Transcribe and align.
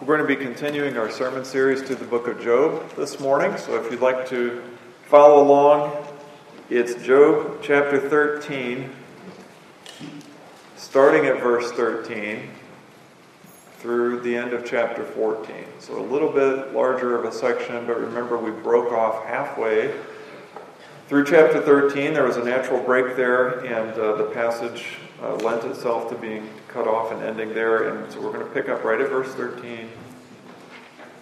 We're 0.00 0.16
going 0.16 0.26
to 0.26 0.34
be 0.34 0.42
continuing 0.42 0.96
our 0.96 1.10
sermon 1.10 1.44
series 1.44 1.82
to 1.82 1.94
the 1.94 2.06
book 2.06 2.26
of 2.26 2.40
Job 2.40 2.90
this 2.96 3.20
morning. 3.20 3.58
So 3.58 3.74
if 3.74 3.92
you'd 3.92 4.00
like 4.00 4.26
to 4.30 4.62
follow 5.04 5.42
along, 5.42 6.06
it's 6.70 6.94
Job 7.04 7.58
chapter 7.62 8.00
13, 8.08 8.88
starting 10.78 11.26
at 11.26 11.42
verse 11.42 11.70
13 11.72 12.48
through 13.80 14.20
the 14.20 14.34
end 14.34 14.54
of 14.54 14.64
chapter 14.64 15.04
14. 15.04 15.66
So 15.80 16.00
a 16.00 16.00
little 16.00 16.32
bit 16.32 16.72
larger 16.72 17.14
of 17.14 17.26
a 17.26 17.32
section, 17.32 17.86
but 17.86 18.00
remember 18.00 18.38
we 18.38 18.52
broke 18.52 18.92
off 18.94 19.26
halfway 19.26 19.94
through 21.08 21.26
chapter 21.26 21.60
13. 21.60 22.14
There 22.14 22.24
was 22.24 22.38
a 22.38 22.44
natural 22.44 22.82
break 22.82 23.16
there, 23.16 23.66
and 23.66 23.92
uh, 24.00 24.16
the 24.16 24.30
passage 24.32 24.96
uh, 25.22 25.34
lent 25.36 25.64
itself 25.64 26.08
to 26.10 26.16
being 26.16 26.48
cut 26.68 26.86
off 26.86 27.12
and 27.12 27.22
ending 27.22 27.54
there. 27.54 27.88
And 27.88 28.12
so 28.12 28.20
we're 28.20 28.32
going 28.32 28.46
to 28.46 28.52
pick 28.52 28.68
up 28.68 28.84
right 28.84 29.00
at 29.00 29.08
verse 29.08 29.32
13. 29.34 29.88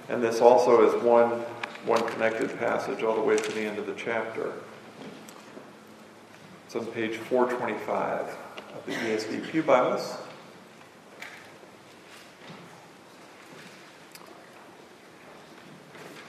And 0.08 0.22
this 0.22 0.40
also 0.40 0.86
is 0.88 1.02
one, 1.02 1.30
one 1.84 2.06
connected 2.08 2.56
passage 2.58 3.02
all 3.02 3.14
the 3.14 3.22
way 3.22 3.36
to 3.36 3.52
the 3.52 3.60
end 3.60 3.78
of 3.78 3.86
the 3.86 3.94
chapter. 3.94 4.52
It's 6.66 6.76
on 6.76 6.86
page 6.86 7.16
425 7.16 8.36
of 8.74 8.86
the 8.86 8.92
ESV 8.92 9.50
Pew 9.50 9.62
Bibles. 9.62 10.16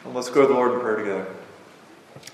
And 0.06 0.16
let's 0.16 0.30
go 0.30 0.42
to 0.42 0.48
the 0.48 0.54
Lord 0.54 0.74
in 0.74 0.80
prayer 0.80 0.96
together. 0.96 1.28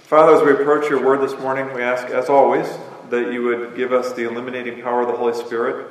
Father, 0.04 0.36
as 0.36 0.44
we 0.44 0.52
approach 0.52 0.90
your 0.90 1.04
word 1.04 1.20
this 1.20 1.38
morning, 1.40 1.74
we 1.74 1.82
ask, 1.82 2.08
as 2.08 2.30
always, 2.30 2.68
that 3.10 3.32
you 3.32 3.44
would 3.44 3.76
give 3.76 3.94
us 3.94 4.14
the 4.14 4.24
illuminating 4.30 4.82
power 4.82 5.02
of 5.02 5.08
the 5.08 5.16
Holy 5.16 5.34
Spirit. 5.34 5.88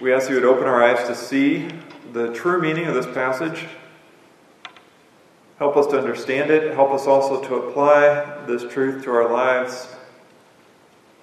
We 0.00 0.12
ask 0.12 0.28
you 0.28 0.34
would 0.36 0.44
open 0.44 0.64
our 0.64 0.82
eyes 0.82 1.06
to 1.08 1.14
see 1.14 1.68
the 2.12 2.32
true 2.32 2.60
meaning 2.60 2.86
of 2.86 2.94
this 2.94 3.06
passage. 3.06 3.66
Help 5.58 5.76
us 5.76 5.86
to 5.86 5.98
understand 5.98 6.50
it. 6.50 6.74
Help 6.74 6.90
us 6.90 7.06
also 7.06 7.42
to 7.48 7.54
apply 7.54 8.44
this 8.46 8.70
truth 8.70 9.04
to 9.04 9.10
our 9.10 9.32
lives. 9.32 9.88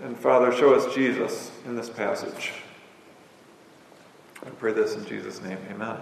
And 0.02 0.17
Father, 0.17 0.52
show 0.52 0.73
us 0.73 0.93
Jesus 0.93 1.52
in 1.65 1.75
this 1.75 1.89
passage. 1.89 2.53
I 4.45 4.49
pray 4.49 4.73
this 4.73 4.95
in 4.95 5.05
Jesus' 5.05 5.41
name. 5.41 5.59
Amen. 5.69 5.97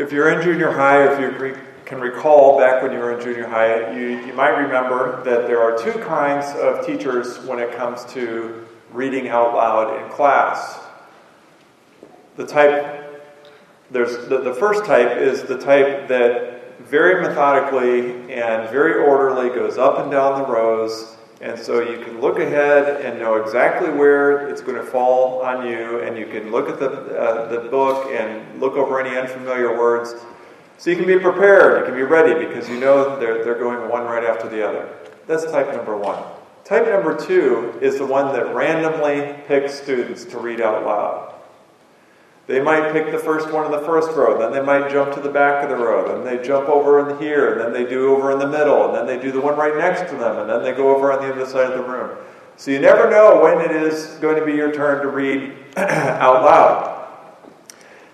If 0.00 0.12
you're 0.12 0.30
in 0.30 0.42
junior 0.42 0.70
high, 0.70 1.12
if 1.12 1.20
you 1.20 1.58
can 1.84 2.00
recall 2.00 2.58
back 2.58 2.82
when 2.82 2.90
you 2.90 2.98
were 2.98 3.12
in 3.12 3.22
junior 3.22 3.46
high, 3.46 3.94
you, 3.94 4.24
you 4.24 4.32
might 4.32 4.56
remember 4.56 5.22
that 5.24 5.46
there 5.46 5.60
are 5.60 5.76
two 5.76 5.92
kinds 6.04 6.46
of 6.58 6.86
teachers 6.86 7.38
when 7.40 7.58
it 7.58 7.76
comes 7.76 8.06
to 8.14 8.66
reading 8.92 9.28
out 9.28 9.52
loud 9.52 10.02
in 10.02 10.10
class. 10.10 10.80
The 12.36 12.46
type, 12.46 13.30
there's 13.90 14.26
the, 14.28 14.40
the 14.40 14.54
first 14.54 14.86
type 14.86 15.18
is 15.18 15.42
the 15.42 15.58
type 15.58 16.08
that 16.08 16.78
very 16.78 17.20
methodically 17.20 18.32
and 18.32 18.70
very 18.70 18.94
orderly 19.04 19.50
goes 19.50 19.76
up 19.76 19.98
and 19.98 20.10
down 20.10 20.40
the 20.40 20.48
rows 20.48 21.18
and 21.40 21.58
so 21.58 21.80
you 21.80 22.04
can 22.04 22.20
look 22.20 22.38
ahead 22.38 23.00
and 23.00 23.18
know 23.18 23.36
exactly 23.36 23.90
where 23.90 24.48
it's 24.48 24.60
going 24.60 24.76
to 24.76 24.84
fall 24.84 25.40
on 25.40 25.66
you, 25.66 26.00
and 26.00 26.18
you 26.18 26.26
can 26.26 26.50
look 26.50 26.68
at 26.68 26.78
the, 26.78 27.18
uh, 27.18 27.48
the 27.48 27.68
book 27.70 28.10
and 28.12 28.60
look 28.60 28.74
over 28.74 29.00
any 29.00 29.16
unfamiliar 29.16 29.76
words. 29.78 30.14
So 30.76 30.90
you 30.90 30.96
can 30.96 31.06
be 31.06 31.18
prepared, 31.18 31.80
you 31.80 31.86
can 31.86 31.94
be 31.94 32.02
ready 32.02 32.46
because 32.46 32.68
you 32.68 32.78
know 32.78 33.18
they're, 33.18 33.42
they're 33.42 33.58
going 33.58 33.88
one 33.88 34.04
right 34.04 34.24
after 34.24 34.48
the 34.48 34.66
other. 34.66 34.88
That's 35.26 35.44
type 35.44 35.74
number 35.74 35.96
one. 35.96 36.22
Type 36.64 36.86
number 36.86 37.16
two 37.16 37.78
is 37.80 37.98
the 37.98 38.06
one 38.06 38.34
that 38.34 38.54
randomly 38.54 39.34
picks 39.46 39.74
students 39.74 40.24
to 40.26 40.38
read 40.38 40.60
out 40.60 40.84
loud. 40.84 41.39
They 42.50 42.60
might 42.60 42.92
pick 42.92 43.12
the 43.12 43.18
first 43.18 43.52
one 43.52 43.64
in 43.64 43.70
the 43.70 43.86
first 43.86 44.10
row, 44.16 44.36
then 44.36 44.50
they 44.50 44.60
might 44.60 44.90
jump 44.90 45.14
to 45.14 45.20
the 45.20 45.28
back 45.28 45.62
of 45.62 45.70
the 45.70 45.76
row, 45.76 46.08
then 46.08 46.24
they 46.24 46.44
jump 46.44 46.68
over 46.68 47.08
in 47.08 47.16
here, 47.20 47.52
and 47.52 47.60
then 47.60 47.72
they 47.72 47.88
do 47.88 48.08
over 48.12 48.32
in 48.32 48.40
the 48.40 48.48
middle, 48.48 48.86
and 48.86 48.94
then 48.96 49.06
they 49.06 49.22
do 49.22 49.30
the 49.30 49.40
one 49.40 49.56
right 49.56 49.76
next 49.76 50.10
to 50.10 50.16
them, 50.16 50.36
and 50.36 50.50
then 50.50 50.64
they 50.64 50.72
go 50.72 50.92
over 50.92 51.12
on 51.12 51.22
the 51.22 51.32
other 51.32 51.46
side 51.46 51.70
of 51.70 51.78
the 51.78 51.88
room. 51.88 52.18
So 52.56 52.72
you 52.72 52.80
never 52.80 53.08
know 53.08 53.40
when 53.40 53.60
it 53.60 53.70
is 53.70 54.16
going 54.20 54.36
to 54.36 54.44
be 54.44 54.54
your 54.54 54.72
turn 54.72 55.00
to 55.00 55.08
read 55.08 55.54
out 55.76 56.42
loud. 56.42 57.08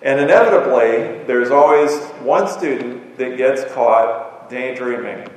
And 0.02 0.20
inevitably, 0.20 1.24
there's 1.24 1.50
always 1.50 1.96
one 2.20 2.46
student 2.46 3.16
that 3.16 3.38
gets 3.38 3.64
caught 3.72 4.50
daydreaming. 4.50 5.30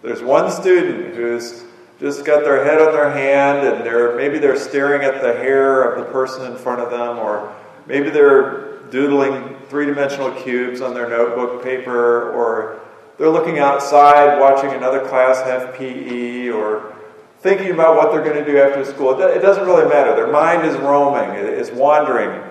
There's 0.00 0.22
one 0.22 0.50
student 0.50 1.14
who's 1.14 1.64
just 2.00 2.24
got 2.24 2.42
their 2.42 2.64
head 2.64 2.80
on 2.80 2.94
their 2.94 3.10
hand 3.10 3.66
and 3.66 3.84
they're 3.84 4.16
maybe 4.16 4.38
they're 4.38 4.58
staring 4.58 5.02
at 5.02 5.22
the 5.22 5.34
hair 5.34 5.82
of 5.82 6.04
the 6.04 6.10
person 6.10 6.50
in 6.50 6.58
front 6.58 6.80
of 6.80 6.90
them 6.90 7.18
or 7.18 7.54
Maybe 7.86 8.10
they're 8.10 8.78
doodling 8.90 9.56
three 9.68 9.86
dimensional 9.86 10.30
cubes 10.30 10.80
on 10.80 10.94
their 10.94 11.08
notebook 11.08 11.62
paper, 11.62 12.30
or 12.32 12.80
they're 13.18 13.30
looking 13.30 13.58
outside 13.58 14.40
watching 14.40 14.70
another 14.70 15.06
class 15.06 15.42
have 15.42 15.74
PE, 15.74 16.48
or 16.48 16.94
thinking 17.40 17.72
about 17.72 17.96
what 17.96 18.10
they're 18.10 18.24
going 18.24 18.42
to 18.42 18.50
do 18.50 18.58
after 18.58 18.84
school. 18.84 19.20
It 19.20 19.40
doesn't 19.40 19.66
really 19.66 19.88
matter. 19.88 20.16
Their 20.16 20.32
mind 20.32 20.66
is 20.66 20.76
roaming, 20.76 21.30
it 21.38 21.46
is 21.46 21.70
wandering, 21.70 22.42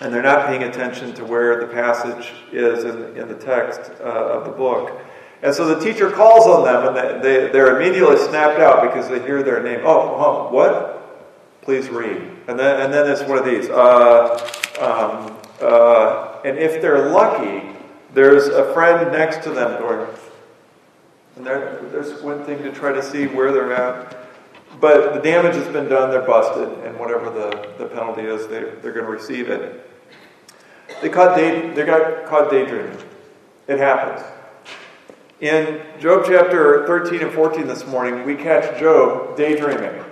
and 0.00 0.12
they're 0.12 0.22
not 0.22 0.46
paying 0.46 0.64
attention 0.64 1.14
to 1.14 1.24
where 1.24 1.60
the 1.60 1.66
passage 1.66 2.32
is 2.52 2.84
in, 2.84 3.16
in 3.16 3.28
the 3.28 3.36
text 3.36 3.92
uh, 4.00 4.04
of 4.04 4.44
the 4.44 4.50
book. 4.50 5.00
And 5.42 5.54
so 5.54 5.66
the 5.66 5.78
teacher 5.78 6.10
calls 6.10 6.46
on 6.46 6.64
them, 6.64 6.88
and 6.88 7.24
they, 7.24 7.48
they, 7.50 7.60
are 7.60 7.80
immediately 7.80 8.18
snapped 8.18 8.60
out 8.60 8.82
because 8.82 9.08
they 9.08 9.20
hear 9.20 9.42
their 9.42 9.62
name. 9.62 9.80
Oh, 9.84 10.16
oh 10.16 10.52
what? 10.52 10.89
Please 11.62 11.88
read. 11.88 12.22
And 12.48 12.58
then, 12.58 12.80
and 12.80 12.92
then 12.92 13.04
there's 13.06 13.22
one 13.22 13.38
of 13.38 13.44
these. 13.44 13.68
Uh, 13.68 14.34
um, 14.80 15.36
uh, 15.60 16.40
and 16.44 16.58
if 16.58 16.80
they're 16.80 17.10
lucky, 17.10 17.76
there's 18.14 18.48
a 18.48 18.72
friend 18.72 19.12
next 19.12 19.44
to 19.44 19.50
them 19.50 19.80
going, 19.80 20.08
and 21.36 21.46
there's 21.46 22.22
one 22.22 22.44
thing 22.44 22.58
to 22.62 22.72
try 22.72 22.92
to 22.92 23.02
see 23.02 23.26
where 23.26 23.52
they're 23.52 23.72
at. 23.72 24.16
But 24.80 25.14
the 25.14 25.20
damage 25.20 25.54
has 25.56 25.68
been 25.68 25.88
done, 25.88 26.10
they're 26.10 26.22
busted, 26.22 26.68
and 26.84 26.98
whatever 26.98 27.30
the, 27.30 27.74
the 27.76 27.86
penalty 27.86 28.22
is, 28.22 28.46
they, 28.46 28.60
they're 28.80 28.92
going 28.92 29.04
to 29.04 29.10
receive 29.10 29.50
it. 29.50 29.86
They, 31.02 31.08
caught 31.08 31.36
day, 31.36 31.70
they 31.70 31.84
got 31.84 32.26
caught 32.26 32.50
daydreaming. 32.50 32.96
It 33.68 33.78
happens. 33.78 34.26
In 35.40 35.80
Job 35.98 36.24
chapter 36.26 36.86
13 36.86 37.22
and 37.22 37.32
14 37.32 37.66
this 37.66 37.86
morning, 37.86 38.24
we 38.24 38.34
catch 38.34 38.78
Job 38.78 39.36
daydreaming. 39.36 40.04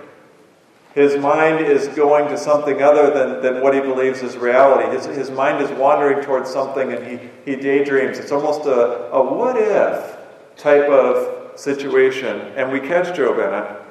His 0.95 1.17
mind 1.17 1.65
is 1.65 1.87
going 1.89 2.29
to 2.29 2.39
something 2.39 2.83
other 2.83 3.11
than, 3.11 3.43
than 3.43 3.63
what 3.63 3.75
he 3.75 3.81
believes 3.81 4.23
is 4.23 4.37
reality. 4.37 4.91
His, 4.97 5.05
his 5.05 5.31
mind 5.31 5.63
is 5.63 5.71
wandering 5.79 6.25
towards 6.25 6.51
something 6.51 6.93
and 6.93 7.07
he, 7.07 7.29
he 7.45 7.57
daydreams. 7.57 8.19
It's 8.19 8.33
almost 8.33 8.67
a, 8.67 9.11
a 9.13 9.23
what 9.23 9.57
if 9.57 10.17
type 10.57 10.89
of 10.89 11.59
situation. 11.59 12.41
And 12.57 12.73
we 12.73 12.81
catch 12.81 13.17
Job 13.17 13.39
in 13.39 13.55
it. 13.55 13.83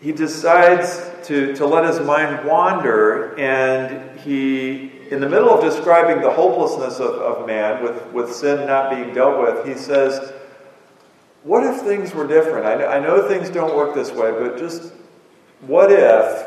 He 0.00 0.12
decides 0.12 1.10
to, 1.26 1.54
to 1.56 1.66
let 1.66 1.84
his 1.84 2.00
mind 2.00 2.46
wander, 2.46 3.38
and 3.38 4.18
he, 4.20 4.92
in 5.10 5.20
the 5.20 5.28
middle 5.28 5.50
of 5.50 5.62
describing 5.62 6.22
the 6.22 6.30
hopelessness 6.30 7.00
of, 7.00 7.16
of 7.16 7.46
man 7.46 7.82
with, 7.82 8.06
with 8.06 8.34
sin 8.34 8.66
not 8.66 8.90
being 8.90 9.12
dealt 9.12 9.38
with, 9.38 9.66
he 9.66 9.74
says, 9.74 10.32
what 11.42 11.64
if 11.64 11.82
things 11.82 12.14
were 12.14 12.26
different? 12.26 12.66
I, 12.66 12.96
I 12.96 13.00
know 13.00 13.26
things 13.26 13.48
don't 13.48 13.74
work 13.76 13.94
this 13.94 14.10
way, 14.10 14.30
but 14.30 14.58
just 14.58 14.92
what 15.60 15.90
if 15.90 16.46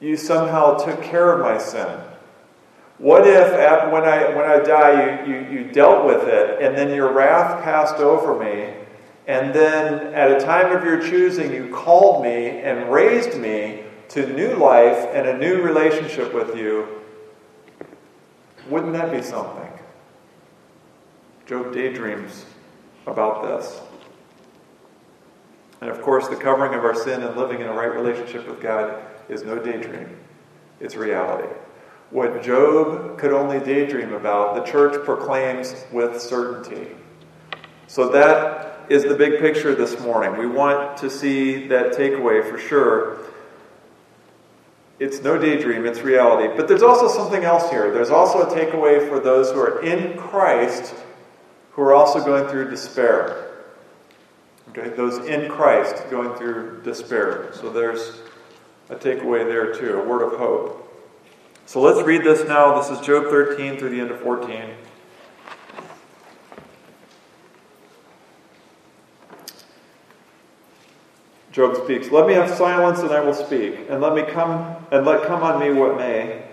you 0.00 0.16
somehow 0.16 0.76
took 0.76 1.02
care 1.02 1.32
of 1.32 1.40
my 1.40 1.58
sin? 1.58 2.00
What 2.98 3.26
if 3.26 3.52
when 3.92 4.04
I, 4.04 4.34
when 4.34 4.44
I 4.44 4.58
die, 4.60 5.24
you, 5.26 5.34
you, 5.34 5.50
you 5.50 5.72
dealt 5.72 6.06
with 6.06 6.28
it, 6.28 6.62
and 6.62 6.76
then 6.76 6.94
your 6.94 7.12
wrath 7.12 7.62
passed 7.64 7.96
over 7.96 8.38
me, 8.38 8.74
and 9.26 9.54
then 9.54 10.14
at 10.14 10.30
a 10.30 10.44
time 10.44 10.76
of 10.76 10.84
your 10.84 11.00
choosing, 11.00 11.52
you 11.52 11.68
called 11.68 12.22
me 12.22 12.48
and 12.60 12.92
raised 12.92 13.38
me 13.38 13.84
to 14.10 14.32
new 14.34 14.54
life 14.56 15.08
and 15.12 15.26
a 15.26 15.38
new 15.38 15.62
relationship 15.62 16.34
with 16.34 16.56
you? 16.56 16.86
Wouldn't 18.68 18.92
that 18.92 19.10
be 19.10 19.22
something? 19.22 19.68
Job 21.46 21.72
daydreams 21.72 22.44
about 23.06 23.42
this. 23.42 23.80
And 25.82 25.90
of 25.90 26.00
course, 26.00 26.28
the 26.28 26.36
covering 26.36 26.74
of 26.74 26.84
our 26.84 26.94
sin 26.94 27.24
and 27.24 27.36
living 27.36 27.60
in 27.60 27.66
a 27.66 27.72
right 27.72 27.92
relationship 27.92 28.48
with 28.48 28.60
God 28.62 29.02
is 29.28 29.42
no 29.42 29.58
daydream, 29.58 30.16
it's 30.78 30.94
reality. 30.94 31.52
What 32.10 32.40
Job 32.40 33.18
could 33.18 33.32
only 33.32 33.58
daydream 33.58 34.12
about, 34.12 34.54
the 34.54 34.62
church 34.62 35.04
proclaims 35.04 35.74
with 35.90 36.20
certainty. 36.20 36.86
So 37.88 38.10
that 38.10 38.86
is 38.90 39.02
the 39.02 39.16
big 39.16 39.40
picture 39.40 39.74
this 39.74 39.98
morning. 39.98 40.38
We 40.38 40.46
want 40.46 40.98
to 40.98 41.10
see 41.10 41.66
that 41.66 41.94
takeaway 41.94 42.48
for 42.48 42.58
sure. 42.58 43.18
It's 45.00 45.20
no 45.20 45.36
daydream, 45.36 45.84
it's 45.84 46.02
reality. 46.02 46.54
But 46.56 46.68
there's 46.68 46.84
also 46.84 47.08
something 47.08 47.42
else 47.42 47.68
here. 47.70 47.90
There's 47.90 48.10
also 48.10 48.42
a 48.42 48.46
takeaway 48.46 49.08
for 49.08 49.18
those 49.18 49.50
who 49.50 49.58
are 49.58 49.82
in 49.82 50.16
Christ 50.16 50.94
who 51.72 51.82
are 51.82 51.92
also 51.92 52.24
going 52.24 52.46
through 52.46 52.70
despair. 52.70 53.51
Okay, 54.74 54.88
those 54.96 55.18
in 55.26 55.50
Christ 55.50 56.08
going 56.08 56.34
through 56.38 56.80
despair. 56.82 57.52
So 57.52 57.70
there's 57.70 58.22
a 58.88 58.96
takeaway 58.96 59.46
there 59.46 59.74
too, 59.74 60.00
a 60.00 60.04
word 60.04 60.22
of 60.22 60.38
hope. 60.38 60.78
So 61.66 61.82
let's 61.82 62.00
read 62.06 62.24
this 62.24 62.48
now. 62.48 62.80
This 62.80 62.90
is 62.90 63.04
Job 63.04 63.24
13 63.24 63.78
through 63.78 63.90
the 63.90 64.00
end 64.00 64.10
of 64.10 64.20
14. 64.20 64.70
Job 71.50 71.76
speaks, 71.84 72.10
Let 72.10 72.26
me 72.26 72.32
have 72.32 72.48
silence 72.48 73.00
and 73.00 73.10
I 73.10 73.20
will 73.20 73.34
speak, 73.34 73.78
and 73.90 74.00
let 74.00 74.14
me 74.14 74.22
come 74.22 74.76
and 74.90 75.04
let 75.04 75.26
come 75.26 75.42
on 75.42 75.60
me 75.60 75.70
what 75.70 75.98
may. 75.98 76.46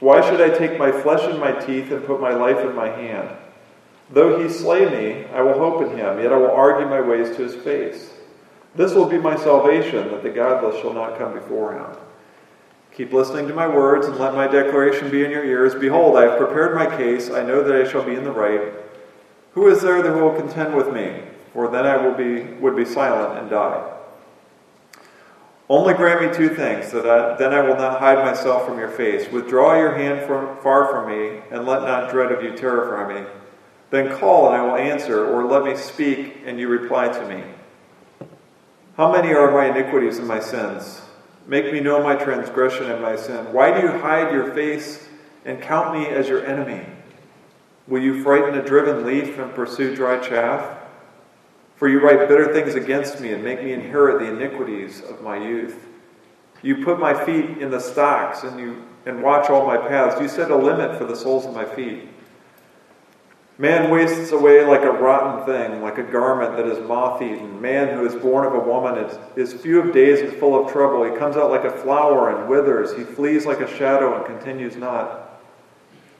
Why 0.00 0.28
should 0.28 0.40
I 0.40 0.56
take 0.58 0.76
my 0.76 0.90
flesh 0.90 1.22
in 1.32 1.38
my 1.38 1.52
teeth 1.52 1.92
and 1.92 2.04
put 2.04 2.20
my 2.20 2.34
life 2.34 2.58
in 2.58 2.74
my 2.74 2.88
hand? 2.88 3.30
Though 4.12 4.42
he 4.42 4.48
slay 4.48 4.88
me, 4.88 5.24
I 5.32 5.40
will 5.40 5.58
hope 5.58 5.82
in 5.82 5.96
him, 5.96 6.18
yet 6.18 6.32
I 6.32 6.36
will 6.36 6.50
argue 6.50 6.88
my 6.88 7.00
ways 7.00 7.36
to 7.36 7.42
his 7.42 7.54
face. 7.54 8.10
This 8.74 8.92
will 8.92 9.06
be 9.06 9.18
my 9.18 9.36
salvation, 9.36 10.08
that 10.08 10.22
the 10.22 10.30
godless 10.30 10.80
shall 10.80 10.92
not 10.92 11.18
come 11.18 11.32
before 11.32 11.74
him. 11.74 11.86
Keep 12.92 13.12
listening 13.12 13.46
to 13.48 13.54
my 13.54 13.68
words, 13.68 14.06
and 14.06 14.16
let 14.16 14.34
my 14.34 14.48
declaration 14.48 15.10
be 15.10 15.24
in 15.24 15.30
your 15.30 15.44
ears. 15.44 15.74
Behold, 15.76 16.16
I 16.16 16.22
have 16.22 16.38
prepared 16.38 16.74
my 16.74 16.86
case. 16.96 17.30
I 17.30 17.44
know 17.44 17.62
that 17.62 17.80
I 17.80 17.88
shall 17.88 18.02
be 18.02 18.14
in 18.14 18.24
the 18.24 18.32
right. 18.32 18.72
Who 19.52 19.68
is 19.68 19.80
there 19.80 20.02
that 20.02 20.14
will 20.14 20.34
contend 20.34 20.74
with 20.74 20.92
me? 20.92 21.22
For 21.52 21.68
then 21.68 21.86
I 21.86 21.96
will 21.96 22.14
be, 22.14 22.42
would 22.60 22.76
be 22.76 22.84
silent 22.84 23.38
and 23.38 23.50
die. 23.50 23.96
Only 25.68 25.94
grant 25.94 26.22
me 26.22 26.36
two 26.36 26.52
things, 26.52 26.90
that 26.90 27.08
I, 27.08 27.36
then 27.36 27.54
I 27.54 27.60
will 27.60 27.76
not 27.76 28.00
hide 28.00 28.24
myself 28.24 28.66
from 28.66 28.78
your 28.78 28.90
face. 28.90 29.30
Withdraw 29.30 29.78
your 29.78 29.94
hand 29.94 30.26
from, 30.26 30.56
far 30.62 30.88
from 30.88 31.08
me, 31.08 31.42
and 31.52 31.64
let 31.64 31.82
not 31.82 32.10
dread 32.10 32.32
of 32.32 32.42
you 32.42 32.56
terrify 32.56 33.20
me. 33.20 33.26
Then 33.90 34.16
call, 34.18 34.46
and 34.46 34.56
I 34.56 34.62
will 34.62 34.76
answer, 34.76 35.26
or 35.26 35.44
let 35.44 35.64
me 35.64 35.76
speak, 35.76 36.42
and 36.46 36.58
you 36.58 36.68
reply 36.68 37.08
to 37.08 37.28
me. 37.28 37.44
How 38.96 39.10
many 39.12 39.32
are 39.34 39.50
my 39.50 39.66
iniquities 39.66 40.18
and 40.18 40.28
my 40.28 40.40
sins? 40.40 41.02
Make 41.46 41.72
me 41.72 41.80
know 41.80 42.02
my 42.02 42.14
transgression 42.14 42.90
and 42.90 43.02
my 43.02 43.16
sin. 43.16 43.52
Why 43.52 43.72
do 43.72 43.86
you 43.86 43.98
hide 43.98 44.32
your 44.32 44.54
face 44.54 45.08
and 45.44 45.60
count 45.60 45.98
me 45.98 46.06
as 46.06 46.28
your 46.28 46.44
enemy? 46.46 46.86
Will 47.88 48.02
you 48.02 48.22
frighten 48.22 48.56
a 48.56 48.62
driven 48.64 49.04
leaf 49.04 49.38
and 49.38 49.52
pursue 49.54 49.96
dry 49.96 50.18
chaff? 50.18 50.78
For 51.76 51.88
you 51.88 51.98
write 51.98 52.28
bitter 52.28 52.52
things 52.52 52.74
against 52.74 53.20
me 53.20 53.32
and 53.32 53.42
make 53.42 53.64
me 53.64 53.72
inherit 53.72 54.20
the 54.20 54.32
iniquities 54.32 55.00
of 55.00 55.22
my 55.22 55.36
youth. 55.36 55.88
You 56.62 56.84
put 56.84 57.00
my 57.00 57.24
feet 57.24 57.58
in 57.58 57.70
the 57.70 57.80
stocks 57.80 58.42
and 58.44 58.60
you 58.60 58.84
and 59.06 59.22
watch 59.22 59.48
all 59.48 59.66
my 59.66 59.78
paths. 59.78 60.20
You 60.20 60.28
set 60.28 60.50
a 60.50 60.56
limit 60.56 60.98
for 60.98 61.06
the 61.06 61.16
soles 61.16 61.46
of 61.46 61.54
my 61.54 61.64
feet. 61.64 62.06
Man 63.60 63.90
wastes 63.90 64.32
away 64.32 64.64
like 64.64 64.84
a 64.84 64.90
rotten 64.90 65.44
thing, 65.44 65.82
like 65.82 65.98
a 65.98 66.02
garment 66.02 66.56
that 66.56 66.64
is 66.64 66.78
moth 66.88 67.20
eaten. 67.20 67.60
Man 67.60 67.94
who 67.94 68.06
is 68.06 68.14
born 68.14 68.46
of 68.46 68.54
a 68.54 68.58
woman 68.58 69.04
is, 69.04 69.18
is 69.36 69.52
few 69.52 69.82
of 69.82 69.92
days 69.92 70.20
and 70.20 70.32
full 70.32 70.64
of 70.64 70.72
trouble. 70.72 71.04
He 71.04 71.14
comes 71.18 71.36
out 71.36 71.50
like 71.50 71.64
a 71.64 71.70
flower 71.70 72.34
and 72.34 72.48
withers. 72.48 72.96
He 72.96 73.04
flees 73.04 73.44
like 73.44 73.60
a 73.60 73.68
shadow 73.76 74.16
and 74.16 74.24
continues 74.24 74.76
not. 74.76 75.42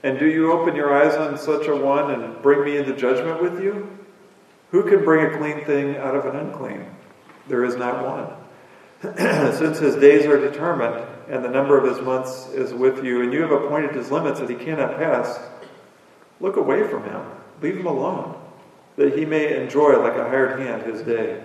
And 0.03 0.19
do 0.19 0.27
you 0.27 0.51
open 0.51 0.75
your 0.75 0.93
eyes 0.93 1.15
on 1.15 1.35
such 1.35 1.65
a 1.65 1.75
one 1.75 2.11
and 2.11 2.39
bring 2.43 2.63
me 2.63 2.77
into 2.77 2.95
judgment 2.95 3.41
with 3.41 3.59
you? 3.59 3.89
Who 4.69 4.83
can 4.83 5.03
bring 5.03 5.25
a 5.25 5.37
clean 5.39 5.65
thing 5.65 5.97
out 5.97 6.15
of 6.15 6.25
an 6.25 6.35
unclean? 6.35 6.85
There 7.47 7.65
is 7.65 7.75
not 7.75 8.05
one. 8.05 9.15
Since 9.57 9.79
his 9.79 9.95
days 9.95 10.27
are 10.27 10.37
determined, 10.37 11.03
and 11.27 11.43
the 11.43 11.49
number 11.49 11.75
of 11.75 11.91
his 11.91 12.05
months 12.05 12.49
is 12.49 12.71
with 12.71 13.03
you, 13.03 13.23
and 13.23 13.33
you 13.33 13.41
have 13.41 13.51
appointed 13.51 13.95
his 13.95 14.11
limits 14.11 14.39
that 14.39 14.49
he 14.49 14.55
cannot 14.55 14.97
pass, 14.97 15.39
look 16.41 16.57
away 16.57 16.87
from 16.87 17.03
him. 17.03 17.21
Leave 17.61 17.77
him 17.77 17.85
alone, 17.85 18.35
that 18.97 19.17
he 19.17 19.23
may 19.23 19.61
enjoy 19.61 19.97
like 20.01 20.15
a 20.15 20.27
hired 20.27 20.59
hand 20.59 20.83
his 20.83 21.01
day. 21.01 21.43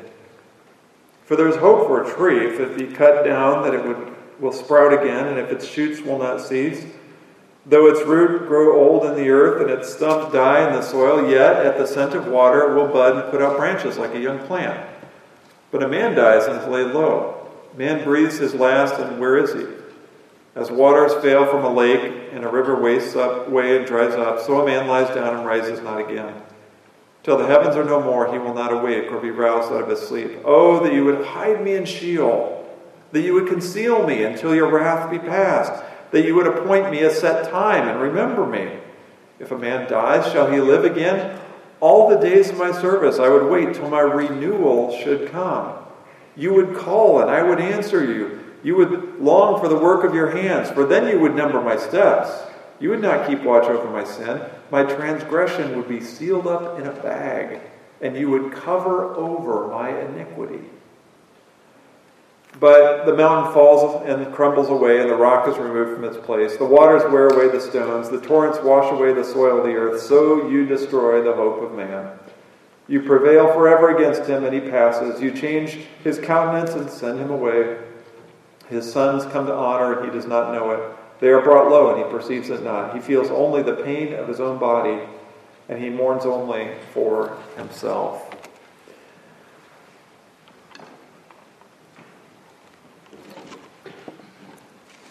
For 1.25 1.37
there 1.37 1.49
is 1.49 1.57
hope 1.57 1.87
for 1.87 2.03
a 2.03 2.15
tree, 2.15 2.47
if 2.47 2.59
it 2.59 2.77
be 2.77 2.87
cut 2.87 3.25
down, 3.25 3.63
that 3.65 3.75
it 3.75 3.85
would, 3.85 4.15
will 4.41 4.53
sprout 4.53 4.93
again, 4.93 5.27
and 5.27 5.39
if 5.39 5.51
its 5.51 5.67
shoots 5.67 6.01
will 6.01 6.19
not 6.19 6.41
cease. 6.41 6.87
Though 7.67 7.89
its 7.89 8.01
root 8.07 8.47
grow 8.47 8.79
old 8.79 9.05
in 9.07 9.17
the 9.17 9.29
earth 9.29 9.61
and 9.61 9.71
its 9.71 9.93
stump 9.93 10.33
die 10.33 10.67
in 10.67 10.73
the 10.73 10.83
soil, 10.83 11.29
yet 11.29 11.67
at 11.67 11.77
the 11.77 11.87
scent 11.87 12.15
of 12.15 12.29
water 12.29 12.71
it 12.71 12.75
will 12.75 12.87
bud 12.87 13.17
and 13.17 13.31
put 13.31 13.43
out 13.43 13.57
branches 13.57 13.99
like 13.99 14.15
a 14.15 14.21
young 14.21 14.39
plant. 14.47 14.89
But 15.73 15.83
a 15.83 15.89
man 15.89 16.15
dies 16.15 16.47
and 16.47 16.61
is 16.61 16.69
laid 16.69 16.95
low. 16.95 17.51
Man 17.77 18.05
breathes 18.05 18.39
his 18.39 18.55
last, 18.55 18.95
and 18.95 19.19
where 19.19 19.37
is 19.37 19.53
he? 19.53 19.67
As 20.57 20.73
waters 20.73 21.15
fail 21.23 21.47
from 21.47 21.65
a 21.65 21.73
lake 21.73 22.31
and 22.33 22.45
a 22.45 22.49
river 22.49 22.81
wastes 22.81 23.15
up, 23.15 23.47
away 23.47 23.77
and 23.77 23.87
dries 23.87 24.15
up, 24.15 24.41
so 24.41 24.61
a 24.61 24.67
man 24.67 24.89
lies 24.89 25.15
down 25.15 25.37
and 25.37 25.47
rises 25.47 25.81
not 25.81 26.01
again. 26.01 26.43
Till 27.23 27.39
the 27.39 27.47
heavens 27.47 27.77
are 27.77 27.85
no 27.85 28.01
more, 28.01 28.33
he 28.33 28.39
will 28.39 28.55
not 28.55 28.73
awake 28.73 29.13
or 29.13 29.21
be 29.21 29.31
roused 29.31 29.71
out 29.71 29.83
of 29.83 29.89
his 29.89 30.01
sleep. 30.01 30.41
Oh, 30.45 30.83
that 30.83 30.93
you 30.93 31.05
would 31.05 31.25
hide 31.25 31.63
me 31.63 31.75
in 31.75 31.85
Sheol, 31.85 32.67
that 33.13 33.21
you 33.21 33.35
would 33.35 33.47
conceal 33.47 34.05
me 34.05 34.25
until 34.25 34.55
your 34.55 34.69
wrath 34.69 35.09
be 35.11 35.21
past 35.21 35.85
that 36.11 36.25
you 36.25 36.35
would 36.35 36.47
appoint 36.47 36.91
me 36.91 37.03
a 37.03 37.11
set 37.11 37.51
time 37.51 37.89
and 37.89 38.01
remember 38.01 38.47
me. 38.47 38.79
If 39.39 39.51
a 39.51 39.59
man 39.59 39.91
dies, 39.91 40.31
shall 40.33 40.51
he 40.51 40.61
live 40.61 40.85
again? 40.85 41.39
All 41.81 42.09
the 42.09 42.17
days 42.17 42.51
of 42.51 42.59
my 42.59 42.73
service 42.73 43.19
I 43.19 43.29
would 43.29 43.51
wait 43.51 43.75
till 43.75 43.91
my 43.91 44.01
renewal 44.01 44.97
should 44.97 45.31
come. 45.31 45.75
You 46.35 46.55
would 46.55 46.75
call, 46.75 47.21
and 47.21 47.31
I 47.31 47.43
would 47.43 47.61
answer 47.61 48.05
you. 48.05 48.46
You 48.67 48.75
would 48.79 49.21
long 49.21 49.61
for 49.61 49.69
the 49.69 49.79
work 49.79 50.03
of 50.03 50.13
your 50.13 50.31
hands, 50.31 50.71
for 50.71 50.85
then 50.85 51.07
you 51.07 51.21
would 51.21 51.37
number 51.37 51.61
my 51.61 51.77
steps. 51.77 52.33
You 52.81 52.91
would 52.91 53.01
not 53.01 53.29
keep 53.29 53.45
watch 53.45 53.63
over 53.63 53.89
my 53.89 54.03
sin. 54.03 54.43
My 54.73 54.83
transgression 54.83 55.77
would 55.77 55.89
be 55.89 56.01
sealed 56.01 56.49
up 56.49 56.77
in 56.81 56.85
a 56.85 56.93
bag, 56.93 57.61
and 58.01 58.17
you 58.17 58.29
would 58.29 58.51
cover 58.51 59.15
over 59.15 59.69
my 59.69 59.97
iniquity. 59.97 60.65
But 62.59 63.05
the 63.07 63.15
mountain 63.15 63.55
falls 63.55 64.03
and 64.05 64.35
crumbles 64.35 64.69
away, 64.69 65.01
and 65.01 65.09
the 65.09 65.15
rock 65.15 65.47
is 65.47 65.57
removed 65.59 65.95
from 65.95 66.03
its 66.03 66.17
place. 66.17 66.57
The 66.57 66.65
waters 66.65 67.05
wear 67.13 67.29
away 67.29 67.47
the 67.47 67.61
stones, 67.61 68.09
the 68.09 68.21
torrents 68.21 68.59
wash 68.65 68.91
away 68.91 69.13
the 69.13 69.23
soil 69.23 69.59
of 69.59 69.65
the 69.65 69.75
earth. 69.75 70.03
So 70.03 70.49
you 70.49 70.67
destroy 70.67 71.23
the 71.23 71.35
hope 71.35 71.63
of 71.63 71.77
man. 71.77 72.19
You 72.89 73.03
prevail 73.03 73.47
forever 73.53 73.97
against 73.97 74.29
him, 74.29 74.43
and 74.43 74.53
he 74.53 74.61
passes. 74.61 75.23
You 75.23 75.31
change 75.31 75.87
his 76.03 76.19
countenance 76.19 76.73
and 76.73 76.91
send 76.91 77.21
him 77.21 77.31
away. 77.31 77.79
His 78.69 78.91
sons 78.91 79.25
come 79.27 79.47
to 79.47 79.55
honor, 79.55 80.05
he 80.05 80.11
does 80.11 80.27
not 80.27 80.53
know 80.53 80.71
it. 80.73 80.97
They 81.21 81.29
are 81.29 81.41
brought 81.41 81.71
low, 81.71 81.95
and 81.95 82.05
he 82.05 82.11
perceives 82.11 82.51
it 82.51 82.63
not. 82.63 82.95
He 82.95 83.01
feels 83.01 83.31
only 83.31 83.63
the 83.63 83.77
pain 83.77 84.13
of 84.15 84.29
his 84.29 84.41
own 84.41 84.59
body, 84.59 85.01
and 85.69 85.83
he 85.83 85.89
mourns 85.89 86.27
only 86.27 86.73
for 86.93 87.37
himself. 87.57 88.33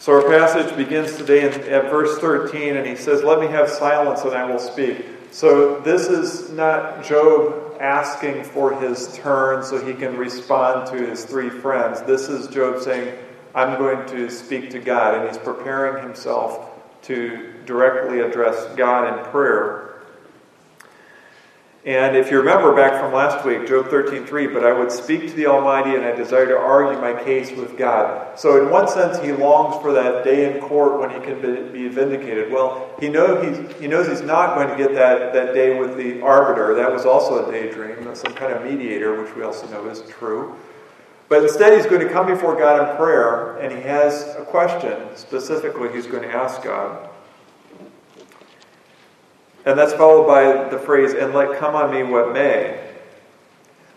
So 0.05 0.13
our 0.13 0.29
passage 0.29 0.75
begins 0.77 1.17
today 1.17 1.41
at 1.41 1.89
verse 1.89 2.19
13, 2.19 2.77
and 2.77 2.85
he 2.85 2.95
says, 2.95 3.23
Let 3.23 3.39
me 3.39 3.47
have 3.47 3.67
silence 3.67 4.21
and 4.21 4.35
I 4.35 4.45
will 4.45 4.59
speak. 4.59 5.03
So 5.31 5.79
this 5.79 6.07
is 6.07 6.51
not 6.51 7.03
Job 7.03 7.77
asking 7.81 8.43
for 8.43 8.79
his 8.79 9.17
turn 9.17 9.63
so 9.63 9.83
he 9.83 9.95
can 9.95 10.15
respond 10.15 10.87
to 10.91 11.09
his 11.09 11.25
three 11.25 11.49
friends. 11.49 12.03
This 12.03 12.29
is 12.29 12.47
Job 12.47 12.83
saying, 12.83 13.17
I'm 13.55 13.77
going 13.77 14.05
to 14.09 14.29
speak 14.29 14.69
to 14.71 14.79
God, 14.79 15.15
and 15.15 15.29
he's 15.29 15.37
preparing 15.37 16.03
himself 16.03 16.69
to 17.03 17.53
directly 17.65 18.19
address 18.19 18.67
God 18.75 19.17
in 19.17 19.25
prayer. 19.31 19.85
And 21.85 22.17
if 22.17 22.31
you 22.31 22.39
remember 22.39 22.75
back 22.75 22.99
from 22.99 23.13
last 23.13 23.45
week, 23.45 23.67
Job 23.67 23.85
13:3, 23.89 24.51
but 24.51 24.65
I 24.65 24.73
would 24.73 24.91
speak 24.91 25.29
to 25.29 25.33
the 25.35 25.45
Almighty 25.45 25.95
and 25.95 26.03
I 26.03 26.13
desire 26.13 26.47
to 26.47 26.57
argue 26.57 26.99
my 26.99 27.13
case 27.23 27.51
with 27.51 27.77
God. 27.77 28.39
So 28.39 28.59
in 28.59 28.71
one 28.71 28.87
sense, 28.87 29.19
he 29.19 29.31
longs 29.31 29.79
for 29.83 29.93
that 29.93 30.23
day 30.23 30.51
in 30.51 30.61
court 30.61 30.99
when 30.99 31.11
he 31.11 31.19
can 31.19 31.71
be 31.71 31.87
vindicated. 31.87 32.51
Well, 32.51 32.89
he 32.99 33.07
know 33.07 33.39
he's, 33.39 33.79
he 33.79 33.87
knows 33.87 34.07
he's 34.07 34.21
not 34.23 34.55
going 34.55 34.67
to 34.67 34.75
get 34.75 34.95
that, 34.95 35.31
that 35.33 35.53
day 35.53 35.79
with 35.79 35.95
the 35.95 36.23
arbiter. 36.23 36.73
That 36.73 36.91
was 36.91 37.05
also 37.05 37.47
a 37.47 37.51
daydream, 37.51 38.15
some 38.15 38.33
kind 38.33 38.51
of 38.51 38.63
mediator, 38.63 39.21
which 39.21 39.35
we 39.35 39.43
also 39.43 39.67
know 39.67 39.87
is 39.87 40.01
true. 40.09 40.55
But 41.27 41.43
instead, 41.43 41.73
he's 41.73 41.87
going 41.87 42.05
to 42.05 42.13
come 42.13 42.27
before 42.27 42.55
God 42.55 42.89
in 42.89 42.97
prayer, 42.97 43.57
and 43.57 43.71
he 43.71 43.81
has 43.81 44.35
a 44.37 44.45
question 44.45 45.15
specifically 45.15 45.91
he's 45.91 46.05
going 46.05 46.23
to 46.23 46.31
ask 46.31 46.61
God. 46.61 47.09
And 49.65 49.77
that's 49.77 49.93
followed 49.93 50.27
by 50.27 50.69
the 50.69 50.77
phrase, 50.77 51.13
and 51.13 51.33
let 51.33 51.57
come 51.59 51.73
on 51.73 51.91
me 51.91 52.03
what 52.03 52.31
may. 52.31 52.85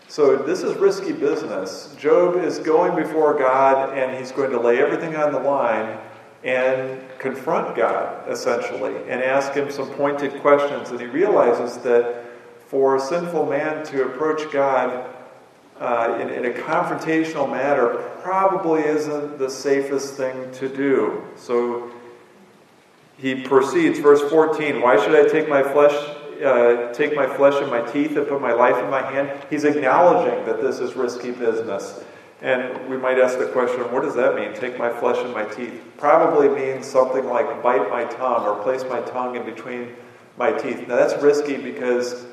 So 0.07 0.35
this 0.37 0.63
is 0.63 0.75
risky 0.77 1.13
business. 1.13 1.95
Job 1.99 2.35
is 2.37 2.57
going 2.57 2.95
before 2.95 3.37
God 3.37 3.95
and 3.95 4.17
he's 4.17 4.31
going 4.31 4.49
to 4.49 4.59
lay 4.59 4.79
everything 4.79 5.15
on 5.15 5.31
the 5.31 5.39
line 5.39 5.99
and 6.43 6.99
confront 7.19 7.75
God, 7.75 8.27
essentially, 8.27 8.95
and 9.07 9.21
ask 9.21 9.53
him 9.53 9.69
some 9.69 9.87
pointed 9.91 10.41
questions. 10.41 10.89
And 10.89 10.99
he 10.99 11.05
realizes 11.05 11.77
that 11.83 12.25
for 12.65 12.95
a 12.95 12.99
sinful 12.99 13.45
man 13.45 13.85
to 13.85 14.05
approach 14.05 14.51
God 14.51 15.15
uh, 15.79 16.17
in, 16.21 16.29
in 16.29 16.45
a 16.45 16.49
confrontational 16.49 17.49
manner 17.49 17.95
probably 18.21 18.81
isn't 18.81 19.39
the 19.39 19.49
safest 19.49 20.15
thing 20.15 20.51
to 20.53 20.67
do. 20.67 21.23
So 21.35 21.91
he 23.17 23.43
proceeds, 23.43 23.99
verse 23.99 24.21
14 24.29 24.81
Why 24.81 25.03
should 25.03 25.15
I 25.15 25.27
take 25.29 25.47
my 25.49 25.63
flesh 25.63 25.93
uh, 26.39 26.93
take 26.93 27.13
my 27.15 27.27
flesh 27.27 27.61
in 27.61 27.69
my 27.69 27.81
teeth 27.91 28.15
and 28.15 28.25
put 28.25 28.41
my 28.41 28.53
life 28.53 28.77
in 28.77 28.89
my 28.89 29.01
hand? 29.01 29.29
He's 29.49 29.65
acknowledging 29.65 30.45
that 30.45 30.61
this 30.61 30.79
is 30.79 30.95
risky 30.95 31.31
business. 31.31 32.01
And 32.41 32.89
we 32.89 32.95
might 32.95 33.19
ask 33.19 33.37
the 33.37 33.47
question, 33.47 33.81
what 33.91 34.03
does 34.03 34.15
that 34.15 34.35
mean? 34.35 34.53
Take 34.53 34.77
my 34.77 34.89
flesh 34.89 35.17
in 35.17 35.33
my 35.33 35.43
teeth? 35.43 35.81
Probably 35.97 36.47
means 36.47 36.87
something 36.87 37.25
like 37.25 37.61
bite 37.61 37.89
my 37.89 38.05
tongue 38.05 38.45
or 38.45 38.63
place 38.63 38.85
my 38.89 39.01
tongue 39.01 39.35
in 39.35 39.43
between 39.43 39.93
my 40.37 40.53
teeth. 40.53 40.87
Now 40.87 40.95
that's 40.95 41.21
risky 41.21 41.57
because 41.57 42.25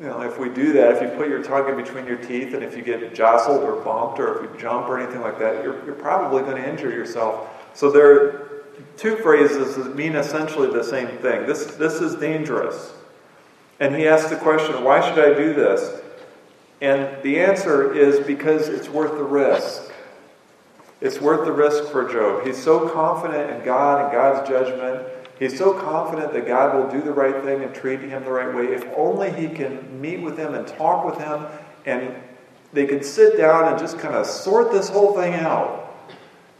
you 0.00 0.06
know, 0.06 0.20
if 0.22 0.38
we 0.38 0.48
do 0.48 0.72
that, 0.74 0.96
if 0.96 1.02
you 1.02 1.08
put 1.16 1.28
your 1.28 1.42
tongue 1.42 1.68
in 1.68 1.76
between 1.76 2.06
your 2.06 2.18
teeth 2.18 2.54
and 2.54 2.62
if 2.62 2.76
you 2.76 2.82
get 2.82 3.14
jostled 3.14 3.64
or 3.64 3.82
bumped 3.82 4.20
or 4.20 4.36
if 4.36 4.50
you 4.50 4.60
jump 4.60 4.88
or 4.88 4.98
anything 4.98 5.20
like 5.20 5.38
that, 5.40 5.64
you're, 5.64 5.84
you're 5.84 5.94
probably 5.94 6.42
going 6.42 6.56
to 6.56 6.68
injure 6.68 6.90
yourself. 6.90 7.48
So 7.74 7.90
there 7.90 8.14
are 8.14 8.64
two 8.96 9.16
phrases 9.16 9.76
that 9.76 9.96
mean 9.96 10.14
essentially 10.14 10.70
the 10.70 10.84
same 10.84 11.08
thing. 11.18 11.46
This, 11.46 11.66
this 11.76 11.94
is 11.94 12.14
dangerous. 12.14 12.92
And 13.80 13.94
he 13.94 14.06
asks 14.06 14.30
the 14.30 14.36
question, 14.36 14.84
why 14.84 15.00
should 15.00 15.18
I 15.18 15.36
do 15.36 15.52
this? 15.52 16.00
And 16.80 17.20
the 17.22 17.40
answer 17.40 17.92
is 17.92 18.24
because 18.24 18.68
it's 18.68 18.88
worth 18.88 19.12
the 19.18 19.24
risk. 19.24 19.92
It's 21.00 21.20
worth 21.20 21.44
the 21.44 21.52
risk 21.52 21.90
for 21.90 22.08
Job. 22.12 22.46
He's 22.46 22.60
so 22.60 22.88
confident 22.88 23.50
in 23.50 23.64
God 23.64 24.04
and 24.04 24.12
God's 24.12 24.48
judgment. 24.48 25.06
He's 25.38 25.56
so 25.56 25.72
confident 25.72 26.32
that 26.32 26.46
God 26.46 26.74
will 26.74 26.90
do 26.90 27.00
the 27.00 27.12
right 27.12 27.42
thing 27.44 27.62
and 27.62 27.74
treat 27.74 28.00
him 28.00 28.24
the 28.24 28.30
right 28.30 28.52
way. 28.54 28.74
If 28.74 28.84
only 28.96 29.30
he 29.30 29.48
can 29.48 30.00
meet 30.00 30.20
with 30.20 30.36
him 30.36 30.54
and 30.54 30.66
talk 30.66 31.04
with 31.04 31.18
him 31.18 31.46
and 31.86 32.14
they 32.72 32.86
can 32.86 33.02
sit 33.02 33.36
down 33.36 33.70
and 33.70 33.78
just 33.78 33.98
kind 33.98 34.14
of 34.14 34.26
sort 34.26 34.72
this 34.72 34.88
whole 34.88 35.14
thing 35.14 35.34
out, 35.34 35.94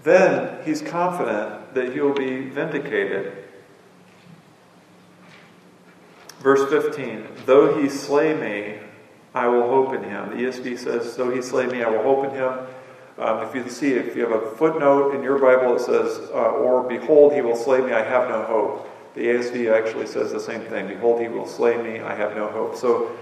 then 0.04 0.64
he's 0.64 0.80
confident 0.80 1.74
that 1.74 1.92
he'll 1.92 2.14
be 2.14 2.48
vindicated. 2.48 3.44
Verse 6.40 6.70
15 6.70 7.26
Though 7.46 7.80
he 7.80 7.88
slay 7.88 8.34
me, 8.34 8.78
I 9.34 9.48
will 9.48 9.68
hope 9.68 9.92
in 9.92 10.04
him. 10.04 10.30
The 10.30 10.36
ESV 10.36 10.78
says, 10.78 11.16
Though 11.16 11.30
he 11.30 11.42
slay 11.42 11.66
me, 11.66 11.82
I 11.82 11.90
will 11.90 12.02
hope 12.02 12.24
in 12.26 12.30
him. 12.30 12.58
Um, 13.18 13.42
if 13.42 13.54
you 13.54 13.68
see, 13.68 13.94
if 13.94 14.14
you 14.14 14.22
have 14.22 14.42
a 14.42 14.50
footnote 14.52 15.14
in 15.14 15.24
your 15.24 15.38
Bible, 15.38 15.74
it 15.74 15.80
says, 15.80 16.30
uh, 16.30 16.50
Or 16.52 16.88
behold, 16.88 17.32
he 17.32 17.40
will 17.40 17.56
slay 17.56 17.80
me, 17.80 17.92
I 17.92 18.02
have 18.02 18.28
no 18.28 18.42
hope. 18.44 18.88
The 19.14 19.26
ASV 19.26 19.72
actually 19.72 20.06
says 20.06 20.32
the 20.32 20.38
same 20.38 20.60
thing 20.62 20.86
Behold, 20.86 21.20
he 21.20 21.26
will 21.26 21.46
slay 21.46 21.76
me, 21.82 21.98
I 21.98 22.14
have 22.14 22.36
no 22.36 22.48
hope. 22.48 22.76
So, 22.76 23.16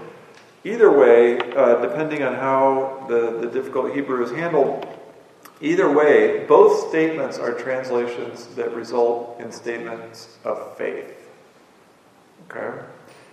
either 0.63 0.91
way, 0.91 1.39
uh, 1.39 1.81
depending 1.81 2.21
on 2.21 2.35
how 2.35 3.05
the, 3.09 3.39
the 3.41 3.47
difficult 3.47 3.95
Hebrew 3.95 4.23
is 4.23 4.31
handled, 4.31 4.87
either 5.61 5.91
way, 5.91 6.45
both 6.45 6.89
statements 6.89 7.39
are 7.39 7.53
translations 7.53 8.45
that 8.55 8.75
result 8.75 9.39
in 9.39 9.51
statements 9.51 10.37
of 10.43 10.77
faith. 10.77 11.27
Okay? 12.51 12.85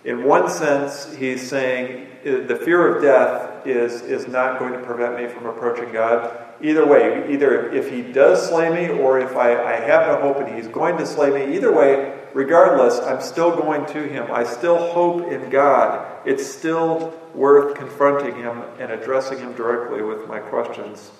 In 0.05 0.25
one 0.25 0.49
sense, 0.49 1.15
he's 1.15 1.47
saying 1.47 2.09
uh, 2.25 2.47
the 2.47 2.57
fear 2.57 2.97
of 2.97 3.03
death 3.03 3.54
is, 3.67 4.03
is 4.03 4.29
not 4.29 4.59
going 4.59 4.73
to 4.73 4.79
prevent 4.81 5.17
me 5.17 5.29
from 5.29 5.47
approaching 5.47 5.93
God. 5.93 6.37
Either 6.61 6.87
way, 6.87 7.33
either 7.33 7.71
if 7.73 7.91
he 7.91 8.03
does 8.03 8.49
slay 8.49 8.71
me 8.71 8.99
or 8.99 9.19
if 9.19 9.37
I, 9.37 9.55
I 9.63 9.81
have 9.81 10.07
no 10.09 10.21
hope 10.21 10.47
and 10.47 10.57
he's 10.57 10.69
going 10.69 10.97
to 10.99 11.07
slay 11.07 11.31
me, 11.31 11.57
either 11.57 11.73
way, 11.73 12.19
regardless, 12.33 12.99
I'm 13.01 13.21
still 13.21 13.55
going 13.57 13.87
to 13.87 14.09
him. 14.09 14.31
I 14.31 14.45
still 14.45 14.93
hope 14.93 15.31
in 15.31 15.51
God. 15.51 16.07
It's 16.25 16.47
still 16.47 17.19
worth 17.35 17.77
confronting 17.77 18.37
him 18.37 18.63
and 18.79 18.93
addressing 18.93 19.39
him 19.39 19.55
directly 19.55 20.03
with 20.03 20.29
my 20.29 20.39
questions 20.39 21.11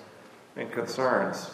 and 0.55 0.71
concerns. 0.71 1.51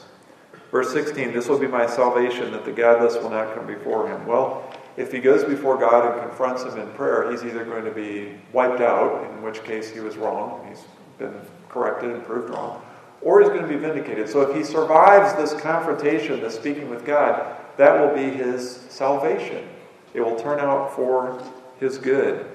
Verse 0.71 0.91
16 0.93 1.33
This 1.33 1.47
will 1.47 1.59
be 1.59 1.67
my 1.67 1.85
salvation, 1.85 2.51
that 2.51 2.65
the 2.65 2.71
godless 2.71 3.15
will 3.15 3.29
not 3.29 3.55
come 3.55 3.67
before 3.67 4.07
him. 4.07 4.25
Well, 4.25 4.71
if 4.97 5.11
he 5.11 5.19
goes 5.19 5.43
before 5.43 5.77
God 5.77 6.11
and 6.11 6.29
confronts 6.29 6.63
him 6.63 6.77
in 6.77 6.87
prayer, 6.93 7.31
he's 7.31 7.43
either 7.43 7.63
going 7.63 7.85
to 7.85 7.91
be 7.91 8.33
wiped 8.53 8.81
out, 8.81 9.29
in 9.31 9.41
which 9.41 9.63
case 9.63 9.89
he 9.89 9.99
was 9.99 10.17
wrong, 10.17 10.65
he's 10.67 10.83
been 11.17 11.33
corrected 11.69 12.11
and 12.11 12.23
proved 12.25 12.49
wrong, 12.49 12.81
or 13.21 13.39
he's 13.41 13.49
going 13.49 13.61
to 13.61 13.67
be 13.67 13.77
vindicated. 13.77 14.27
So 14.27 14.41
if 14.41 14.55
he 14.55 14.63
survives 14.63 15.33
this 15.35 15.59
confrontation, 15.61 16.41
this 16.41 16.55
speaking 16.55 16.89
with 16.89 17.05
God, 17.05 17.55
that 17.77 17.99
will 17.99 18.13
be 18.13 18.29
his 18.29 18.77
salvation. 18.89 19.67
It 20.13 20.21
will 20.21 20.37
turn 20.37 20.59
out 20.59 20.93
for 20.95 21.41
his 21.79 21.97
good. 21.97 22.45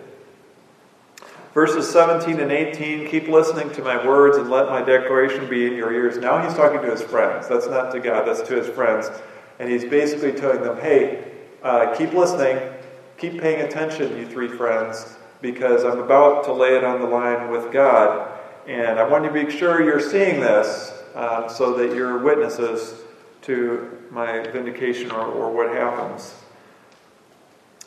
Verses 1.54 1.90
17 1.90 2.38
and 2.38 2.52
18 2.52 3.08
keep 3.08 3.28
listening 3.28 3.70
to 3.72 3.82
my 3.82 4.06
words 4.06 4.36
and 4.36 4.50
let 4.50 4.66
my 4.66 4.82
declaration 4.82 5.48
be 5.48 5.66
in 5.66 5.72
your 5.72 5.90
ears. 5.90 6.18
Now 6.18 6.46
he's 6.46 6.54
talking 6.54 6.82
to 6.82 6.90
his 6.90 7.00
friends. 7.00 7.48
That's 7.48 7.66
not 7.66 7.92
to 7.92 8.00
God, 8.00 8.26
that's 8.26 8.46
to 8.48 8.56
his 8.56 8.68
friends. 8.68 9.08
And 9.58 9.70
he's 9.70 9.86
basically 9.86 10.32
telling 10.32 10.62
them, 10.62 10.76
hey, 10.78 11.25
uh, 11.66 11.96
keep 11.96 12.12
listening, 12.12 12.60
keep 13.18 13.40
paying 13.40 13.62
attention, 13.62 14.16
you 14.16 14.24
three 14.24 14.46
friends, 14.46 15.16
because 15.42 15.82
I'm 15.82 15.98
about 15.98 16.44
to 16.44 16.52
lay 16.52 16.76
it 16.76 16.84
on 16.84 17.00
the 17.00 17.08
line 17.08 17.50
with 17.50 17.72
God. 17.72 18.32
And 18.68 19.00
I 19.00 19.08
want 19.08 19.24
you 19.24 19.30
to 19.30 19.46
be 19.46 19.50
sure 19.50 19.82
you're 19.82 19.98
seeing 19.98 20.38
this 20.40 21.02
um, 21.16 21.48
so 21.48 21.76
that 21.76 21.94
you're 21.94 22.18
witnesses 22.18 23.02
to 23.42 23.98
my 24.12 24.46
vindication 24.46 25.10
or, 25.10 25.22
or 25.22 25.52
what 25.52 25.74
happens. 25.74 26.34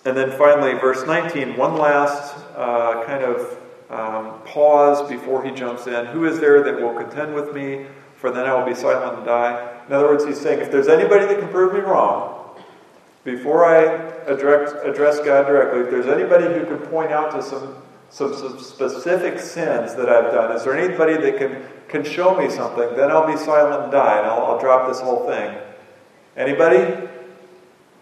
And 0.03 0.15
then 0.15 0.37
finally, 0.37 0.73
verse 0.73 1.05
19, 1.05 1.55
one 1.55 1.77
last 1.77 2.35
uh, 2.57 3.05
kind 3.05 3.23
of 3.23 3.57
um, 3.89 4.41
pause 4.43 5.09
before 5.09 5.43
he 5.45 5.51
jumps 5.51 5.87
in. 5.87 6.05
Who 6.07 6.25
is 6.25 6.41
there 6.41 6.63
that 6.63 6.81
will 6.81 6.93
contend 6.93 7.33
with 7.33 7.53
me? 7.53 7.85
For 8.17 8.29
then 8.29 8.45
I 8.45 8.53
will 8.53 8.65
be 8.65 8.75
silent 8.75 9.19
and 9.19 9.25
die. 9.25 9.83
In 9.87 9.93
other 9.93 10.07
words, 10.07 10.25
he's 10.25 10.39
saying, 10.39 10.59
if 10.59 10.69
there's 10.69 10.89
anybody 10.89 11.25
that 11.27 11.39
can 11.39 11.47
prove 11.47 11.73
me 11.73 11.79
wrong, 11.79 12.38
before 13.23 13.65
I 13.65 13.83
address, 14.31 14.71
address 14.83 15.17
God 15.19 15.45
directly, 15.47 15.81
if 15.81 15.91
there's 15.91 16.07
anybody 16.07 16.45
who 16.45 16.65
can 16.65 16.77
point 16.87 17.11
out 17.11 17.31
to 17.31 17.41
some, 17.41 17.75
some, 18.09 18.33
some 18.33 18.59
specific 18.59 19.39
sins 19.39 19.95
that 19.95 20.09
I've 20.09 20.31
done, 20.31 20.55
is 20.55 20.63
there 20.63 20.77
anybody 20.77 21.13
that 21.17 21.37
can, 21.37 21.63
can 21.89 22.03
show 22.03 22.35
me 22.37 22.49
something, 22.49 22.95
then 22.95 23.11
I'll 23.11 23.27
be 23.27 23.37
silent 23.37 23.83
and 23.83 23.91
die, 23.91 24.19
and 24.19 24.27
I'll, 24.27 24.45
I'll 24.45 24.59
drop 24.59 24.87
this 24.87 25.01
whole 25.01 25.27
thing. 25.27 25.57
Anybody? 26.37 27.07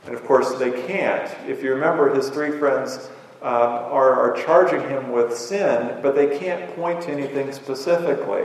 And 0.06 0.14
of 0.14 0.24
course, 0.26 0.54
they 0.56 0.72
can't. 0.84 1.30
If 1.48 1.64
you 1.64 1.74
remember, 1.74 2.14
his 2.14 2.30
three 2.30 2.52
friends 2.52 3.10
um, 3.42 3.52
are, 3.52 4.14
are 4.14 4.44
charging 4.44 4.82
him 4.82 5.12
with 5.12 5.36
sin, 5.36 6.00
but 6.02 6.16
they 6.16 6.38
can't 6.38 6.74
point 6.76 7.02
to 7.02 7.12
anything 7.12 7.52
specifically. 7.52 8.44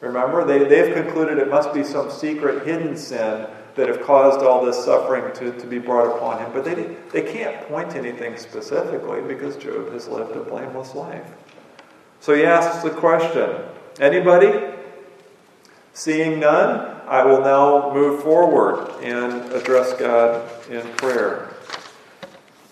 Remember, 0.00 0.44
they, 0.44 0.64
they've 0.64 0.94
concluded 0.94 1.38
it 1.38 1.48
must 1.48 1.74
be 1.74 1.82
some 1.82 2.10
secret 2.10 2.66
hidden 2.66 2.96
sin 2.96 3.46
that 3.80 3.88
have 3.88 4.02
caused 4.02 4.40
all 4.40 4.62
this 4.62 4.84
suffering 4.84 5.34
to, 5.34 5.58
to 5.58 5.66
be 5.66 5.78
brought 5.78 6.14
upon 6.14 6.38
him. 6.38 6.52
But 6.52 6.66
they, 6.66 6.96
they 7.12 7.32
can't 7.32 7.66
point 7.66 7.90
to 7.92 7.98
anything 7.98 8.36
specifically 8.36 9.22
because 9.22 9.56
Job 9.56 9.90
has 9.92 10.06
lived 10.06 10.36
a 10.36 10.40
blameless 10.40 10.94
life. 10.94 11.26
So 12.20 12.34
he 12.34 12.44
asks 12.44 12.82
the 12.82 12.90
question 12.90 13.50
anybody? 13.98 14.76
Seeing 15.94 16.40
none, 16.40 17.00
I 17.08 17.24
will 17.24 17.40
now 17.40 17.94
move 17.94 18.22
forward 18.22 18.90
and 19.02 19.50
address 19.52 19.94
God 19.94 20.46
in 20.70 20.86
prayer. 20.98 21.48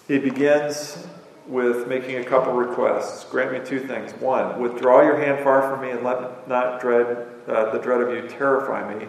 He 0.06 0.18
begins 0.18 1.06
with 1.46 1.88
making 1.88 2.16
a 2.16 2.24
couple 2.24 2.52
requests. 2.52 3.24
Grant 3.24 3.52
me 3.52 3.60
two 3.64 3.80
things. 3.80 4.12
One, 4.20 4.60
withdraw 4.60 5.00
your 5.00 5.16
hand 5.16 5.42
far 5.42 5.62
from 5.62 5.80
me 5.80 5.90
and 5.90 6.04
let 6.04 6.46
not 6.46 6.82
dread 6.82 7.26
uh, 7.48 7.72
the 7.72 7.78
dread 7.78 8.02
of 8.02 8.14
you 8.14 8.28
terrify 8.28 8.94
me. 8.94 9.08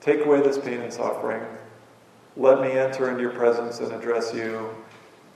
Take 0.00 0.24
away 0.24 0.40
this 0.40 0.58
pain 0.58 0.80
and 0.80 0.92
suffering. 0.92 1.42
Let 2.36 2.60
me 2.60 2.72
enter 2.72 3.08
into 3.10 3.22
your 3.22 3.30
presence 3.30 3.80
and 3.80 3.92
address 3.92 4.34
you 4.34 4.70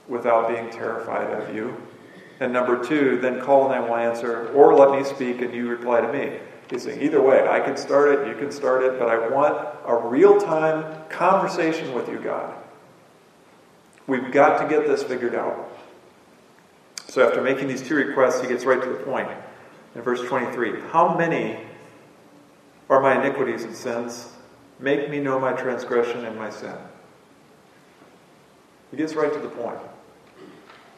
without 0.07 0.47
being 0.47 0.69
terrified 0.69 1.31
of 1.31 1.53
you. 1.53 1.75
And 2.39 2.51
number 2.51 2.83
two, 2.83 3.19
then 3.19 3.41
call 3.41 3.65
and 3.65 3.73
I 3.73 3.79
will 3.79 3.95
answer, 3.95 4.49
or 4.49 4.73
let 4.73 4.91
me 4.97 5.03
speak 5.03 5.41
and 5.41 5.53
you 5.53 5.69
reply 5.69 6.01
to 6.01 6.11
me. 6.11 6.39
He's 6.69 6.83
saying, 6.83 7.01
either 7.01 7.21
way, 7.21 7.47
I 7.47 7.59
can 7.59 7.75
start 7.75 8.09
it, 8.13 8.27
you 8.27 8.35
can 8.35 8.51
start 8.51 8.83
it, 8.83 8.97
but 8.97 9.09
I 9.09 9.27
want 9.27 9.75
a 9.85 9.95
real 9.95 10.39
time 10.39 11.03
conversation 11.09 11.93
with 11.93 12.07
you, 12.07 12.17
God. 12.17 12.55
We've 14.07 14.31
got 14.31 14.61
to 14.61 14.67
get 14.67 14.87
this 14.87 15.03
figured 15.03 15.35
out. 15.35 15.69
So 17.07 17.27
after 17.27 17.41
making 17.41 17.67
these 17.67 17.85
two 17.85 17.95
requests, 17.95 18.41
he 18.41 18.47
gets 18.47 18.63
right 18.63 18.81
to 18.81 18.89
the 18.89 18.95
point. 18.95 19.29
In 19.95 20.01
verse 20.01 20.21
23, 20.21 20.79
how 20.91 21.17
many 21.17 21.59
are 22.89 23.01
my 23.01 23.21
iniquities 23.21 23.63
and 23.63 23.75
sins? 23.75 24.29
Make 24.81 25.09
me 25.09 25.19
know 25.19 25.39
my 25.39 25.53
transgression 25.53 26.25
and 26.25 26.35
my 26.37 26.49
sin. 26.49 26.75
He 28.89 28.97
gets 28.97 29.13
right 29.13 29.31
to 29.31 29.39
the 29.39 29.47
point. 29.47 29.79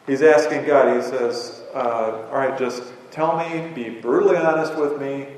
He's 0.06 0.22
asking 0.22 0.66
God, 0.66 0.96
he 0.96 1.02
says, 1.02 1.62
uh, 1.74 2.26
All 2.30 2.38
right, 2.38 2.58
just 2.58 2.82
tell 3.10 3.38
me, 3.38 3.70
be 3.74 3.90
brutally 4.00 4.36
honest 4.36 4.74
with 4.76 5.00
me. 5.00 5.28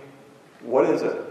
What 0.63 0.89
is 0.89 1.03
it? 1.03 1.23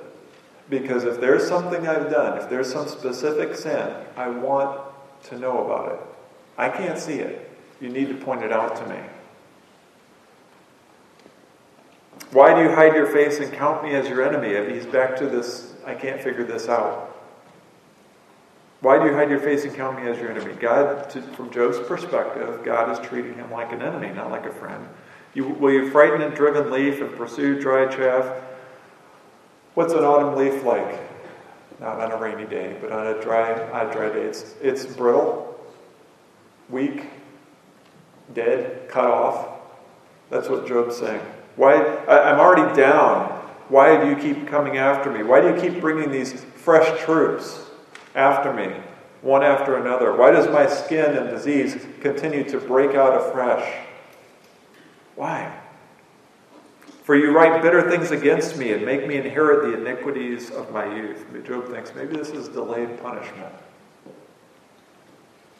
Because 0.69 1.03
if 1.03 1.19
there's 1.19 1.47
something 1.47 1.87
I've 1.87 2.09
done, 2.09 2.37
if 2.37 2.49
there's 2.49 2.71
some 2.71 2.87
specific 2.87 3.55
sin, 3.55 3.95
I 4.15 4.29
want 4.29 4.81
to 5.23 5.39
know 5.39 5.65
about 5.65 5.93
it. 5.93 5.99
I 6.57 6.69
can't 6.69 6.97
see 6.97 7.15
it. 7.15 7.49
You 7.81 7.89
need 7.89 8.07
to 8.09 8.15
point 8.15 8.43
it 8.43 8.51
out 8.51 8.75
to 8.77 8.87
me. 8.87 8.99
Why 12.31 12.53
do 12.55 12.67
you 12.67 12.75
hide 12.75 12.95
your 12.95 13.07
face 13.07 13.39
and 13.39 13.51
count 13.53 13.83
me 13.83 13.93
as 13.93 14.07
your 14.07 14.23
enemy? 14.23 14.73
He's 14.73 14.85
back 14.85 15.15
to 15.17 15.27
this 15.27 15.74
I 15.85 15.93
can't 15.93 16.21
figure 16.21 16.43
this 16.43 16.67
out. 16.67 17.11
Why 18.81 18.99
do 18.99 19.05
you 19.05 19.13
hide 19.13 19.29
your 19.29 19.39
face 19.39 19.63
and 19.63 19.73
count 19.73 20.03
me 20.03 20.09
as 20.09 20.19
your 20.19 20.31
enemy? 20.31 20.53
God, 20.53 21.09
to, 21.11 21.21
from 21.21 21.51
Job's 21.51 21.79
perspective, 21.79 22.63
God 22.63 22.91
is 22.91 23.07
treating 23.07 23.33
him 23.35 23.49
like 23.51 23.71
an 23.71 23.81
enemy, 23.81 24.09
not 24.09 24.29
like 24.29 24.45
a 24.45 24.51
friend. 24.51 24.87
You, 25.33 25.47
will 25.47 25.71
you 25.71 25.89
frighten 25.89 26.21
a 26.21 26.33
driven 26.33 26.71
leaf 26.71 27.01
and 27.01 27.11
pursue 27.15 27.59
dry 27.59 27.87
chaff? 27.87 28.43
What's 29.73 29.93
an 29.93 29.99
autumn 29.99 30.35
leaf 30.35 30.63
like? 30.63 31.01
Not 31.79 31.99
on 31.99 32.11
a 32.11 32.17
rainy 32.17 32.45
day, 32.45 32.77
but 32.79 32.91
on 32.91 33.07
a 33.07 33.21
dry, 33.21 33.53
on 33.71 33.89
a 33.89 33.91
dry 33.91 34.09
day. 34.09 34.21
It's, 34.21 34.55
it's 34.61 34.85
brittle, 34.85 35.59
weak, 36.69 37.07
dead, 38.33 38.87
cut 38.87 39.05
off. 39.05 39.47
That's 40.29 40.47
what 40.47 40.67
Job's 40.67 40.97
saying. 40.97 41.21
Why? 41.55 41.75
I, 41.75 42.31
I'm 42.31 42.39
already 42.39 42.73
down. 42.75 43.34
Why 43.69 43.99
do 43.99 44.09
you 44.09 44.15
keep 44.15 44.47
coming 44.47 44.77
after 44.77 45.11
me? 45.11 45.23
Why 45.23 45.41
do 45.41 45.47
you 45.47 45.59
keep 45.59 45.81
bringing 45.81 46.11
these 46.11 46.43
fresh 46.43 47.03
troops 47.03 47.65
after 48.13 48.53
me, 48.53 48.75
one 49.21 49.43
after 49.43 49.77
another? 49.77 50.15
Why 50.15 50.31
does 50.31 50.47
my 50.47 50.67
skin 50.67 51.17
and 51.17 51.29
disease 51.29 51.85
continue 52.01 52.43
to 52.49 52.59
break 52.59 52.95
out 52.95 53.19
afresh? 53.19 53.85
Why? 55.15 55.59
For 57.03 57.15
you 57.15 57.31
write 57.31 57.61
bitter 57.61 57.89
things 57.89 58.11
against 58.11 58.57
me 58.57 58.73
and 58.73 58.85
make 58.85 59.07
me 59.07 59.17
inherit 59.17 59.63
the 59.63 59.79
iniquities 59.79 60.49
of 60.51 60.71
my 60.71 60.85
youth. 60.95 61.25
Job 61.45 61.69
thinks 61.69 61.93
maybe 61.95 62.15
this 62.17 62.29
is 62.29 62.47
delayed 62.47 63.01
punishment. 63.01 63.53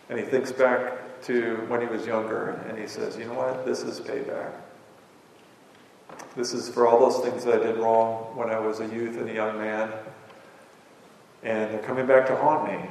And 0.09 0.19
he 0.19 0.25
thinks 0.25 0.51
back 0.51 1.21
to 1.23 1.57
when 1.67 1.81
he 1.81 1.87
was 1.87 2.05
younger 2.05 2.63
and 2.67 2.77
he 2.77 2.87
says, 2.87 3.17
you 3.17 3.25
know 3.25 3.33
what? 3.33 3.65
This 3.65 3.81
is 3.81 3.99
payback. 3.99 4.51
This 6.35 6.53
is 6.53 6.69
for 6.69 6.87
all 6.87 6.99
those 6.99 7.23
things 7.25 7.45
that 7.45 7.61
I 7.61 7.63
did 7.63 7.77
wrong 7.77 8.35
when 8.35 8.49
I 8.49 8.59
was 8.59 8.79
a 8.79 8.87
youth 8.87 9.17
and 9.17 9.29
a 9.29 9.33
young 9.33 9.57
man. 9.57 9.91
And 11.43 11.71
they're 11.71 11.83
coming 11.83 12.05
back 12.05 12.27
to 12.27 12.35
haunt 12.35 12.71
me. 12.71 12.89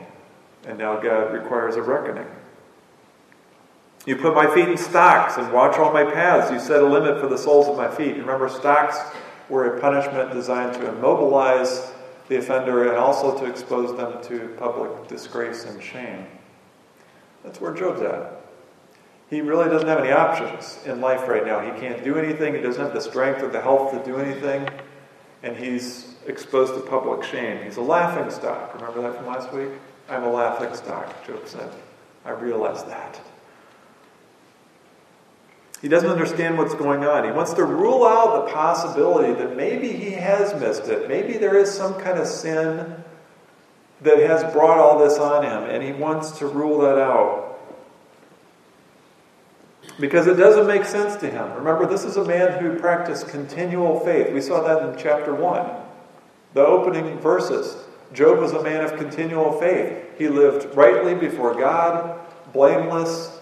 And 0.67 0.79
now 0.79 0.99
God 0.99 1.33
requires 1.33 1.77
a 1.77 1.83
reckoning. 1.83 2.27
You 4.07 4.17
put 4.17 4.35
my 4.35 4.53
feet 4.55 4.69
in 4.69 4.77
stocks 4.77 5.37
and 5.39 5.53
watch 5.53 5.79
all 5.79 5.93
my 5.93 6.05
paths. 6.05 6.51
You 6.51 6.59
set 6.59 6.83
a 6.83 6.87
limit 6.87 7.21
for 7.21 7.27
the 7.27 7.39
soles 7.39 7.69
of 7.69 7.77
my 7.77 7.89
feet. 7.89 8.17
Remember, 8.17 8.49
stocks 8.49 8.99
were 9.49 9.77
a 9.77 9.81
punishment 9.81 10.33
designed 10.33 10.75
to 10.75 10.89
immobilize 10.89 11.93
the 12.29 12.37
offender 12.37 12.89
and 12.89 12.97
also 12.97 13.39
to 13.39 13.47
expose 13.47 13.97
them 13.97 14.23
to 14.25 14.49
public 14.59 15.09
disgrace 15.09 15.65
and 15.65 15.83
shame. 15.83 16.27
That's 17.43 17.61
where 17.61 17.75
Job's 17.75 18.03
at. 18.03 18.44
He 19.31 19.41
really 19.41 19.69
doesn't 19.69 19.89
have 19.89 19.99
any 19.99 20.13
options 20.13 20.79
in 20.85 21.01
life 21.01 21.27
right 21.29 21.45
now. 21.45 21.61
He 21.61 21.71
can't 21.81 22.05
do 22.05 22.17
anything, 22.17 22.55
he 22.55 22.61
doesn't 22.61 22.83
have 22.83 22.95
the 22.95 23.01
strength 23.01 23.43
or 23.43 23.49
the 23.49 23.61
health 23.61 23.93
to 23.93 24.05
do 24.05 24.19
anything, 24.19 24.69
and 25.43 25.57
he's 25.57 26.15
exposed 26.27 26.75
to 26.75 26.81
public 26.81 27.25
shame. 27.25 27.65
He's 27.65 27.77
a 27.77 27.83
laughing 27.83 28.31
stock. 28.31 28.75
Remember 28.75 29.03
that 29.03 29.17
from 29.17 29.27
last 29.27 29.53
week? 29.53 29.71
I'm 30.09 30.25
a 30.25 30.31
laughing 30.31 30.75
stock, 30.75 31.27
Job 31.27 31.47
said. 31.47 31.71
I 32.25 32.31
realize 32.31 32.85
that. 32.85 33.21
He 35.81 35.89
doesn't 35.89 36.09
understand 36.09 36.57
what's 36.57 36.75
going 36.75 37.05
on. 37.05 37.25
He 37.25 37.31
wants 37.31 37.53
to 37.55 37.65
rule 37.65 38.07
out 38.07 38.47
the 38.47 38.53
possibility 38.53 39.35
that 39.35 39.55
maybe 39.55 39.93
he 39.93 40.13
has 40.13 40.59
missed 40.59 40.89
it. 40.89 41.09
Maybe 41.09 41.37
there 41.37 41.59
is 41.59 41.71
some 41.71 42.01
kind 42.01 42.19
of 42.19 42.27
sin 42.27 43.05
that 44.01 44.19
has 44.19 44.51
brought 44.53 44.79
all 44.79 44.99
this 44.99 45.19
on 45.19 45.45
him, 45.45 45.65
and 45.65 45.83
he 45.83 45.93
wants 45.93 46.39
to 46.39 46.47
rule 46.47 46.81
that 46.81 46.99
out. 46.99 47.54
Because 50.01 50.27
it 50.27 50.35
doesn't 50.35 50.67
make 50.67 50.85
sense 50.85 51.17
to 51.17 51.31
him. 51.31 51.53
Remember, 51.55 51.87
this 51.87 52.05
is 52.05 52.17
a 52.17 52.25
man 52.25 52.61
who 52.61 52.79
practiced 52.79 53.29
continual 53.29 54.01
faith. 54.01 54.33
We 54.33 54.41
saw 54.41 54.63
that 54.63 54.89
in 54.89 55.01
chapter 55.01 55.35
1, 55.35 55.71
the 56.55 56.67
opening 56.67 57.19
verses. 57.19 57.77
Job 58.13 58.39
was 58.39 58.53
a 58.53 58.63
man 58.63 58.85
of 58.85 58.97
continual 58.97 59.59
faith. 59.61 60.05
He 60.19 60.29
lived 60.29 60.75
rightly 60.77 61.15
before 61.15 61.55
God, 61.55 62.19
blameless, 62.53 63.41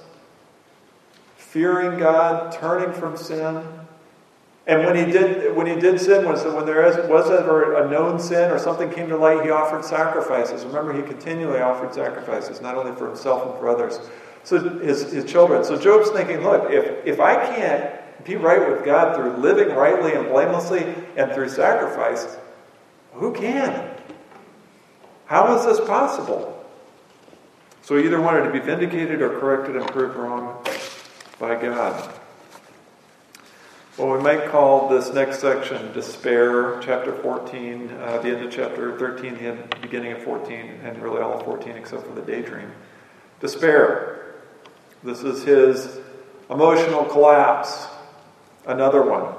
fearing 1.37 1.99
God, 1.99 2.53
turning 2.53 2.93
from 2.99 3.17
sin. 3.17 3.63
And 4.67 4.87
when 4.87 4.95
he 4.95 5.11
did, 5.11 5.57
when 5.57 5.67
he 5.67 5.75
did 5.75 6.01
sin, 6.01 6.25
was 6.25 6.45
when 6.45 6.65
there 6.65 6.83
was 7.09 7.31
ever 7.31 7.83
a 7.83 7.91
known 7.91 8.19
sin 8.19 8.51
or 8.51 8.59
something 8.59 8.91
came 8.91 9.09
to 9.09 9.17
light, 9.17 9.45
he 9.45 9.51
offered 9.51 9.85
sacrifices. 9.85 10.65
Remember, 10.65 10.93
he 10.93 11.03
continually 11.03 11.61
offered 11.61 11.93
sacrifices, 11.93 12.61
not 12.61 12.77
only 12.77 12.97
for 12.97 13.07
himself 13.07 13.45
and 13.45 13.59
for 13.59 13.69
others, 13.69 13.99
so 14.45 14.59
his, 14.79 15.13
his 15.13 15.25
children. 15.25 15.65
So 15.65 15.79
Job's 15.79 16.11
thinking, 16.11 16.43
look, 16.43 16.71
if 16.71 17.07
if 17.07 17.21
I 17.21 17.35
can't 17.55 18.25
be 18.25 18.37
right 18.37 18.69
with 18.69 18.85
God 18.85 19.17
through 19.17 19.37
living 19.37 19.75
rightly 19.75 20.15
and 20.15 20.29
blamelessly 20.29 20.95
and 21.17 21.33
through 21.33 21.49
sacrifice, 21.49 22.37
who 23.15 23.33
can? 23.33 23.91
How 25.27 25.57
is 25.57 25.65
this 25.65 25.87
possible? 25.87 26.65
So 27.83 27.97
he 27.97 28.05
either 28.05 28.21
wanted 28.21 28.45
to 28.45 28.53
be 28.53 28.61
vindicated 28.61 29.21
or 29.23 29.41
corrected 29.41 29.77
and 29.77 29.87
proved 29.89 30.17
wrong 30.17 30.65
by 31.39 31.61
God. 31.61 32.15
Well, 33.99 34.17
we 34.17 34.23
might 34.23 34.51
call 34.51 34.89
this 34.89 35.13
next 35.13 35.41
section 35.41 35.93
Despair, 35.93 36.81
chapter 36.81 37.13
14, 37.13 37.91
uh, 37.91 38.19
the 38.23 38.31
end 38.31 38.45
of 38.45 38.51
chapter 38.51 38.97
13, 38.99 39.35
the 39.35 39.77
beginning 39.83 40.13
of 40.13 40.23
14, 40.23 40.81
and 40.83 41.03
really 41.03 41.21
all 41.21 41.39
of 41.39 41.45
14 41.45 41.77
except 41.77 42.07
for 42.07 42.15
the 42.15 42.23
daydream. 42.23 42.73
Despair. 43.41 44.22
This 45.03 45.23
is 45.23 45.43
his 45.45 46.01
emotional 46.51 47.05
collapse. 47.05 47.87
Another 48.67 49.03
one. 49.03 49.35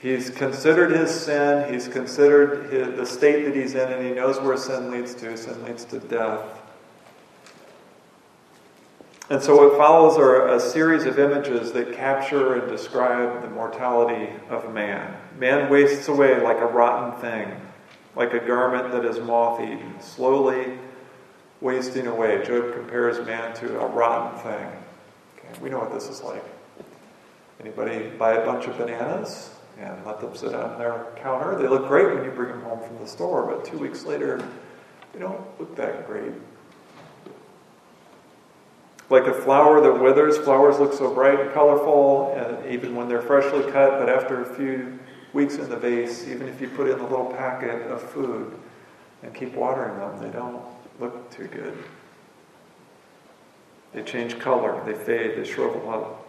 He's 0.00 0.30
considered 0.30 0.92
his 0.92 1.10
sin, 1.10 1.72
he's 1.72 1.88
considered 1.88 2.72
his, 2.72 2.96
the 2.96 3.04
state 3.04 3.44
that 3.46 3.56
he's 3.56 3.74
in, 3.74 3.90
and 3.92 4.06
he 4.06 4.12
knows 4.12 4.38
where 4.38 4.56
sin 4.56 4.92
leads 4.92 5.12
to. 5.16 5.36
Sin 5.36 5.64
leads 5.64 5.84
to 5.86 5.98
death. 5.98 6.62
And 9.30 9.42
so 9.42 9.56
what 9.56 9.76
follows 9.76 10.16
are 10.16 10.48
a 10.48 10.60
series 10.60 11.04
of 11.04 11.18
images 11.18 11.72
that 11.72 11.92
capture 11.92 12.54
and 12.54 12.70
describe 12.70 13.42
the 13.42 13.50
mortality 13.50 14.32
of 14.48 14.72
man. 14.72 15.16
Man 15.36 15.68
wastes 15.68 16.08
away 16.08 16.40
like 16.40 16.58
a 16.58 16.66
rotten 16.66 17.20
thing, 17.20 17.60
like 18.14 18.32
a 18.32 18.38
garment 18.38 18.92
that 18.92 19.04
is 19.04 19.18
moth 19.18 19.60
eaten, 19.60 20.00
slowly 20.00 20.78
wasting 21.60 22.06
away. 22.06 22.44
Job 22.44 22.72
compares 22.72 23.24
man 23.26 23.54
to 23.56 23.80
a 23.80 23.86
rotten 23.86 24.38
thing. 24.40 24.70
Okay, 25.36 25.60
we 25.60 25.70
know 25.70 25.78
what 25.78 25.92
this 25.92 26.08
is 26.08 26.22
like. 26.22 26.44
Anybody 27.60 28.10
buy 28.10 28.34
a 28.34 28.44
bunch 28.44 28.66
of 28.66 28.78
bananas 28.78 29.50
and 29.78 30.04
let 30.06 30.20
them 30.20 30.34
sit 30.36 30.54
on 30.54 30.78
their 30.78 31.06
counter? 31.16 31.56
They 31.56 31.68
look 31.68 31.88
great 31.88 32.14
when 32.14 32.24
you 32.24 32.30
bring 32.30 32.50
them 32.50 32.62
home 32.62 32.80
from 32.86 32.98
the 32.98 33.06
store, 33.06 33.46
but 33.46 33.64
two 33.64 33.78
weeks 33.78 34.04
later, 34.04 34.40
they 35.12 35.18
don't 35.18 35.40
look 35.58 35.74
that 35.76 36.06
great. 36.06 36.32
Like 39.10 39.24
a 39.24 39.32
flower 39.32 39.80
that 39.80 40.02
withers, 40.02 40.36
flowers 40.38 40.78
look 40.78 40.92
so 40.92 41.12
bright 41.12 41.40
and 41.40 41.52
colorful, 41.52 42.34
and 42.36 42.70
even 42.70 42.94
when 42.94 43.08
they're 43.08 43.22
freshly 43.22 43.62
cut, 43.72 43.98
but 43.98 44.08
after 44.08 44.42
a 44.42 44.54
few 44.54 44.98
weeks 45.32 45.56
in 45.56 45.68
the 45.68 45.76
vase, 45.76 46.28
even 46.28 46.48
if 46.48 46.60
you 46.60 46.68
put 46.68 46.88
in 46.88 46.98
a 46.98 47.02
little 47.02 47.32
packet 47.32 47.82
of 47.90 48.02
food 48.02 48.54
and 49.22 49.34
keep 49.34 49.54
watering 49.54 49.98
them, 49.98 50.20
they 50.20 50.30
don't 50.30 50.62
look 50.98 51.30
too 51.30 51.46
good. 51.46 51.76
They 53.92 54.02
change 54.02 54.38
color, 54.38 54.82
they 54.84 54.94
fade, 54.94 55.36
they 55.36 55.48
shrivel 55.48 55.88
up. 55.90 56.26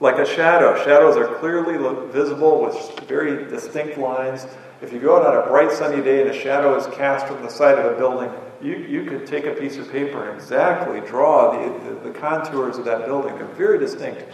Like 0.00 0.18
a 0.18 0.24
shadow, 0.24 0.82
shadows 0.82 1.16
are 1.16 1.34
clearly 1.36 1.76
visible 2.10 2.62
with 2.62 3.00
very 3.00 3.44
distinct 3.50 3.98
lines. 3.98 4.46
If 4.80 4.94
you 4.94 4.98
go 4.98 5.18
out 5.18 5.26
on 5.26 5.42
a 5.42 5.46
bright 5.46 5.72
sunny 5.72 6.02
day 6.02 6.22
and 6.22 6.30
a 6.30 6.34
shadow 6.34 6.74
is 6.74 6.86
cast 6.96 7.26
from 7.26 7.42
the 7.42 7.50
side 7.50 7.78
of 7.78 7.84
a 7.84 7.98
building, 7.98 8.30
you, 8.62 8.76
you 8.76 9.04
could 9.04 9.26
take 9.26 9.44
a 9.44 9.52
piece 9.52 9.76
of 9.76 9.90
paper 9.92 10.30
and 10.30 10.40
exactly 10.40 11.00
draw 11.00 11.52
the, 11.52 11.90
the, 11.90 12.10
the 12.10 12.18
contours 12.18 12.78
of 12.78 12.86
that 12.86 13.04
building. 13.04 13.34
They're 13.36 13.46
very 13.46 13.78
distinct. 13.78 14.24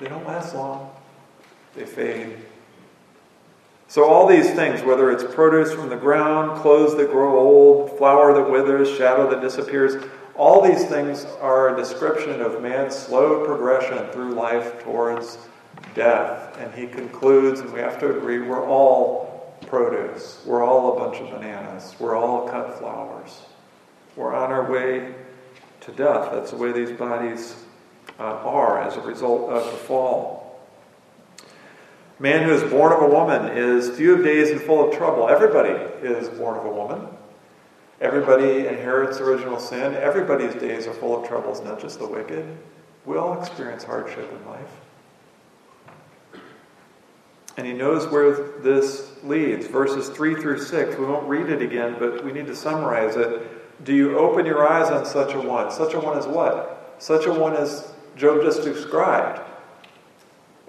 They 0.00 0.08
don't 0.08 0.26
last 0.26 0.56
long, 0.56 0.90
they 1.76 1.86
fade. 1.86 2.36
So, 3.92 4.06
all 4.06 4.26
these 4.26 4.50
things, 4.52 4.82
whether 4.82 5.10
it's 5.10 5.22
produce 5.22 5.74
from 5.74 5.90
the 5.90 5.98
ground, 5.98 6.62
clothes 6.62 6.96
that 6.96 7.10
grow 7.10 7.38
old, 7.38 7.98
flower 7.98 8.32
that 8.32 8.50
withers, 8.50 8.88
shadow 8.96 9.28
that 9.28 9.42
disappears, 9.42 10.02
all 10.34 10.62
these 10.62 10.86
things 10.86 11.26
are 11.42 11.74
a 11.74 11.76
description 11.76 12.40
of 12.40 12.62
man's 12.62 12.96
slow 12.96 13.44
progression 13.44 14.10
through 14.10 14.32
life 14.32 14.82
towards 14.82 15.36
death. 15.94 16.58
And 16.58 16.72
he 16.72 16.86
concludes, 16.86 17.60
and 17.60 17.70
we 17.70 17.80
have 17.80 18.00
to 18.00 18.16
agree, 18.16 18.38
we're 18.38 18.66
all 18.66 19.58
produce. 19.66 20.40
We're 20.46 20.64
all 20.64 20.96
a 20.96 20.98
bunch 20.98 21.20
of 21.20 21.28
bananas. 21.28 21.94
We're 21.98 22.16
all 22.16 22.48
cut 22.48 22.78
flowers. 22.78 23.42
We're 24.16 24.32
on 24.32 24.50
our 24.50 24.72
way 24.72 25.14
to 25.82 25.92
death. 25.92 26.30
That's 26.32 26.52
the 26.52 26.56
way 26.56 26.72
these 26.72 26.92
bodies 26.92 27.62
uh, 28.18 28.22
are 28.22 28.80
as 28.80 28.96
a 28.96 29.02
result 29.02 29.50
of 29.50 29.70
the 29.70 29.76
fall. 29.76 30.41
Man 32.22 32.44
who 32.44 32.52
is 32.52 32.62
born 32.70 32.92
of 32.92 33.02
a 33.02 33.08
woman 33.08 33.48
is 33.48 33.90
few 33.96 34.14
of 34.14 34.22
days 34.22 34.50
and 34.50 34.60
full 34.60 34.88
of 34.88 34.96
trouble. 34.96 35.28
Everybody 35.28 35.70
is 36.06 36.28
born 36.28 36.56
of 36.56 36.64
a 36.64 36.70
woman. 36.70 37.08
Everybody 38.00 38.68
inherits 38.68 39.18
original 39.18 39.58
sin. 39.58 39.94
Everybody's 39.94 40.54
days 40.54 40.86
are 40.86 40.92
full 40.92 41.20
of 41.20 41.26
troubles, 41.26 41.64
not 41.64 41.80
just 41.80 41.98
the 41.98 42.06
wicked. 42.06 42.46
We 43.06 43.16
all 43.16 43.40
experience 43.40 43.82
hardship 43.82 44.32
in 44.32 44.46
life. 44.48 44.70
And 47.56 47.66
he 47.66 47.72
knows 47.72 48.06
where 48.06 48.60
this 48.60 49.16
leads. 49.24 49.66
Verses 49.66 50.08
3 50.08 50.36
through 50.36 50.60
6, 50.60 50.98
we 50.98 51.04
won't 51.04 51.26
read 51.26 51.48
it 51.48 51.60
again, 51.60 51.96
but 51.98 52.24
we 52.24 52.30
need 52.30 52.46
to 52.46 52.54
summarize 52.54 53.16
it. 53.16 53.84
do 53.84 53.92
you 53.92 54.16
open 54.16 54.46
your 54.46 54.64
eyes 54.64 54.92
on 54.92 55.04
such 55.04 55.34
a 55.34 55.40
one? 55.40 55.72
Such 55.72 55.94
a 55.94 55.98
one 55.98 56.16
is 56.16 56.26
what? 56.26 56.94
Such 56.98 57.26
a 57.26 57.32
one 57.32 57.56
as 57.56 57.92
Job 58.14 58.42
just 58.42 58.62
described. 58.62 59.40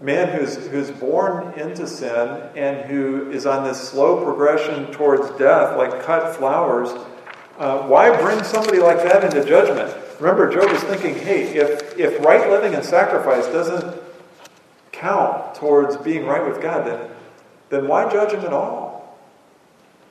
Man 0.02 0.38
who's, 0.38 0.68
who's 0.68 0.92
born 0.92 1.54
into 1.58 1.88
sin 1.88 2.50
and 2.56 2.90
who 2.90 3.32
is 3.32 3.46
on 3.46 3.64
this 3.64 3.90
slow 3.90 4.24
progression 4.24 4.92
towards 4.92 5.30
death, 5.38 5.78
like 5.78 6.04
cut 6.04 6.36
flowers. 6.36 6.90
Uh, 7.58 7.88
why 7.88 8.16
bring 8.22 8.44
somebody 8.44 8.80
like 8.80 8.98
that 8.98 9.24
into 9.24 9.48
judgment? 9.48 9.96
Remember, 10.20 10.52
Job 10.52 10.70
is 10.72 10.82
thinking, 10.84 11.16
hey, 11.16 11.56
if, 11.56 11.98
if 11.98 12.24
right 12.26 12.50
living 12.50 12.74
and 12.74 12.84
sacrifice 12.84 13.46
doesn't 13.48 14.02
count 14.92 15.56
towards 15.56 15.98
being 15.98 16.26
right 16.26 16.48
with 16.48 16.62
God, 16.62 16.88
then, 16.88 17.10
then 17.70 17.88
why 17.88 18.12
judge 18.12 18.32
him 18.32 18.42
at 18.42 18.54
all? 18.54 19.18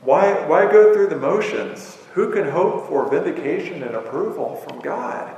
Why, 0.02 0.46
why 0.46 0.70
go 0.70 0.92
through 0.92 1.08
the 1.08 1.16
motions? 1.16 1.96
Who 2.14 2.32
can 2.32 2.48
hope 2.48 2.88
for 2.88 3.08
vindication 3.08 3.82
and 3.82 3.94
approval 3.94 4.56
from 4.56 4.80
God? 4.80 5.34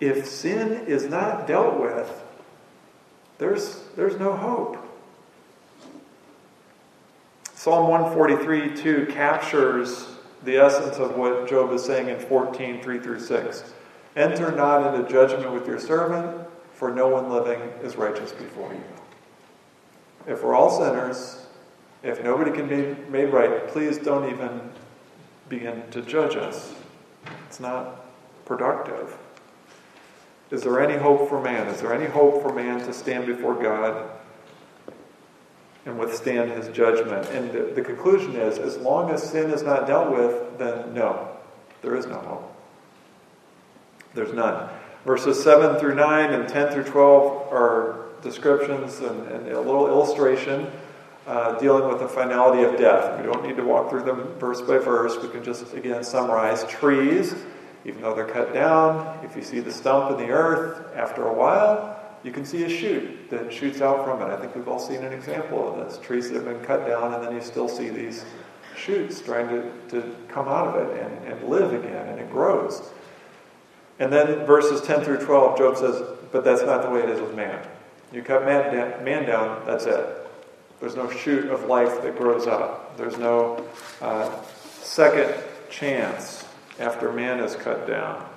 If 0.00 0.26
sin 0.26 0.84
is 0.86 1.06
not 1.06 1.46
dealt 1.46 1.80
with, 1.80 2.22
there's, 3.42 3.80
there's 3.96 4.16
no 4.20 4.36
hope. 4.36 4.78
Psalm 7.54 7.88
143 7.88 8.76
2 8.76 9.06
captures 9.06 10.06
the 10.44 10.56
essence 10.56 10.98
of 10.98 11.16
what 11.16 11.48
Job 11.48 11.72
is 11.72 11.84
saying 11.84 12.08
in 12.08 12.20
14 12.20 12.80
3 12.80 12.98
through 13.00 13.18
6. 13.18 13.74
Enter 14.14 14.52
not 14.52 14.94
into 14.94 15.10
judgment 15.10 15.52
with 15.52 15.66
your 15.66 15.80
servant, 15.80 16.46
for 16.72 16.92
no 16.92 17.08
one 17.08 17.30
living 17.30 17.60
is 17.82 17.96
righteous 17.96 18.30
before 18.30 18.72
you. 18.72 18.84
If 20.26 20.44
we're 20.44 20.54
all 20.54 20.70
sinners, 20.70 21.46
if 22.04 22.22
nobody 22.22 22.52
can 22.52 22.68
be 22.68 22.94
made 23.10 23.32
right, 23.32 23.66
please 23.66 23.98
don't 23.98 24.30
even 24.30 24.70
begin 25.48 25.82
to 25.90 26.02
judge 26.02 26.36
us. 26.36 26.74
It's 27.48 27.58
not 27.58 28.06
productive. 28.44 29.18
Is 30.52 30.62
there 30.62 30.80
any 30.80 30.98
hope 30.98 31.30
for 31.30 31.40
man? 31.40 31.66
Is 31.68 31.80
there 31.80 31.94
any 31.94 32.04
hope 32.04 32.42
for 32.42 32.52
man 32.52 32.78
to 32.80 32.92
stand 32.92 33.26
before 33.26 33.54
God 33.54 34.10
and 35.86 35.98
withstand 35.98 36.50
his 36.50 36.68
judgment? 36.68 37.26
And 37.30 37.50
the, 37.50 37.72
the 37.74 37.80
conclusion 37.80 38.36
is 38.36 38.58
as 38.58 38.76
long 38.76 39.10
as 39.10 39.22
sin 39.22 39.50
is 39.50 39.62
not 39.62 39.86
dealt 39.86 40.12
with, 40.12 40.58
then 40.58 40.92
no, 40.92 41.30
there 41.80 41.96
is 41.96 42.04
no 42.04 42.18
hope. 42.18 42.54
There's 44.12 44.34
none. 44.34 44.68
Verses 45.06 45.42
7 45.42 45.80
through 45.80 45.94
9 45.94 46.34
and 46.34 46.46
10 46.46 46.72
through 46.74 46.84
12 46.84 47.50
are 47.50 48.08
descriptions 48.20 49.00
and, 49.00 49.26
and 49.28 49.48
a 49.48 49.60
little 49.60 49.88
illustration 49.88 50.70
uh, 51.26 51.58
dealing 51.58 51.88
with 51.88 51.98
the 51.98 52.08
finality 52.08 52.62
of 52.62 52.76
death. 52.78 53.18
We 53.18 53.24
don't 53.24 53.42
need 53.42 53.56
to 53.56 53.64
walk 53.64 53.88
through 53.88 54.02
them 54.02 54.34
verse 54.38 54.60
by 54.60 54.76
verse. 54.76 55.16
We 55.22 55.30
can 55.30 55.42
just, 55.42 55.72
again, 55.72 56.04
summarize. 56.04 56.64
Trees, 56.64 57.34
even 57.84 58.02
though 58.02 58.14
they're 58.14 58.26
cut 58.26 58.52
down, 58.52 59.24
if 59.24 59.36
you 59.36 59.42
see 59.42 59.60
the 59.60 59.72
stump 59.72 60.12
in 60.12 60.26
the 60.26 60.32
earth, 60.32 60.94
after 60.94 61.26
a 61.26 61.32
while, 61.32 61.98
you 62.22 62.30
can 62.30 62.44
see 62.44 62.62
a 62.64 62.68
shoot 62.68 63.30
that 63.30 63.52
shoots 63.52 63.80
out 63.80 64.04
from 64.04 64.22
it. 64.22 64.32
I 64.32 64.36
think 64.36 64.54
we've 64.54 64.68
all 64.68 64.78
seen 64.78 65.02
an 65.02 65.12
example 65.12 65.68
of 65.68 65.84
this. 65.84 65.98
Trees 65.98 66.30
that 66.30 66.36
have 66.36 66.44
been 66.44 66.64
cut 66.64 66.86
down, 66.86 67.14
and 67.14 67.22
then 67.22 67.34
you 67.34 67.40
still 67.40 67.68
see 67.68 67.88
these 67.88 68.24
shoots 68.76 69.20
trying 69.20 69.48
to, 69.48 69.72
to 69.88 70.14
come 70.28 70.48
out 70.48 70.68
of 70.68 70.86
it 70.86 71.02
and, 71.02 71.32
and 71.32 71.48
live 71.48 71.72
again, 71.72 72.08
and 72.08 72.20
it 72.20 72.30
grows. 72.30 72.90
And 73.98 74.12
then 74.12 74.46
verses 74.46 74.80
10 74.82 75.04
through 75.04 75.24
12, 75.24 75.58
Job 75.58 75.76
says, 75.76 76.02
But 76.30 76.44
that's 76.44 76.62
not 76.62 76.82
the 76.82 76.90
way 76.90 77.00
it 77.00 77.08
is 77.08 77.20
with 77.20 77.34
man. 77.34 77.66
You 78.12 78.22
cut 78.22 78.44
man 78.44 78.74
down, 78.74 79.04
man 79.04 79.26
down 79.26 79.62
that's 79.66 79.84
it. 79.86 80.06
There's 80.80 80.96
no 80.96 81.10
shoot 81.10 81.48
of 81.48 81.64
life 81.66 82.02
that 82.02 82.16
grows 82.16 82.46
up. 82.46 82.96
There's 82.96 83.16
no 83.16 83.64
uh, 84.00 84.30
second 84.80 85.32
chance 85.70 86.44
after 86.82 87.12
man 87.12 87.38
is 87.38 87.54
cut 87.54 87.86
down. 87.86 88.28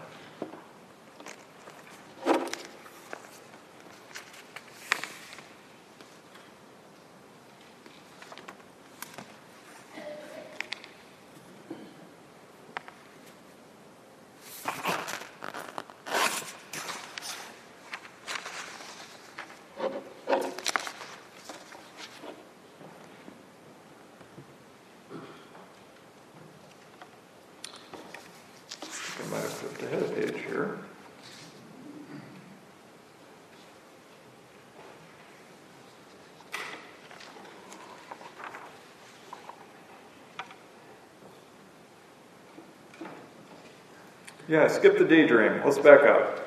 Yeah, 44.47 44.67
skip 44.67 44.97
the 44.97 45.05
daydream. 45.05 45.61
Let's 45.63 45.79
back 45.79 46.03
up. 46.03 46.39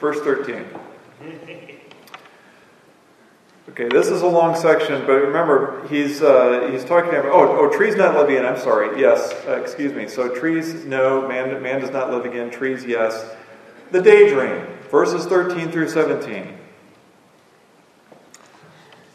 Verse 0.00 0.20
13. 0.20 0.64
Okay, 3.70 3.88
this 3.88 4.08
is 4.08 4.22
a 4.22 4.26
long 4.26 4.56
section, 4.56 5.06
but 5.06 5.12
remember, 5.12 5.86
he's, 5.88 6.22
uh, 6.22 6.68
he's 6.70 6.84
talking 6.84 7.10
about, 7.10 7.26
oh, 7.26 7.58
oh, 7.58 7.76
trees 7.76 7.96
not 7.96 8.14
live 8.14 8.28
again. 8.28 8.46
I'm 8.46 8.58
sorry. 8.58 9.00
Yes, 9.00 9.32
uh, 9.46 9.60
excuse 9.60 9.92
me. 9.92 10.08
So 10.08 10.34
trees, 10.34 10.84
no, 10.84 11.28
man, 11.28 11.62
man 11.62 11.80
does 11.80 11.90
not 11.90 12.10
live 12.10 12.24
again. 12.24 12.50
Trees, 12.50 12.84
yes. 12.84 13.30
The 13.92 14.02
daydream, 14.02 14.66
verses 14.90 15.26
13 15.26 15.70
through 15.70 15.88
17. 15.88 16.54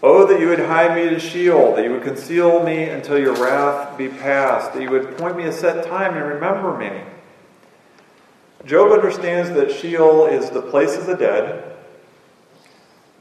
Oh, 0.02 0.28
that 0.28 0.40
you 0.40 0.50
would 0.50 0.60
hide 0.60 0.96
me 0.96 1.10
to 1.10 1.20
Sheol, 1.20 1.76
that 1.76 1.86
you 1.86 1.92
would 1.92 2.04
conceal 2.04 2.64
me 2.64 2.90
until 2.90 3.18
your 3.18 3.36
wrath 3.36 3.98
be 3.98 4.10
past, 4.10 4.74
that 4.74 4.82
you 4.82 4.90
would 4.90 5.18
point 5.18 5.38
me 5.38 5.46
a 5.46 5.52
set 5.52 5.86
time 5.88 6.16
and 6.16 6.28
remember 6.28 6.78
me. 6.78 7.02
Job 8.66 8.92
understands 8.92 9.50
that 9.52 9.72
Sheol 9.72 10.26
is 10.28 10.50
the 10.50 10.62
place 10.62 10.96
of 10.96 11.06
the 11.06 11.16
dead. 11.16 11.76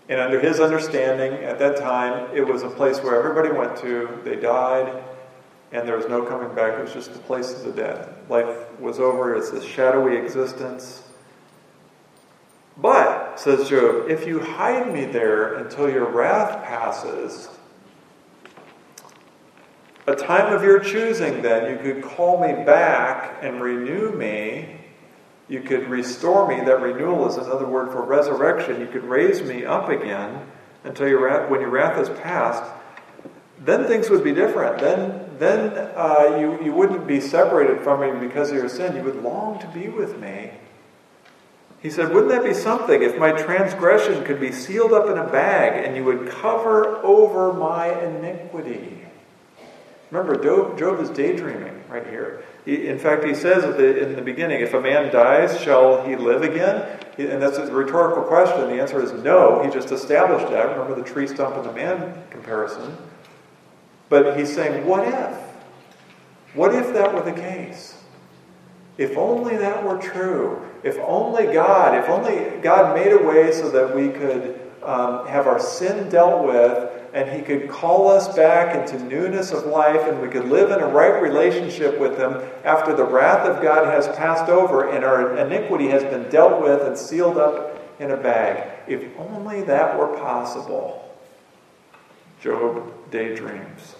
And 0.09 0.21
under 0.21 0.39
his 0.39 0.61
understanding, 0.61 1.45
at 1.45 1.59
that 1.59 1.79
time, 1.79 2.29
it 2.35 2.47
was 2.47 2.63
a 2.63 2.69
place 2.69 3.01
where 3.01 3.17
everybody 3.17 3.51
went 3.51 3.77
to, 3.79 4.21
they 4.25 4.37
died, 4.37 5.03
and 5.73 5.89
there 5.89 5.97
was 5.97 6.07
no 6.07 6.23
coming 6.23 6.55
back. 6.55 6.79
It 6.79 6.83
was 6.83 6.93
just 6.93 7.13
the 7.13 7.19
place 7.19 7.53
of 7.53 7.65
the 7.65 7.73
dead. 7.73 8.15
Life 8.29 8.79
was 8.79 9.01
over, 9.01 9.35
it's 9.35 9.51
a 9.51 9.67
shadowy 9.67 10.17
existence. 10.17 11.03
But, 12.77 13.41
says 13.41 13.69
Job, 13.69 14.11
if 14.11 14.27
you 14.27 14.41
hide 14.41 14.93
me 14.93 15.05
there 15.07 15.55
until 15.55 15.91
your 15.91 16.09
wrath 16.09 16.65
passes, 16.65 17.49
a 20.07 20.15
time 20.15 20.53
of 20.53 20.63
your 20.63 20.81
choosing, 20.81 21.43
then, 21.43 21.71
you 21.71 21.83
could 21.83 22.03
call 22.03 22.41
me 22.41 22.65
back 22.65 23.39
and 23.43 23.61
renew 23.61 24.13
me 24.13 24.82
you 25.53 25.61
could 25.61 25.91
restore 25.91 26.49
me. 26.49 26.65
That 26.65 26.81
renewal 26.81 27.29
is 27.29 27.37
another 27.37 27.67
word 27.67 27.93
for 27.93 28.03
resurrection. 28.03 28.81
You 28.81 28.87
could 28.87 29.05
raise 29.05 29.43
me 29.43 29.67
up 29.67 29.91
again 29.91 30.47
until 30.83 31.07
your 31.07 31.27
wrath, 31.27 31.51
when 31.51 31.61
your 31.61 31.69
wrath 31.69 31.99
is 31.99 32.09
past. 32.21 32.65
Then 33.59 33.87
things 33.87 34.09
would 34.09 34.25
be 34.25 34.33
different. 34.33 34.79
Then, 34.79 35.37
then 35.39 35.91
uh, 35.95 36.39
you, 36.41 36.65
you 36.65 36.73
wouldn't 36.73 37.07
be 37.07 37.21
separated 37.21 37.83
from 37.83 38.01
me 38.01 38.27
because 38.27 38.49
of 38.49 38.57
your 38.57 38.71
sin. 38.71 38.97
You 38.97 39.03
would 39.03 39.23
long 39.23 39.59
to 39.59 39.67
be 39.69 39.89
with 39.89 40.19
me. 40.19 40.53
He 41.83 41.91
said, 41.91 42.15
Wouldn't 42.15 42.33
that 42.33 42.45
be 42.45 42.55
something 42.55 43.03
if 43.03 43.19
my 43.19 43.33
transgression 43.33 44.25
could 44.25 44.41
be 44.41 44.53
sealed 44.53 44.95
up 44.95 45.11
in 45.11 45.19
a 45.19 45.31
bag 45.31 45.85
and 45.85 45.95
you 45.95 46.05
would 46.05 46.31
cover 46.31 46.97
over 47.05 47.53
my 47.53 47.89
iniquity? 48.03 49.05
Remember, 50.11 50.43
Job, 50.43 50.79
Job 50.79 50.99
is 51.01 51.11
daydreaming 51.11 51.85
right 51.91 52.07
here. 52.07 52.43
He, 52.65 52.87
in 52.87 52.99
fact, 52.99 53.25
he 53.25 53.35
says 53.35 53.63
the, 53.77 54.03
in 54.03 54.15
the 54.15 54.23
beginning, 54.23 54.61
if 54.61 54.73
a 54.73 54.81
man 54.81 55.13
dies, 55.13 55.61
shall 55.61 56.07
he 56.07 56.17
live 56.17 56.43
again? 56.43 57.01
And 57.19 57.43
that's 57.43 57.59
a 57.59 57.73
rhetorical 57.73 58.23
question. 58.23 58.69
The 58.69 58.81
answer 58.81 59.03
is 59.03 59.13
no. 59.13 59.63
He 59.65 59.71
just 59.71 59.91
established 59.91 60.49
that. 60.51 60.71
Remember 60.71 60.95
the 60.95 61.09
tree 61.09 61.27
stump 61.27 61.57
and 61.57 61.65
the 61.65 61.73
man 61.73 62.23
comparison. 62.31 62.97
But 64.09 64.39
he's 64.39 64.55
saying, 64.55 64.87
what 64.87 65.07
if? 65.07 65.39
What 66.55 66.75
if 66.75 66.93
that 66.93 67.13
were 67.13 67.23
the 67.23 67.33
case? 67.33 68.03
If 68.99 69.17
only 69.17 69.57
that 69.57 69.83
were 69.85 69.99
true. 69.99 70.63
If 70.83 70.99
only 70.99 71.53
God, 71.53 71.99
if 71.99 72.09
only 72.09 72.61
God 72.61 72.95
made 72.95 73.13
a 73.13 73.19
way 73.19 73.53
so 73.53 73.71
that 73.71 73.95
we 73.95 74.11
could 74.11 74.61
um, 74.83 75.27
have 75.27 75.47
our 75.47 75.59
sin 75.59 76.09
dealt 76.09 76.45
with 76.45 76.92
and 77.13 77.31
He 77.31 77.43
could 77.43 77.69
call 77.69 78.09
us 78.09 78.35
back 78.35 78.75
into 78.75 79.03
newness 79.05 79.53
of 79.53 79.67
life, 79.67 80.01
and 80.09 80.21
we 80.23 80.29
could 80.29 80.49
live 80.49 80.71
in 80.71 80.81
a 80.81 80.87
right 80.87 81.21
relationship 81.23 81.99
with 81.99 82.19
Him 82.19 82.43
after 82.65 82.95
the 82.95 83.05
wrath 83.05 83.47
of 83.47 83.63
God 83.63 83.87
has 83.87 84.09
passed 84.17 84.51
over 84.51 84.91
and 84.91 85.05
our 85.05 85.37
iniquity 85.37 85.89
has 85.89 86.03
been 86.05 86.29
dealt 86.31 86.63
with 86.63 86.81
and 86.83 86.97
sealed 86.97 87.39
up 87.39 87.79
in 88.01 88.11
a 88.11 88.17
bag. 88.17 88.71
If 88.89 89.05
only 89.19 89.63
that 89.63 89.99
were 89.99 90.17
possible. 90.19 90.99
Job 92.41 93.11
daydreams. 93.11 93.95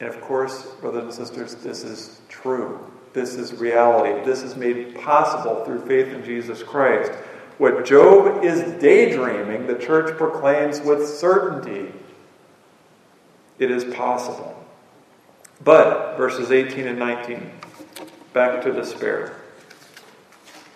And 0.00 0.08
of 0.08 0.20
course, 0.20 0.64
brothers 0.80 1.04
and 1.04 1.12
sisters, 1.12 1.54
this 1.56 1.84
is 1.84 2.20
true. 2.28 2.90
This 3.12 3.34
is 3.34 3.54
reality. 3.54 4.24
This 4.24 4.42
is 4.42 4.56
made 4.56 4.94
possible 4.96 5.64
through 5.64 5.86
faith 5.86 6.08
in 6.08 6.24
Jesus 6.24 6.62
Christ. 6.62 7.12
What 7.60 7.84
Job 7.84 8.42
is 8.42 8.62
daydreaming, 8.80 9.66
the 9.66 9.74
church 9.74 10.16
proclaims 10.16 10.80
with 10.80 11.06
certainty. 11.06 11.92
It 13.58 13.70
is 13.70 13.84
possible. 13.94 14.64
But, 15.62 16.16
verses 16.16 16.52
18 16.52 16.86
and 16.86 16.98
19, 16.98 17.50
back 18.32 18.62
to 18.62 18.72
despair. 18.72 19.36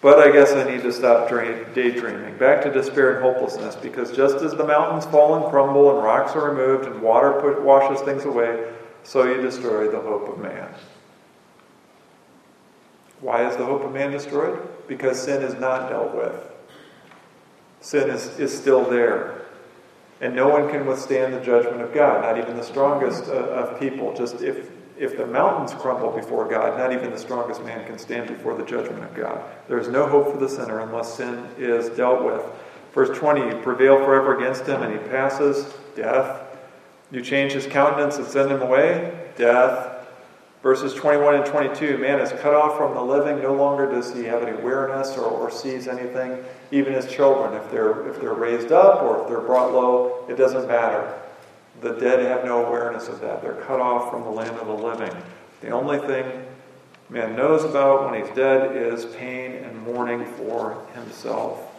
But 0.02 0.18
I 0.18 0.30
guess 0.30 0.52
I 0.52 0.70
need 0.70 0.82
to 0.82 0.92
stop 0.92 1.30
daydreaming. 1.30 2.36
Back 2.36 2.62
to 2.64 2.70
despair 2.70 3.14
and 3.14 3.22
hopelessness, 3.22 3.76
because 3.76 4.14
just 4.14 4.44
as 4.44 4.52
the 4.52 4.66
mountains 4.66 5.06
fall 5.06 5.36
and 5.36 5.50
crumble 5.50 5.96
and 5.96 6.04
rocks 6.04 6.36
are 6.36 6.50
removed 6.50 6.84
and 6.84 7.00
water 7.00 7.32
put, 7.40 7.62
washes 7.62 8.02
things 8.02 8.26
away, 8.26 8.70
so 9.04 9.24
you 9.24 9.40
destroy 9.40 9.90
the 9.90 10.00
hope 10.00 10.28
of 10.28 10.38
man. 10.38 10.68
Why 13.22 13.48
is 13.48 13.56
the 13.56 13.64
hope 13.64 13.84
of 13.84 13.92
man 13.94 14.10
destroyed? 14.10 14.60
Because 14.86 15.18
sin 15.22 15.42
is 15.42 15.54
not 15.54 15.88
dealt 15.88 16.14
with. 16.14 16.50
Sin 17.84 18.08
is, 18.08 18.38
is 18.40 18.56
still 18.56 18.82
there. 18.82 19.42
And 20.22 20.34
no 20.34 20.48
one 20.48 20.70
can 20.70 20.86
withstand 20.86 21.34
the 21.34 21.40
judgment 21.40 21.82
of 21.82 21.92
God, 21.92 22.22
not 22.22 22.38
even 22.42 22.56
the 22.56 22.62
strongest 22.62 23.24
uh, 23.28 23.34
of 23.34 23.78
people. 23.78 24.14
Just 24.16 24.40
if, 24.40 24.70
if 24.98 25.18
the 25.18 25.26
mountains 25.26 25.74
crumble 25.74 26.10
before 26.10 26.48
God, 26.48 26.78
not 26.78 26.94
even 26.94 27.10
the 27.10 27.18
strongest 27.18 27.62
man 27.62 27.86
can 27.86 27.98
stand 27.98 28.28
before 28.28 28.56
the 28.56 28.64
judgment 28.64 29.04
of 29.04 29.14
God. 29.14 29.38
There 29.68 29.78
is 29.78 29.88
no 29.88 30.06
hope 30.06 30.32
for 30.32 30.38
the 30.38 30.48
sinner 30.48 30.80
unless 30.80 31.12
sin 31.12 31.46
is 31.58 31.90
dealt 31.90 32.24
with. 32.24 32.42
Verse 32.94 33.14
20 33.18 33.54
You 33.54 33.62
prevail 33.62 33.98
forever 33.98 34.38
against 34.38 34.64
him, 34.64 34.82
and 34.82 34.90
he 34.90 35.08
passes, 35.10 35.74
death. 35.94 36.40
You 37.10 37.20
change 37.20 37.52
his 37.52 37.66
countenance 37.66 38.16
and 38.16 38.26
send 38.26 38.50
him 38.50 38.62
away, 38.62 39.28
death. 39.36 39.93
Verses 40.64 40.94
21 40.94 41.34
and 41.34 41.44
22 41.44 41.98
Man 41.98 42.18
is 42.20 42.32
cut 42.40 42.54
off 42.54 42.78
from 42.78 42.94
the 42.94 43.02
living. 43.02 43.42
No 43.42 43.52
longer 43.52 43.84
does 43.84 44.14
he 44.14 44.24
have 44.24 44.42
any 44.42 44.56
awareness 44.56 45.14
or, 45.18 45.26
or 45.26 45.50
sees 45.50 45.86
anything. 45.86 46.42
Even 46.72 46.94
his 46.94 47.06
children, 47.06 47.52
if 47.52 47.70
they're, 47.70 48.08
if 48.08 48.18
they're 48.18 48.32
raised 48.32 48.72
up 48.72 49.02
or 49.02 49.20
if 49.20 49.28
they're 49.28 49.42
brought 49.42 49.74
low, 49.74 50.24
it 50.26 50.36
doesn't 50.38 50.66
matter. 50.66 51.20
The 51.82 51.92
dead 51.92 52.20
have 52.20 52.46
no 52.46 52.64
awareness 52.64 53.08
of 53.08 53.20
that. 53.20 53.42
They're 53.42 53.60
cut 53.60 53.78
off 53.78 54.10
from 54.10 54.22
the 54.22 54.30
land 54.30 54.56
of 54.56 54.66
the 54.66 54.72
living. 54.72 55.14
The 55.60 55.68
only 55.68 55.98
thing 55.98 56.46
man 57.10 57.36
knows 57.36 57.64
about 57.64 58.10
when 58.10 58.24
he's 58.24 58.34
dead 58.34 58.74
is 58.74 59.04
pain 59.16 59.52
and 59.52 59.82
mourning 59.82 60.24
for 60.24 60.82
himself. 60.94 61.73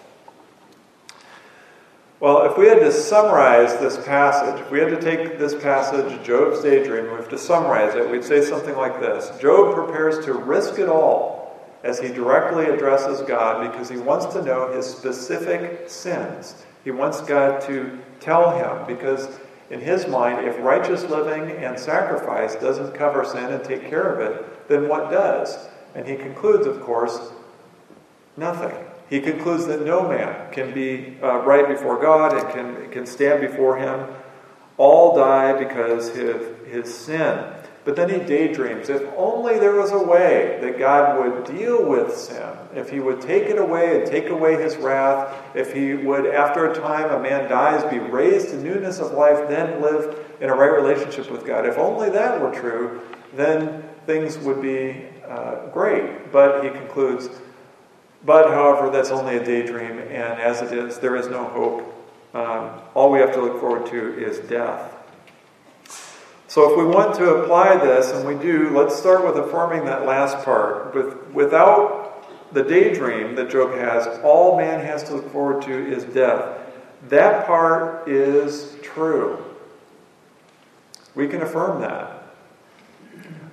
Well, 2.22 2.50
if 2.50 2.58
we 2.58 2.68
had 2.68 2.80
to 2.80 2.94
summarize 2.94 3.78
this 3.80 4.04
passage, 4.06 4.62
if 4.62 4.72
we 4.72 4.80
had 4.80 4.90
to 4.90 5.02
take 5.02 5.38
this 5.38 5.54
passage, 5.54 6.26
Job's 6.26 6.64
daydream, 6.64 7.06
we 7.06 7.18
have 7.18 7.30
to 7.30 7.38
summarize 7.38 7.94
it, 7.96 8.10
we'd 8.10 8.24
say 8.24 8.42
something 8.42 8.76
like 8.76 9.02
this 9.02 9.38
Job 9.42 9.76
prepares 9.76 10.24
to 10.26 10.34
risk 10.34 10.80
it 10.80 10.88
all 10.88 11.60
as 11.84 12.00
he 12.00 12.08
directly 12.08 12.66
addresses 12.66 13.22
God 13.22 13.70
because 13.70 13.90
he 13.90 13.98
wants 13.98 14.28
to 14.28 14.42
know 14.42 14.72
his 14.72 14.86
specific 14.86 15.90
sins. 15.90 16.66
He 16.86 16.92
wants 16.92 17.20
God 17.22 17.62
to 17.62 18.00
tell 18.22 18.58
him 18.58 18.88
because, 18.88 19.40
in 19.70 19.82
his 19.82 20.08
mind, 20.08 20.48
if 20.48 20.58
righteous 20.60 21.04
living 21.04 21.52
and 21.58 21.78
sacrifice 21.78 22.56
doesn't 22.56 22.96
cover 22.96 23.26
sin 23.26 23.52
and 23.52 23.64
take 23.64 23.90
care 23.90 24.14
of 24.14 24.20
it, 24.20 24.68
then 24.70 24.88
what 24.88 25.12
does? 25.12 25.68
And 25.96 26.08
he 26.08 26.16
concludes, 26.16 26.66
of 26.66 26.82
course, 26.82 27.32
nothing. 28.38 28.74
He 29.10 29.20
concludes 29.20 29.68
that 29.68 29.86
no 29.86 30.08
man 30.08 30.52
can 30.52 30.74
be 30.74 31.18
uh, 31.22 31.40
right 31.40 31.68
before 31.68 32.02
God 32.02 32.34
and 32.34 32.50
can, 32.50 32.92
can 32.92 33.06
stand 33.06 33.42
before 33.42 33.78
Him. 33.78 34.08
All 34.78 35.16
die 35.16 35.58
because 35.58 36.10
of 36.18 36.66
his, 36.66 36.94
sin. 36.94 37.54
But 37.86 37.96
then 37.96 38.10
he 38.10 38.18
daydreams 38.18 38.90
if 38.90 39.04
only 39.16 39.60
there 39.60 39.76
was 39.76 39.92
a 39.92 40.04
way 40.04 40.58
that 40.62 40.80
God 40.80 41.20
would 41.20 41.46
deal 41.46 41.88
with 41.88 42.18
sin, 42.18 42.52
if 42.74 42.90
he 42.90 43.00
would 43.00 43.22
take 43.22 43.44
it 43.44 43.60
away 43.60 44.00
and 44.00 44.10
take 44.10 44.30
away 44.30 44.62
his 44.62 44.76
wrath, 44.76 45.34
if 45.56 45.72
he 45.72 45.94
would, 45.94 46.26
after 46.26 46.72
a 46.72 46.76
time 46.76 47.12
a 47.12 47.22
man 47.22 47.48
dies, 47.48 47.90
be 47.92 48.00
raised 48.00 48.50
to 48.50 48.58
newness 48.58 49.00
of 49.00 49.12
life, 49.12 49.48
then 49.48 49.82
live 49.82 50.20
in 50.42 50.50
a 50.50 50.56
right 50.56 50.74
relationship 50.74 51.32
with 51.32 51.46
God. 51.46 51.66
If 51.66 51.78
only 51.78 52.10
that 52.10 52.42
were 52.42 52.52
true, 52.52 53.02
then 53.36 53.84
things 54.08 54.40
would 54.40 54.62
be 54.62 55.06
uh, 55.28 55.68
great. 55.68 56.32
But 56.32 56.64
he 56.64 56.72
concludes, 56.72 57.30
but, 58.26 58.50
however, 58.50 58.90
that's 58.90 59.12
only 59.12 59.38
a 59.38 59.44
daydream, 59.44 60.00
and 60.00 60.40
as 60.40 60.62
it 60.62 60.78
is, 60.78 61.00
there 61.00 61.16
is 61.16 61.28
no 61.28 61.44
hope. 61.46 61.92
Um, 62.34 62.82
all 62.94 63.12
we 63.12 63.20
have 63.20 63.34
to 63.34 63.42
look 63.42 63.60
forward 63.60 63.86
to 63.92 64.18
is 64.18 64.40
death. 64.40 64.94
So, 66.48 66.72
if 66.72 66.78
we 66.78 66.86
want 66.86 67.16
to 67.16 67.36
apply 67.36 67.78
this, 67.78 68.12
and 68.12 68.28
we 68.28 68.36
do, 68.36 68.70
let's 68.70 68.96
start 68.96 69.26
with 69.26 69.38
affirming 69.38 69.86
that 69.86 70.06
last 70.06 70.44
part. 70.44 70.96
With, 70.96 71.28
without 71.32 72.06
the 72.54 72.64
daydream 72.64 73.36
that 73.36 73.50
Job 73.50 73.74
has, 73.74 74.08
all 74.24 74.58
man 74.58 74.84
has 74.84 75.04
to 75.04 75.16
look 75.16 75.32
forward 75.32 75.62
to 75.64 75.74
is 75.74 76.04
death. 76.06 76.60
That 77.10 77.46
part 77.46 78.08
is 78.08 78.76
true. 78.82 79.44
We 81.14 81.28
can 81.28 81.42
affirm 81.42 81.82
that. 81.82 82.15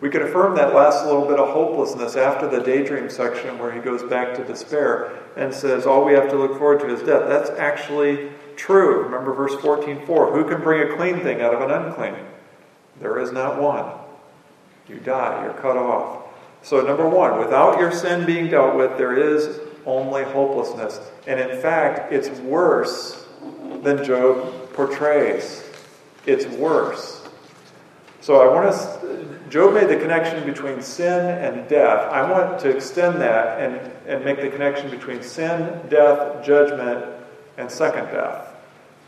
We 0.02 0.10
can 0.10 0.22
affirm 0.22 0.56
that 0.56 0.74
last 0.74 1.06
little 1.06 1.26
bit 1.26 1.38
of 1.38 1.50
hopelessness 1.50 2.16
after 2.16 2.48
the 2.48 2.58
daydream 2.58 3.08
section 3.08 3.56
where 3.60 3.70
he 3.70 3.78
goes 3.78 4.02
back 4.02 4.34
to 4.34 4.44
despair 4.44 5.16
and 5.36 5.54
says, 5.54 5.86
All 5.86 6.04
we 6.04 6.12
have 6.14 6.28
to 6.30 6.36
look 6.36 6.58
forward 6.58 6.80
to 6.80 6.92
is 6.92 7.02
death. 7.04 7.28
That's 7.28 7.50
actually 7.50 8.32
true. 8.56 9.04
Remember 9.04 9.32
verse 9.32 9.54
14 9.62 10.04
4. 10.04 10.32
Who 10.32 10.48
can 10.48 10.60
bring 10.60 10.90
a 10.90 10.96
clean 10.96 11.20
thing 11.20 11.40
out 11.40 11.54
of 11.54 11.60
an 11.60 11.70
unclean? 11.70 12.16
There 13.00 13.20
is 13.20 13.30
not 13.30 13.62
one. 13.62 13.92
You 14.88 14.98
die, 14.98 15.44
you're 15.44 15.54
cut 15.54 15.76
off. 15.76 16.24
So, 16.62 16.80
number 16.80 17.08
one, 17.08 17.38
without 17.38 17.78
your 17.78 17.92
sin 17.92 18.26
being 18.26 18.50
dealt 18.50 18.74
with, 18.74 18.98
there 18.98 19.16
is 19.16 19.60
only 19.86 20.24
hopelessness. 20.24 21.00
And 21.28 21.38
in 21.38 21.60
fact, 21.60 22.12
it's 22.12 22.28
worse 22.40 23.24
than 23.82 24.04
Job 24.04 24.72
portrays. 24.72 25.62
It's 26.26 26.46
worse. 26.46 27.22
So 28.20 28.40
I 28.40 28.52
want 28.54 28.72
to, 28.72 29.41
Job 29.52 29.74
made 29.74 29.90
the 29.90 29.98
connection 29.98 30.46
between 30.46 30.80
sin 30.80 31.28
and 31.28 31.68
death. 31.68 32.10
I 32.10 32.22
want 32.30 32.58
to 32.60 32.70
extend 32.74 33.20
that 33.20 33.60
and, 33.60 33.92
and 34.06 34.24
make 34.24 34.40
the 34.40 34.48
connection 34.48 34.88
between 34.88 35.22
sin, 35.22 35.78
death, 35.90 36.42
judgment, 36.42 37.04
and 37.58 37.70
second 37.70 38.06
death. 38.06 38.48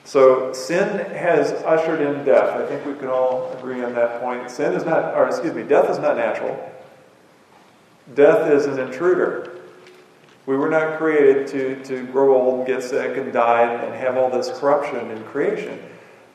So 0.04 0.52
sin 0.52 0.98
has 1.14 1.52
ushered 1.62 2.02
in 2.02 2.26
death. 2.26 2.60
I 2.60 2.66
think 2.66 2.84
we 2.84 2.92
can 2.92 3.08
all 3.08 3.54
agree 3.56 3.82
on 3.82 3.94
that 3.94 4.20
point. 4.20 4.50
Sin 4.50 4.74
is 4.74 4.84
not, 4.84 5.14
or 5.14 5.26
excuse 5.26 5.54
me, 5.54 5.62
death 5.62 5.88
is 5.88 5.98
not 5.98 6.18
natural. 6.18 6.70
Death 8.14 8.50
is 8.50 8.66
an 8.66 8.78
intruder. 8.78 9.50
We 10.44 10.58
were 10.58 10.68
not 10.68 10.98
created 10.98 11.46
to, 11.48 11.82
to 11.84 12.06
grow 12.12 12.34
old 12.34 12.66
get 12.66 12.82
sick 12.82 13.16
and 13.16 13.32
die 13.32 13.72
and 13.72 13.94
have 13.94 14.18
all 14.18 14.28
this 14.28 14.50
corruption 14.60 15.10
in 15.10 15.24
creation. 15.24 15.80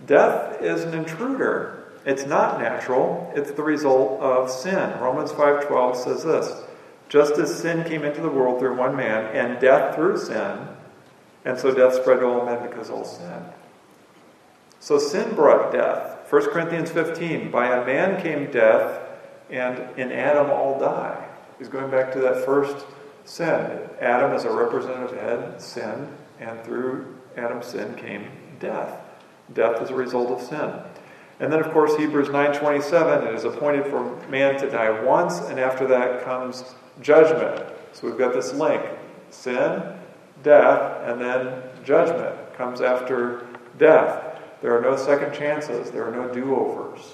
Death 0.07 0.63
is 0.63 0.83
an 0.83 0.95
intruder. 0.95 1.78
It's 2.05 2.25
not 2.25 2.59
natural, 2.59 3.31
it's 3.35 3.51
the 3.51 3.63
result 3.63 4.21
of 4.21 4.49
sin. 4.49 4.99
Romans 4.99 5.31
5:12 5.31 5.95
says 5.95 6.23
this, 6.23 6.63
just 7.09 7.33
as 7.33 7.59
sin 7.59 7.83
came 7.83 8.03
into 8.03 8.21
the 8.21 8.29
world 8.29 8.59
through 8.59 8.75
one 8.75 8.95
man 8.95 9.35
and 9.35 9.59
death 9.59 9.95
through 9.95 10.17
sin, 10.17 10.67
and 11.43 11.57
so 11.57 11.73
death 11.73 11.95
spread 11.95 12.19
to 12.19 12.25
all 12.25 12.45
men 12.45 12.67
because 12.67 12.89
all 12.89 13.03
sinned. 13.03 13.51
So 14.79 14.97
sin 14.99 15.35
brought 15.35 15.71
death. 15.71 16.31
1 16.31 16.51
Corinthians 16.51 16.91
15, 16.91 17.49
by 17.49 17.75
a 17.75 17.85
man 17.85 18.21
came 18.21 18.51
death, 18.51 19.01
and 19.49 19.79
in 19.97 20.12
Adam 20.12 20.51
all 20.51 20.79
die. 20.79 21.27
He's 21.57 21.67
going 21.67 21.89
back 21.89 22.13
to 22.13 22.19
that 22.19 22.45
first 22.45 22.85
sin. 23.25 23.89
Adam 23.99 24.33
is 24.33 24.45
a 24.45 24.51
representative 24.51 25.19
head, 25.19 25.59
sin, 25.62 26.07
and 26.39 26.63
through 26.63 27.15
Adam's 27.35 27.65
sin 27.65 27.95
came 27.95 28.27
death. 28.59 29.01
Death 29.51 29.81
is 29.81 29.89
a 29.89 29.95
result 29.95 30.29
of 30.29 30.47
sin. 30.47 30.71
And 31.39 31.52
then, 31.52 31.60
of 31.60 31.71
course, 31.71 31.95
Hebrews 31.95 32.28
9.27, 32.28 33.28
it 33.28 33.36
is 33.36 33.45
appointed 33.45 33.86
for 33.86 34.15
man 34.28 34.60
to 34.60 34.69
die 34.69 35.02
once, 35.04 35.39
and 35.39 35.60
after 35.60 35.88
that 35.88 36.23
comes 36.25 36.75
judgment. 37.02 37.65
So 37.93 38.08
we've 38.08 38.17
got 38.17 38.34
this 38.34 38.54
link. 38.54 38.84
Sin, 39.30 39.82
death, 40.43 41.02
and 41.06 41.21
then 41.21 41.62
judgment 41.84 42.36
comes 42.56 42.82
after 42.82 43.47
death. 43.78 44.38
There 44.62 44.78
are 44.78 44.82
no 44.82 44.97
second 44.97 45.34
chances. 45.34 45.91
There 45.91 46.06
are 46.06 46.12
no 46.12 46.34
do-overs. 46.34 47.13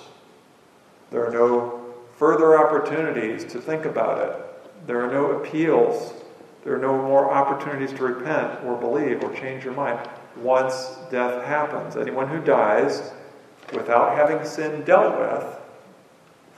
There 1.12 1.26
are 1.26 1.32
no 1.32 1.94
further 2.18 2.58
opportunities 2.58 3.46
to 3.46 3.60
think 3.60 3.86
about 3.86 4.28
it. 4.28 4.88
There 4.88 5.02
are 5.02 5.12
no 5.12 5.34
appeals. 5.34 6.14
There 6.64 6.74
are 6.74 6.80
no 6.80 6.98
more 7.00 7.32
opportunities 7.32 7.92
to 7.94 8.04
repent 8.04 8.64
or 8.64 8.76
believe 8.76 9.24
or 9.24 9.32
change 9.36 9.64
your 9.64 9.74
mind 9.74 10.00
once 10.38 10.98
death 11.12 11.44
happens. 11.46 11.96
Anyone 11.96 12.28
who 12.28 12.42
dies 12.42 13.12
without 13.74 14.16
having 14.16 14.46
sin 14.46 14.84
dealt 14.84 15.20
with, 15.20 15.60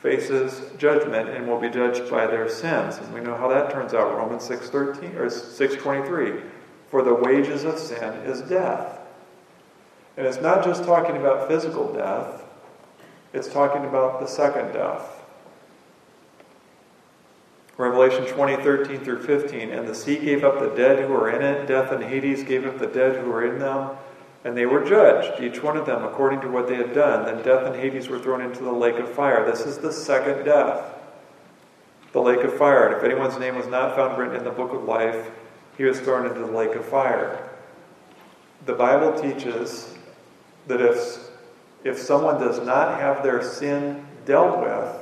faces 0.02 0.62
judgment 0.78 1.30
and 1.30 1.48
will 1.48 1.60
be 1.60 1.70
judged 1.70 2.10
by 2.10 2.28
their 2.28 2.48
sins. 2.48 2.98
And 2.98 3.13
we 3.13 3.20
know 3.20 3.36
how 3.36 3.48
that 3.50 3.72
turns 3.72 3.93
out. 3.93 4.15
Romans 4.15 4.43
6:13 4.43 5.15
or 5.17 5.30
6:23. 5.30 6.41
For 6.89 7.02
the 7.02 7.13
wages 7.13 7.65
of 7.65 7.78
sin 7.78 8.13
is 8.26 8.41
death. 8.41 9.00
And 10.15 10.26
it's 10.26 10.41
not 10.41 10.63
just 10.63 10.84
talking 10.84 11.17
about 11.17 11.48
physical 11.48 11.91
death. 11.93 12.43
It's 13.34 13.48
talking 13.48 13.86
about 13.86 14.20
the 14.20 14.28
second 14.28 14.72
death. 14.72 15.24
Revelation 17.78 18.26
20, 18.26 18.56
13 18.63 19.00
through 19.02 19.22
15. 19.22 19.70
And 19.70 19.88
the 19.88 19.93
sea 19.93 20.17
gave 20.17 20.43
up 20.43 20.60
the 20.60 20.76
dead 20.76 21.06
who 21.06 21.13
were 21.13 21.30
in 21.30 21.43
it, 21.43 21.67
death 21.67 21.91
and 21.91 22.04
Hades 22.04 22.43
gave 22.43 22.65
up 22.65 22.80
the 22.80 22.88
dead 22.88 23.17
who 23.17 23.30
were 23.30 23.46
in 23.46 23.60
them, 23.60 23.91
and 24.43 24.56
they 24.56 24.65
were 24.65 24.84
judged, 24.84 25.41
each 25.41 25.63
one 25.63 25.78
of 25.78 25.86
them 25.86 26.04
according 26.04 26.41
to 26.41 26.47
what 26.50 26.67
they 26.67 26.76
had 26.76 26.93
done. 26.93 27.26
Then 27.26 27.43
death 27.43 27.65
and 27.65 27.76
Hades 27.76 28.08
were 28.08 28.19
thrown 28.19 28.41
into 28.41 28.63
the 28.63 28.71
lake 28.71 28.95
of 28.95 29.10
fire. 29.10 29.50
This 29.50 29.65
is 29.65 29.78
the 29.80 29.91
second 29.91 30.45
death, 30.45 30.93
the 32.13 32.21
lake 32.21 32.43
of 32.43 32.58
fire. 32.58 32.88
And 32.88 32.97
if 32.97 33.04
anyone's 33.04 33.39
name 33.39 33.56
was 33.56 33.67
not 33.67 33.95
found 33.95 34.17
written 34.17 34.36
in 34.36 34.43
the 34.43 34.52
book 34.52 34.73
of 34.73 34.84
life, 34.84 35.30
he 35.78 35.84
was 35.84 36.00
thrown 36.00 36.26
into 36.26 36.39
the 36.39 36.52
lake 36.52 36.76
of 36.76 36.86
fire. 36.86 37.50
The 38.65 38.73
Bible 38.73 39.19
teaches 39.19 39.97
that 40.67 40.82
if, 40.82 41.17
if 41.84 41.97
someone 41.97 42.39
does 42.39 42.65
not 42.65 43.00
have 43.00 43.23
their 43.23 43.41
sin 43.43 44.06
dealt 44.26 44.62
with, 44.62 44.95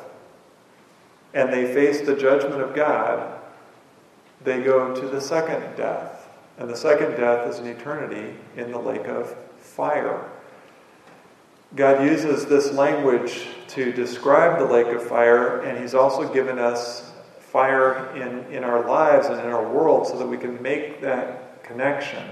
and 1.33 1.51
they 1.51 1.73
face 1.73 2.01
the 2.01 2.15
judgment 2.15 2.61
of 2.61 2.73
God, 2.73 3.39
they 4.43 4.61
go 4.61 4.95
to 4.95 5.07
the 5.07 5.19
second 5.19 5.75
death. 5.75 6.24
And 6.57 6.69
the 6.69 6.77
second 6.77 7.11
death 7.17 7.47
is 7.47 7.59
an 7.59 7.67
eternity 7.67 8.35
in 8.55 8.71
the 8.71 8.79
lake 8.79 9.07
of 9.07 9.35
fire. 9.57 10.29
God 11.75 12.05
uses 12.05 12.45
this 12.45 12.71
language 12.71 13.47
to 13.69 13.91
describe 13.91 14.59
the 14.59 14.65
lake 14.65 14.87
of 14.87 15.03
fire, 15.03 15.59
and 15.61 15.77
He's 15.77 15.93
also 15.93 16.31
given 16.33 16.57
us 16.57 17.11
fire 17.39 18.13
in, 18.15 18.45
in 18.53 18.63
our 18.63 18.87
lives 18.87 19.27
and 19.27 19.39
in 19.39 19.47
our 19.47 19.67
world 19.67 20.07
so 20.07 20.17
that 20.17 20.27
we 20.27 20.37
can 20.37 20.61
make 20.61 21.01
that 21.01 21.63
connection. 21.63 22.23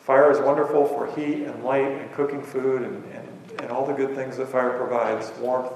Fire 0.00 0.30
is 0.30 0.38
wonderful 0.38 0.86
for 0.86 1.06
heat 1.16 1.44
and 1.44 1.64
light 1.64 1.90
and 1.90 2.12
cooking 2.12 2.42
food 2.42 2.82
and, 2.82 3.02
and, 3.12 3.60
and 3.60 3.70
all 3.70 3.86
the 3.86 3.92
good 3.92 4.14
things 4.14 4.36
that 4.36 4.48
fire 4.48 4.76
provides, 4.76 5.32
warmth. 5.40 5.72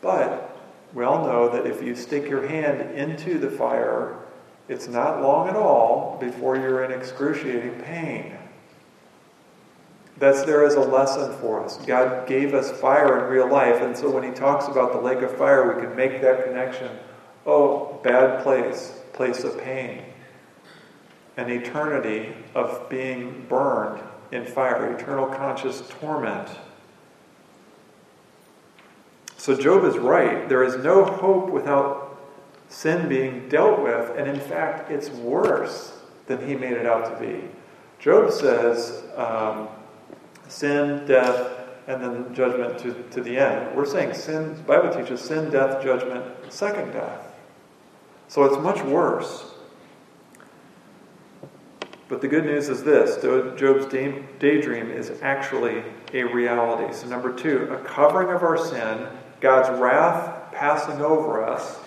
But 0.00 0.56
we 0.92 1.04
all 1.04 1.24
know 1.24 1.48
that 1.48 1.66
if 1.66 1.82
you 1.82 1.94
stick 1.96 2.28
your 2.28 2.46
hand 2.46 2.94
into 2.94 3.38
the 3.38 3.50
fire, 3.50 4.16
it's 4.72 4.88
not 4.88 5.20
long 5.20 5.48
at 5.48 5.54
all 5.54 6.16
before 6.18 6.56
you're 6.56 6.82
in 6.82 6.92
excruciating 6.98 7.78
pain. 7.82 8.32
That's 10.16 10.44
there 10.44 10.64
as 10.64 10.74
a 10.74 10.80
lesson 10.80 11.36
for 11.40 11.62
us. 11.62 11.76
God 11.84 12.26
gave 12.26 12.54
us 12.54 12.72
fire 12.80 13.18
in 13.18 13.30
real 13.30 13.50
life, 13.50 13.82
and 13.82 13.94
so 13.94 14.10
when 14.10 14.22
He 14.22 14.30
talks 14.30 14.68
about 14.68 14.92
the 14.92 14.98
lake 14.98 15.18
of 15.18 15.36
fire, 15.36 15.74
we 15.74 15.82
can 15.82 15.94
make 15.94 16.22
that 16.22 16.44
connection. 16.44 16.90
Oh, 17.44 18.00
bad 18.02 18.42
place, 18.42 18.98
place 19.12 19.44
of 19.44 19.60
pain. 19.60 20.04
An 21.36 21.50
eternity 21.50 22.34
of 22.54 22.88
being 22.88 23.44
burned 23.50 24.02
in 24.30 24.46
fire, 24.46 24.94
eternal 24.94 25.26
conscious 25.26 25.82
torment. 26.00 26.48
So 29.36 29.54
Job 29.54 29.84
is 29.84 29.98
right. 29.98 30.48
There 30.48 30.62
is 30.62 30.82
no 30.82 31.04
hope 31.04 31.50
without 31.50 32.01
sin 32.72 33.06
being 33.08 33.48
dealt 33.48 33.82
with, 33.82 34.16
and 34.16 34.26
in 34.26 34.40
fact, 34.40 34.90
it's 34.90 35.10
worse 35.10 36.00
than 36.26 36.46
he 36.46 36.54
made 36.54 36.72
it 36.72 36.86
out 36.86 37.04
to 37.12 37.24
be. 37.24 37.44
Job 37.98 38.32
says 38.32 39.04
um, 39.14 39.68
sin, 40.48 41.06
death, 41.06 41.58
and 41.86 42.02
then 42.02 42.34
judgment 42.34 42.78
to, 42.78 42.94
to 43.10 43.20
the 43.20 43.36
end. 43.36 43.76
We're 43.76 43.84
saying 43.84 44.14
sin, 44.14 44.54
the 44.54 44.62
Bible 44.62 44.90
teaches 44.90 45.20
sin, 45.20 45.50
death, 45.50 45.82
judgment, 45.84 46.24
second 46.50 46.92
death. 46.92 47.34
So 48.28 48.44
it's 48.44 48.56
much 48.62 48.82
worse. 48.82 49.52
But 52.08 52.22
the 52.22 52.28
good 52.28 52.44
news 52.44 52.68
is 52.68 52.82
this 52.82 53.22
Job's 53.22 53.86
daydream 53.86 54.90
is 54.90 55.12
actually 55.20 55.82
a 56.14 56.24
reality. 56.24 56.94
So, 56.94 57.06
number 57.08 57.32
two, 57.34 57.68
a 57.72 57.78
covering 57.84 58.34
of 58.34 58.42
our 58.42 58.56
sin 58.56 59.08
God's 59.40 59.78
wrath 59.78 60.52
passing 60.52 61.00
over 61.02 61.44
us, 61.44 61.78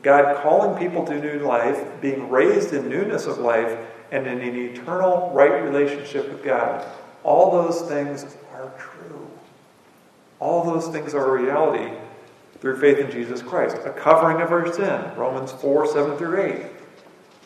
God 0.00 0.42
calling 0.42 0.78
people 0.78 1.04
to 1.04 1.20
new 1.20 1.46
life, 1.46 2.00
being 2.00 2.30
raised 2.30 2.72
in 2.72 2.88
newness 2.88 3.26
of 3.26 3.38
life, 3.38 3.78
and 4.10 4.26
in 4.26 4.40
an 4.40 4.56
eternal 4.56 5.30
right 5.34 5.62
relationship 5.62 6.30
with 6.30 6.42
God. 6.42 6.86
All 7.24 7.50
those 7.50 7.82
things 7.82 8.24
are 8.54 8.72
true. 8.78 9.28
All 10.40 10.64
those 10.64 10.88
things 10.88 11.14
are 11.14 11.36
a 11.36 11.42
reality 11.42 11.94
through 12.60 12.80
faith 12.80 12.98
in 12.98 13.10
Jesus 13.10 13.42
Christ. 13.42 13.76
A 13.84 13.90
covering 13.90 14.40
of 14.40 14.50
our 14.50 14.72
sin, 14.72 15.14
Romans 15.16 15.52
4 15.52 15.86
7 15.86 16.16
through 16.16 16.42
8. 16.42 16.66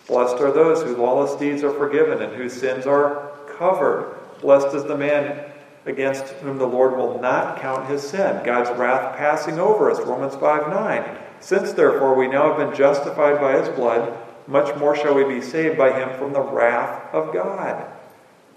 Blessed 0.06 0.40
are 0.40 0.52
those 0.52 0.82
whose 0.82 0.96
lawless 0.96 1.34
deeds 1.38 1.64
are 1.64 1.72
forgiven 1.72 2.22
and 2.22 2.34
whose 2.36 2.52
sins 2.52 2.86
are 2.86 3.32
covered. 3.58 4.16
Blessed 4.40 4.74
is 4.74 4.84
the 4.84 4.96
man 4.96 5.50
against 5.84 6.24
whom 6.34 6.58
the 6.58 6.66
Lord 6.66 6.96
will 6.96 7.20
not 7.20 7.60
count 7.60 7.88
his 7.88 8.02
sin. 8.02 8.44
God's 8.44 8.70
wrath 8.78 9.16
passing 9.16 9.58
over 9.58 9.90
us. 9.90 10.00
Romans 10.00 10.34
5 10.36 10.68
9. 10.68 11.18
Since 11.40 11.72
therefore 11.72 12.14
we 12.14 12.28
now 12.28 12.48
have 12.48 12.58
been 12.58 12.76
justified 12.76 13.40
by 13.40 13.58
his 13.60 13.68
blood, 13.70 14.16
much 14.46 14.76
more 14.76 14.96
shall 14.96 15.14
we 15.14 15.24
be 15.24 15.40
saved 15.40 15.76
by 15.76 15.92
him 15.92 16.16
from 16.18 16.32
the 16.32 16.40
wrath 16.40 17.12
of 17.12 17.32
God. 17.32 17.86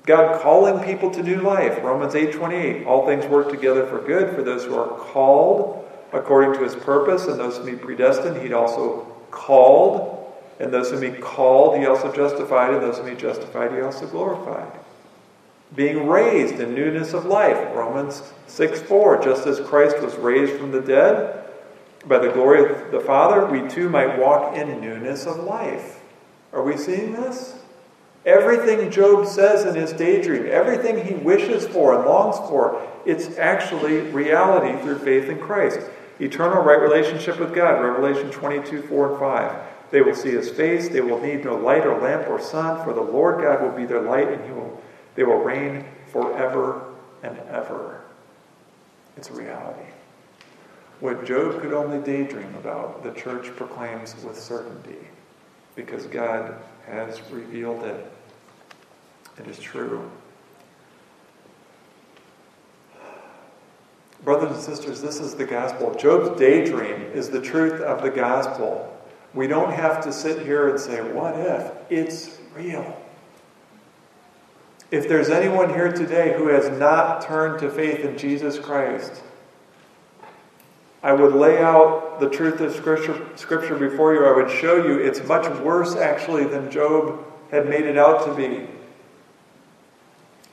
God 0.06 0.42
calling 0.42 0.84
people 0.84 1.12
to 1.12 1.24
new 1.24 1.42
life. 1.42 1.84
Romans 1.84 2.16
8 2.16 2.34
28. 2.34 2.86
All 2.86 3.06
things 3.06 3.26
work 3.26 3.50
together 3.50 3.86
for 3.86 4.02
good 4.02 4.36
for 4.36 4.44
those 4.44 4.66
who 4.66 4.76
are 4.76 4.98
called 4.98 5.86
according 6.12 6.54
to 6.54 6.64
his 6.64 6.76
purpose, 6.76 7.28
and 7.28 7.40
those 7.40 7.58
whom 7.58 7.68
he 7.68 7.76
predestined, 7.76 8.42
he 8.42 8.54
also 8.54 9.06
called. 9.30 10.16
And 10.60 10.74
those 10.74 10.90
whom 10.90 11.02
he 11.02 11.12
called, 11.12 11.80
he 11.80 11.86
also 11.86 12.12
justified, 12.12 12.74
and 12.74 12.82
those 12.82 12.98
whom 12.98 13.08
he 13.08 13.16
justified, 13.16 13.72
he 13.72 13.82
also 13.82 14.08
glorified 14.08 14.72
being 15.76 16.08
raised 16.08 16.60
in 16.60 16.74
newness 16.74 17.14
of 17.14 17.26
life. 17.26 17.58
Romans 17.76 18.34
6 18.48 18.82
4. 18.82 19.24
Just 19.24 19.48
as 19.48 19.60
Christ 19.60 20.00
was 20.02 20.16
raised 20.16 20.60
from 20.60 20.72
the 20.72 20.82
dead 20.82 21.46
by 22.06 22.20
the 22.20 22.32
glory 22.32 22.70
of 22.70 22.92
the 22.92 23.00
Father, 23.00 23.46
we 23.46 23.68
too 23.68 23.90
might 23.90 24.18
walk 24.18 24.56
in 24.56 24.82
newness 24.82 25.26
of 25.26 25.38
life. 25.38 26.02
Are 26.54 26.64
we 26.64 26.78
seeing 26.78 27.14
this? 27.14 27.60
Everything 28.26 28.92
Job 28.92 29.28
says 29.28 29.66
in 29.66 29.76
his 29.76 29.94
daydream, 29.94 30.46
everything 30.50 31.06
he 31.06 31.16
wishes 31.16 31.68
for 31.68 31.96
and 31.96 32.06
longs 32.06 32.38
for, 32.50 32.86
it's 33.06 33.38
actually 33.38 34.00
reality 34.12 34.82
through 34.82 35.00
faith 35.00 35.30
in 35.30 35.40
Christ. 35.40 35.80
Eternal 36.20 36.64
right 36.64 36.82
relationship 36.82 37.40
with 37.40 37.56
God, 37.56 37.82
Revelation 37.82 38.30
22 38.30 38.84
4 38.84 39.12
and 39.12 39.20
5. 39.20 39.62
They 39.92 40.02
will 40.02 40.16
see 40.16 40.32
his 40.32 40.50
face, 40.50 40.90
they 40.90 41.02
will 41.02 41.22
need 41.22 41.46
no 41.46 41.56
light 41.56 41.86
or 41.86 42.00
lamp 42.00 42.30
or 42.30 42.42
sun, 42.42 42.84
for 42.84 42.94
the 42.94 43.02
Lord 43.02 43.42
God 43.42 43.62
will 43.62 43.72
be 43.72 43.86
their 43.86 44.02
light, 44.02 44.28
and 44.28 44.44
he 44.46 44.52
will 44.52 44.82
they 45.16 45.24
will 45.24 45.40
reign 45.40 45.86
forever 46.12 46.94
and 47.24 47.38
ever. 47.50 48.02
It's 49.18 49.30
a 49.30 49.34
reality. 49.34 49.90
What 51.00 51.26
Job 51.26 51.62
could 51.62 51.74
only 51.74 52.00
daydream 52.00 52.54
about, 52.56 53.04
the 53.04 53.12
church 53.12 53.56
proclaims 53.56 54.16
with 54.24 54.38
certainty 54.38 54.98
because 55.76 56.06
God 56.08 56.56
has 56.86 57.22
revealed 57.32 57.84
it. 57.84 58.12
It 59.38 59.48
is 59.48 59.60
true. 59.60 60.10
Brothers 64.24 64.52
and 64.52 64.62
sisters, 64.62 65.02
this 65.02 65.22
is 65.22 65.36
the 65.36 65.46
gospel. 65.46 65.96
Job's 65.96 66.38
daydream 66.38 67.02
is 67.14 67.30
the 67.30 67.42
truth 67.42 67.80
of 67.80 68.02
the 68.02 68.10
gospel. 68.10 68.86
We 69.34 69.48
don't 69.48 69.72
have 69.72 70.04
to 70.04 70.12
sit 70.12 70.46
here 70.46 70.68
and 70.68 70.78
say, 70.78 71.02
What 71.14 71.40
if? 71.40 71.72
It's 71.90 72.40
real. 72.54 73.02
If 74.92 75.08
there's 75.08 75.30
anyone 75.30 75.70
here 75.70 75.92
today 75.92 76.36
who 76.36 76.48
has 76.48 76.68
not 76.78 77.22
turned 77.22 77.60
to 77.60 77.70
faith 77.70 78.00
in 78.00 78.18
Jesus 78.18 78.60
Christ, 78.60 79.22
I 81.02 81.14
would 81.14 81.34
lay 81.34 81.60
out 81.60 82.20
the 82.20 82.30
truth 82.30 82.60
of 82.60 82.74
scripture, 82.74 83.26
scripture 83.36 83.76
before 83.76 84.14
you. 84.14 84.26
I 84.26 84.36
would 84.36 84.50
show 84.50 84.84
you 84.86 84.98
it's 84.98 85.26
much 85.28 85.48
worse, 85.60 85.96
actually, 85.96 86.46
than 86.46 86.70
Job 86.70 87.24
had 87.52 87.70
made 87.70 87.86
it 87.86 87.98
out 87.98 88.26
to 88.26 88.34
be. 88.34 88.68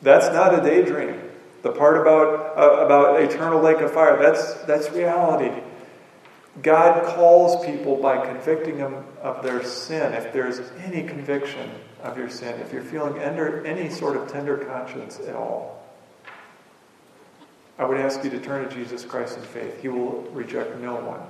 That's 0.02 0.32
not 0.32 0.54
a 0.54 0.62
daydream. 0.62 1.20
The 1.62 1.72
part 1.72 1.96
about, 1.96 2.56
uh, 2.56 2.84
about 2.84 3.20
eternal 3.20 3.60
lake 3.60 3.78
of 3.78 3.92
fire, 3.92 4.16
that's, 4.16 4.54
that's 4.64 4.90
reality. 4.90 5.50
God 6.62 7.04
calls 7.16 7.66
people 7.66 7.96
by 7.96 8.24
convicting 8.24 8.78
them 8.78 9.04
of 9.20 9.42
their 9.42 9.64
sin. 9.64 10.12
If 10.12 10.32
there's 10.32 10.60
any 10.84 11.02
conviction, 11.02 11.70
of 12.06 12.16
your 12.16 12.30
sin, 12.30 12.60
if 12.60 12.72
you're 12.72 12.82
feeling 12.82 13.22
under 13.22 13.64
any 13.66 13.90
sort 13.90 14.16
of 14.16 14.30
tender 14.30 14.56
conscience 14.56 15.20
at 15.20 15.34
all, 15.34 15.75
I 17.78 17.84
would 17.84 17.98
ask 17.98 18.24
you 18.24 18.30
to 18.30 18.40
turn 18.40 18.66
to 18.66 18.74
Jesus 18.74 19.04
Christ 19.04 19.36
in 19.36 19.42
faith. 19.44 19.80
He 19.80 19.88
will 19.88 20.22
reject 20.32 20.78
no 20.78 20.96
one. 20.96 21.20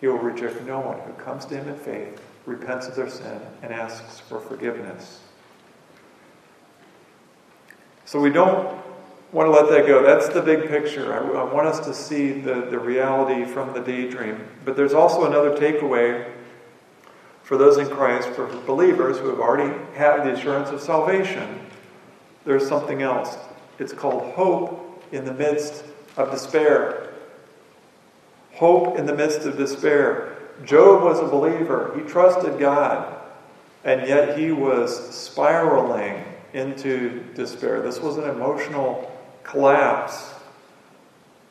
He 0.00 0.08
will 0.08 0.18
reject 0.18 0.62
no 0.62 0.80
one 0.80 0.98
who 1.00 1.12
comes 1.22 1.44
to 1.46 1.56
him 1.56 1.68
in 1.68 1.76
faith, 1.76 2.20
repents 2.46 2.88
of 2.88 2.96
their 2.96 3.08
sin, 3.08 3.40
and 3.62 3.72
asks 3.72 4.18
for 4.18 4.40
forgiveness. 4.40 5.20
So 8.04 8.20
we 8.20 8.30
don't 8.30 8.76
want 9.30 9.46
to 9.46 9.50
let 9.50 9.68
that 9.70 9.86
go. 9.86 10.02
That's 10.02 10.28
the 10.28 10.42
big 10.42 10.68
picture. 10.68 11.14
I, 11.14 11.18
I 11.18 11.52
want 11.52 11.68
us 11.68 11.78
to 11.86 11.94
see 11.94 12.32
the, 12.32 12.62
the 12.62 12.78
reality 12.78 13.44
from 13.44 13.72
the 13.72 13.80
daydream. 13.80 14.44
But 14.64 14.76
there's 14.76 14.94
also 14.94 15.26
another 15.26 15.56
takeaway 15.56 16.26
for 17.50 17.56
those 17.56 17.78
in 17.78 17.88
Christ, 17.88 18.28
for 18.28 18.46
believers 18.64 19.18
who 19.18 19.28
have 19.28 19.40
already 19.40 19.76
had 19.94 20.22
the 20.22 20.34
assurance 20.34 20.70
of 20.70 20.80
salvation, 20.80 21.58
there's 22.44 22.68
something 22.68 23.02
else. 23.02 23.36
It's 23.80 23.92
called 23.92 24.34
hope 24.34 24.89
in 25.12 25.24
the 25.24 25.34
midst 25.34 25.84
of 26.16 26.30
despair. 26.30 27.12
Hope 28.54 28.98
in 28.98 29.06
the 29.06 29.14
midst 29.14 29.40
of 29.40 29.56
despair. 29.56 30.36
Job 30.64 31.02
was 31.02 31.20
a 31.20 31.26
believer, 31.26 31.92
he 31.96 32.02
trusted 32.02 32.58
God, 32.58 33.16
and 33.84 34.06
yet 34.06 34.38
he 34.38 34.52
was 34.52 35.14
spiraling 35.14 36.22
into 36.52 37.24
despair. 37.34 37.80
This 37.80 38.00
was 38.00 38.18
an 38.18 38.28
emotional 38.28 39.10
collapse, 39.42 40.34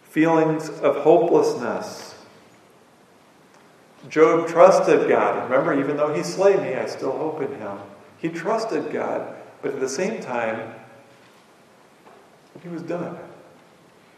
feelings 0.04 0.70
of 0.70 0.98
hopelessness. 0.98 2.16
Job 4.08 4.48
trusted 4.48 5.10
God. 5.10 5.50
Remember, 5.50 5.80
even 5.80 5.98
though 5.98 6.14
he 6.14 6.24
slay 6.24 6.56
me, 6.56 6.76
I 6.76 6.86
still 6.86 7.18
hope 7.18 7.42
in 7.42 7.54
him. 7.56 7.80
He 8.18 8.30
trusted 8.30 8.92
God, 8.92 9.36
but 9.62 9.74
at 9.74 9.80
the 9.80 9.90
same 9.90 10.22
time, 10.22 10.76
he 12.62 12.70
was 12.70 12.82
done. 12.82 13.18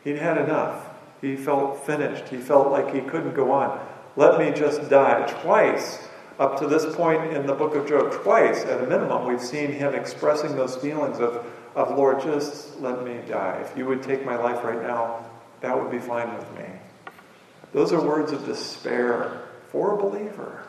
He'd 0.04 0.18
had 0.18 0.38
enough. 0.38 0.88
He 1.22 1.36
felt 1.36 1.86
finished. 1.86 2.30
He 2.30 2.38
felt 2.38 2.72
like 2.72 2.94
he 2.94 3.02
couldn't 3.02 3.36
go 3.36 3.52
on. 3.52 3.80
Let 4.16 4.40
me 4.40 4.52
just 4.52 4.90
die. 4.90 5.32
Twice, 5.42 6.08
up 6.40 6.60
to 6.60 6.68
this 6.68 6.96
point 6.96 7.34
in 7.34 7.46
the 7.46 7.54
book 7.54 7.76
of 7.76 7.88
Job, 7.88 8.12
twice 8.12 8.66
at 8.66 8.84
a 8.84 8.88
minimum, 8.88 9.28
we've 9.28 9.42
seen 9.42 9.72
him 9.72 9.94
expressing 9.94 10.56
those 10.56 10.76
feelings 10.76 11.20
of, 11.20 11.46
of 11.76 11.96
Lord, 11.96 12.22
just 12.22 12.80
let 12.80 13.04
me 13.04 13.20
die. 13.28 13.64
If 13.64 13.78
you 13.78 13.86
would 13.86 14.02
take 14.02 14.26
my 14.26 14.36
life 14.36 14.64
right 14.64 14.82
now, 14.82 15.24
that 15.62 15.80
would 15.80 15.92
be 15.92 16.00
fine 16.00 16.36
with 16.36 16.52
me. 16.58 16.66
Those 17.74 17.94
are 17.94 18.02
words 18.02 18.32
of 18.32 18.46
despair 18.46 19.44
for 19.70 19.94
a 19.94 19.98
believer. 19.98 20.66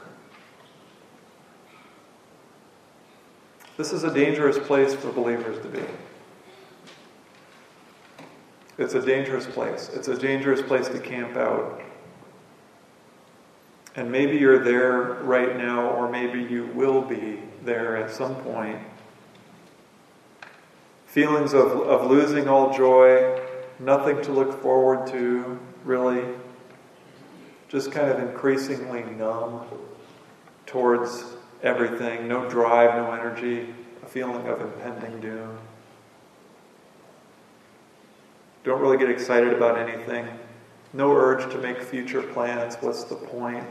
This 3.77 3.93
is 3.93 4.05
a 4.05 4.13
dangerous 4.13 4.59
place 4.59 4.95
for 4.95 5.11
believers 5.11 5.61
to 5.63 5.69
be. 5.69 5.83
It's 8.79 8.95
a 8.95 9.05
dangerous 9.05 9.47
place. 9.47 9.91
It's 9.93 10.09
a 10.09 10.17
dangerous 10.17 10.63
place 10.63 10.89
to 10.89 10.99
camp 10.99 11.37
out. 11.37 11.83
And 13.95 14.11
maybe 14.11 14.39
you're 14.39 14.65
there 14.65 15.23
right 15.23 15.57
now, 15.57 15.91
or 15.91 16.09
maybe 16.09 16.43
you 16.43 16.67
will 16.75 17.03
be 17.03 17.41
there 17.63 17.97
at 17.97 18.11
some 18.11 18.35
point. 18.37 18.79
Feelings 21.07 21.53
of, 21.53 21.73
of 21.83 22.11
losing 22.11 22.49
all 22.49 22.73
joy, 22.75 23.39
nothing 23.79 24.23
to 24.23 24.33
look 24.33 24.63
forward 24.63 25.07
to, 25.09 25.59
really. 25.85 26.25
Just 27.69 27.93
kind 27.93 28.11
of 28.11 28.19
increasingly 28.19 29.03
numb 29.03 29.67
towards 30.65 31.25
everything. 31.63 32.27
No 32.29 32.49
drive, 32.49 32.95
no 32.95 33.13
energy, 33.13 33.75
a 34.03 34.07
feeling 34.07 34.47
of 34.49 34.63
impending 34.63 35.21
doom. 35.21 35.59
Don't 38.65 38.81
really 38.81 38.99
get 38.99 39.11
excited 39.11 39.53
about 39.53 39.79
anything. 39.79 40.27
No 40.93 41.13
urge 41.13 41.51
to 41.53 41.59
make 41.59 41.83
future 41.83 42.23
plans. 42.23 42.77
What's 42.81 43.05
the 43.05 43.17
point? 43.17 43.65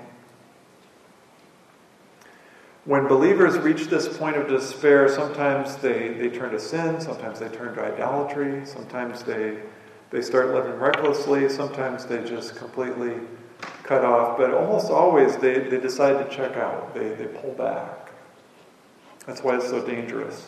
When 2.85 3.07
believers 3.07 3.59
reach 3.59 3.87
this 3.87 4.17
point 4.17 4.37
of 4.37 4.47
despair, 4.47 5.07
sometimes 5.07 5.75
they, 5.77 6.13
they 6.15 6.29
turn 6.29 6.51
to 6.51 6.59
sin, 6.59 6.99
sometimes 6.99 7.39
they 7.39 7.47
turn 7.49 7.75
to 7.75 7.83
idolatry, 7.83 8.65
sometimes 8.65 9.21
they, 9.21 9.59
they 10.09 10.21
start 10.21 10.47
living 10.47 10.73
recklessly, 10.79 11.47
sometimes 11.47 12.05
they 12.05 12.23
just 12.23 12.55
completely 12.55 13.13
cut 13.83 14.03
off, 14.03 14.35
but 14.35 14.51
almost 14.55 14.89
always 14.89 15.37
they, 15.37 15.59
they 15.59 15.79
decide 15.79 16.27
to 16.27 16.35
check 16.35 16.57
out, 16.57 16.95
they, 16.95 17.09
they 17.09 17.27
pull 17.27 17.53
back. 17.53 18.11
That's 19.27 19.43
why 19.43 19.57
it's 19.57 19.69
so 19.69 19.85
dangerous. 19.85 20.47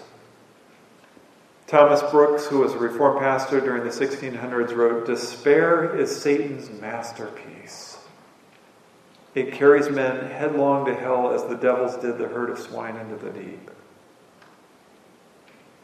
Thomas 1.73 2.03
Brooks, 2.11 2.45
who 2.45 2.59
was 2.59 2.73
a 2.73 2.77
Reformed 2.77 3.19
pastor 3.19 3.59
during 3.59 3.83
the 3.83 3.89
1600s, 3.89 4.75
wrote 4.75 5.07
Despair 5.07 5.95
is 5.95 6.15
Satan's 6.15 6.69
masterpiece. 6.79 7.97
It 9.33 9.53
carries 9.53 9.89
men 9.89 10.29
headlong 10.29 10.85
to 10.85 10.93
hell 10.93 11.33
as 11.33 11.43
the 11.45 11.55
devils 11.55 11.97
did 11.97 12.19
the 12.19 12.27
herd 12.27 12.51
of 12.51 12.59
swine 12.59 12.95
into 12.97 13.15
the 13.15 13.31
deep. 13.31 13.71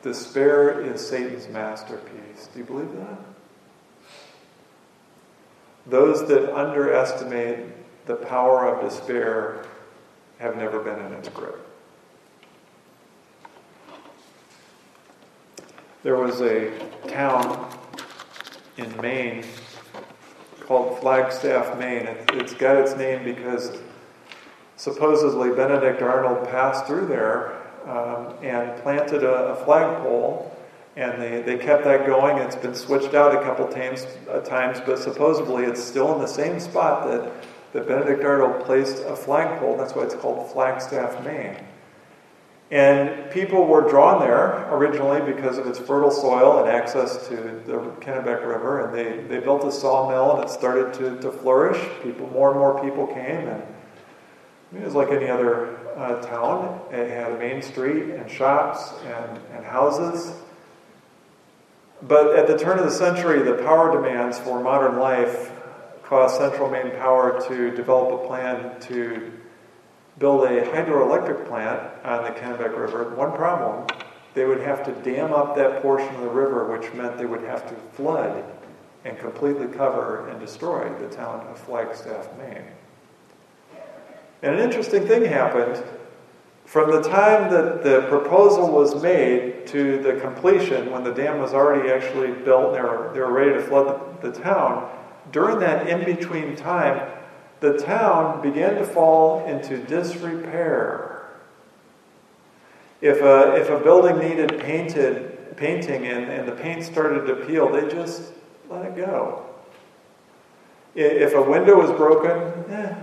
Despair 0.04 0.80
is 0.80 1.10
Satan's 1.10 1.48
masterpiece. 1.48 2.50
Do 2.54 2.60
you 2.60 2.66
believe 2.66 2.92
that? 2.92 3.20
Those 5.88 6.28
that 6.28 6.56
underestimate 6.56 7.66
the 8.06 8.16
power 8.16 8.68
of 8.68 8.88
despair 8.88 9.66
have 10.38 10.56
never 10.56 10.84
been 10.84 11.04
in 11.04 11.14
its 11.14 11.30
grip. 11.30 11.68
There 16.02 16.16
was 16.16 16.39
a 16.39 16.72
town 17.10 17.78
in 18.78 19.02
Maine 19.02 19.43
called 20.62 20.97
Flagstaff, 21.02 21.78
Maine. 21.78 22.08
It, 22.08 22.41
has 22.41 22.54
got 22.54 22.78
its 22.78 22.95
name 22.95 23.26
because 23.26 23.78
supposedly 24.78 25.50
Benedict 25.50 26.02
Arnold 26.02 26.47
passed 26.47 26.86
through 26.86 27.08
there 27.08 27.52
um, 27.86 28.34
and 28.41 28.82
planted 28.82 29.26
a, 29.26 29.50
a, 29.50 29.66
flagpole, 29.66 30.58
and 30.95 31.22
they, 31.22 31.41
they 31.41 31.58
kept 31.58 31.84
that 31.84 32.06
going. 32.06 32.38
It's 32.38 32.56
been 32.56 32.76
switched 32.76 33.14
out 33.14 33.36
a 33.36 33.41
couple 33.43 33.68
times, 33.68 34.08
uh, 34.30 34.39
times, 34.39 34.80
but 34.86 35.00
supposedly 35.00 35.66
it's 35.66 35.84
still 35.84 36.16
in 36.16 36.22
the 36.22 36.28
same 36.28 36.62
spot 36.62 37.10
that, 37.10 37.30
that 37.74 37.89
Benedict 37.89 38.24
Arnold 38.24 38.64
placed 38.64 39.04
a 39.04 39.18
flagpole. 39.18 39.76
That's 39.76 39.93
why 39.93 40.04
it's 40.04 40.16
called 40.16 40.50
Flagstaff, 40.50 41.26
Maine. 41.26 41.58
And 42.72 43.32
people 43.32 43.65
were 43.65 43.89
drawn 43.89 44.20
there 44.20 44.72
originally 44.72 45.22
because 45.22 45.57
of 45.57 45.65
its 45.65 45.80
fertile 45.80 46.11
soil 46.11 46.59
and 46.59 46.70
access 46.70 47.28
to 47.28 47.36
the 47.65 47.78
Kennebec 47.99 48.45
River. 48.45 48.86
And 48.86 48.95
they, 48.95 49.28
they 49.28 49.39
built 49.43 49.63
a 49.63 49.72
sawmill 49.72 50.36
and 50.36 50.43
it 50.43 50.51
started 50.51 50.93
to, 50.95 51.20
to 51.22 51.32
flourish. 51.32 51.84
People, 52.03 52.30
more 52.30 52.51
and 52.51 52.59
more 52.59 52.80
people 52.84 53.07
came. 53.07 53.47
And 53.47 53.63
it 54.76 54.84
was 54.84 54.93
like 54.93 55.09
any 55.09 55.30
other 55.30 55.78
uh, 55.97 56.22
town. 56.22 56.80
It 56.91 57.09
had 57.09 57.32
a 57.32 57.39
main 57.39 57.63
street 57.63 58.13
and 58.13 58.30
shops 58.30 58.93
and, 59.03 59.39
and 59.55 59.65
houses. 59.65 60.34
But 62.03 62.36
at 62.38 62.45
the 62.45 62.57
turn 62.57 62.78
of 62.78 62.86
the 62.86 62.91
century, 62.91 63.41
the 63.41 63.63
power 63.63 63.91
demands 63.91 64.38
for 64.38 64.61
modern 64.61 64.99
life 64.99 65.51
caused 66.03 66.38
Central 66.38 66.70
Maine 66.70 66.91
Power 66.91 67.43
to 67.47 67.72
develop 67.72 68.22
a 68.22 68.28
plan 68.28 68.80
to 68.82 69.32
build 70.20 70.43
a 70.43 70.61
hydroelectric 70.61 71.47
plant 71.47 71.82
on 72.03 72.24
the 72.24 72.30
Kennebec 72.30 72.78
River. 72.78 73.15
One 73.15 73.32
problem, 73.32 73.88
they 74.34 74.45
would 74.45 74.59
have 74.61 74.84
to 74.84 74.91
dam 75.09 75.34
up 75.34 75.55
that 75.55 75.82
portion 75.82 76.13
of 76.15 76.22
the 76.22 76.30
river, 76.30 76.65
which 76.65 76.93
meant 76.93 77.17
they 77.17 77.26
would 77.26 77.43
have 77.43 77.67
to 77.70 77.76
flood 77.93 78.43
and 79.05 79.17
completely 79.17 79.67
cover 79.67 80.28
and 80.28 80.39
destroy 80.39 80.89
the 80.99 81.07
town 81.07 81.39
of 81.47 81.57
Flagstaff, 81.57 82.28
Maine. 82.38 82.65
And 84.41 84.55
an 84.55 84.59
interesting 84.59 85.07
thing 85.07 85.26
happened. 85.26 85.84
From 86.65 86.91
the 86.91 87.01
time 87.01 87.49
that 87.51 87.84
the 87.84 88.05
proposal 88.09 88.70
was 88.70 89.01
made 89.01 89.65
to 89.67 90.03
the 90.03 90.20
completion, 90.20 90.91
when 90.91 91.03
the 91.03 91.11
dam 91.11 91.39
was 91.39 91.53
already 91.53 91.89
actually 91.89 92.32
built 92.32 92.67
and 92.67 92.76
they 92.76 92.82
were, 92.82 93.11
they 93.13 93.20
were 93.22 93.32
ready 93.32 93.53
to 93.53 93.61
flood 93.61 94.22
the, 94.22 94.30
the 94.30 94.39
town, 94.39 94.89
during 95.32 95.59
that 95.59 95.88
in 95.88 96.05
between 96.05 96.55
time, 96.55 97.18
the 97.60 97.78
town 97.78 98.41
began 98.41 98.76
to 98.76 98.86
fall 98.86 99.45
into 99.45 99.78
disrepair. 99.78 101.30
If 103.01 103.22
a, 103.22 103.55
if 103.55 103.70
a 103.70 103.80
building 103.80 104.18
needed 104.20 104.60
painted, 104.60 105.55
painting 105.57 106.05
and, 106.07 106.26
and 106.26 106.47
the 106.47 106.53
paint 106.53 106.84
started 106.84 107.26
to 107.28 107.36
peel, 107.45 107.72
they 107.72 107.88
just 107.89 108.34
let 108.70 108.86
it 108.86 108.95
go. 108.95 109.45
If 110.95 111.34
a 111.34 111.41
window 111.41 111.78
was 111.78 111.91
broken, 111.91 112.72
eh, 112.74 112.95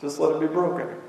just 0.00 0.18
let 0.18 0.36
it 0.36 0.40
be 0.40 0.46
broken. 0.46 0.99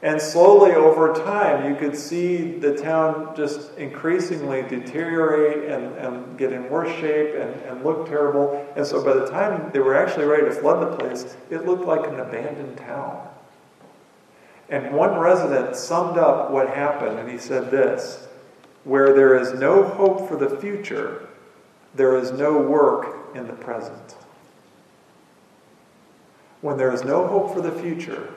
And 0.00 0.20
slowly 0.20 0.72
over 0.72 1.12
time, 1.12 1.68
you 1.68 1.76
could 1.76 1.96
see 1.96 2.52
the 2.58 2.76
town 2.76 3.34
just 3.34 3.76
increasingly 3.76 4.62
deteriorate 4.62 5.68
and, 5.70 5.96
and 5.96 6.38
get 6.38 6.52
in 6.52 6.70
worse 6.70 6.94
shape 7.00 7.34
and, 7.34 7.52
and 7.62 7.84
look 7.84 8.06
terrible. 8.06 8.64
And 8.76 8.86
so 8.86 9.04
by 9.04 9.14
the 9.14 9.26
time 9.26 9.70
they 9.72 9.80
were 9.80 9.96
actually 9.96 10.26
ready 10.26 10.44
to 10.44 10.52
flood 10.52 10.80
the 10.80 10.96
place, 10.96 11.36
it 11.50 11.66
looked 11.66 11.84
like 11.84 12.06
an 12.06 12.20
abandoned 12.20 12.76
town. 12.76 13.26
And 14.68 14.92
one 14.92 15.18
resident 15.18 15.74
summed 15.74 16.16
up 16.16 16.50
what 16.52 16.68
happened, 16.68 17.18
and 17.18 17.28
he 17.28 17.38
said 17.38 17.70
this 17.70 18.28
Where 18.84 19.12
there 19.12 19.36
is 19.36 19.58
no 19.58 19.82
hope 19.82 20.28
for 20.28 20.36
the 20.36 20.60
future, 20.60 21.28
there 21.96 22.16
is 22.16 22.30
no 22.30 22.56
work 22.58 23.34
in 23.34 23.48
the 23.48 23.54
present. 23.54 24.14
When 26.60 26.76
there 26.76 26.92
is 26.92 27.02
no 27.02 27.26
hope 27.26 27.52
for 27.52 27.60
the 27.60 27.72
future, 27.72 28.32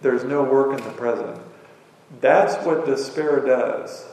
there's 0.00 0.24
no 0.24 0.42
work 0.42 0.78
in 0.78 0.84
the 0.84 0.92
present. 0.92 1.40
That's 2.20 2.64
what 2.64 2.86
despair 2.86 3.40
does. 3.44 4.06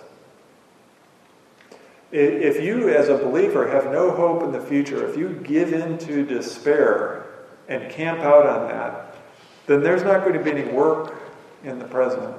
If 2.11 2.63
you, 2.63 2.89
as 2.89 3.09
a 3.09 3.17
believer, 3.17 3.67
have 3.69 3.91
no 3.91 4.11
hope 4.11 4.43
in 4.43 4.51
the 4.51 4.61
future, 4.61 5.07
if 5.07 5.17
you 5.17 5.29
give 5.29 5.73
in 5.73 5.97
to 5.99 6.25
despair 6.25 7.25
and 7.67 7.91
camp 7.91 8.19
out 8.19 8.45
on 8.45 8.69
that, 8.69 9.15
then 9.65 9.83
there's 9.83 10.03
not 10.03 10.23
going 10.23 10.33
to 10.33 10.43
be 10.43 10.51
any 10.51 10.71
work 10.71 11.15
in 11.63 11.79
the 11.79 11.85
present. 11.85 12.35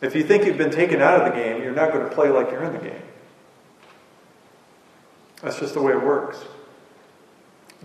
If 0.00 0.14
you 0.14 0.22
think 0.22 0.44
you've 0.44 0.58
been 0.58 0.70
taken 0.70 1.00
out 1.00 1.20
of 1.20 1.32
the 1.32 1.40
game, 1.40 1.62
you're 1.62 1.74
not 1.74 1.92
going 1.92 2.08
to 2.08 2.14
play 2.14 2.28
like 2.28 2.50
you're 2.50 2.64
in 2.64 2.72
the 2.72 2.78
game. 2.78 3.02
That's 5.42 5.58
just 5.58 5.74
the 5.74 5.82
way 5.82 5.92
it 5.92 6.02
works. 6.02 6.38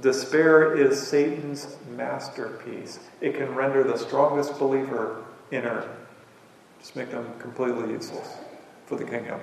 Despair 0.01 0.75
is 0.75 1.01
Satan's 1.01 1.77
masterpiece. 1.95 2.99
It 3.19 3.35
can 3.35 3.53
render 3.55 3.83
the 3.83 3.97
strongest 3.97 4.59
believer 4.59 5.23
inert, 5.51 5.87
just 6.79 6.95
make 6.95 7.09
them 7.09 7.27
completely 7.39 7.91
useless 7.91 8.37
for 8.85 8.95
the 8.95 9.05
kingdom. 9.05 9.39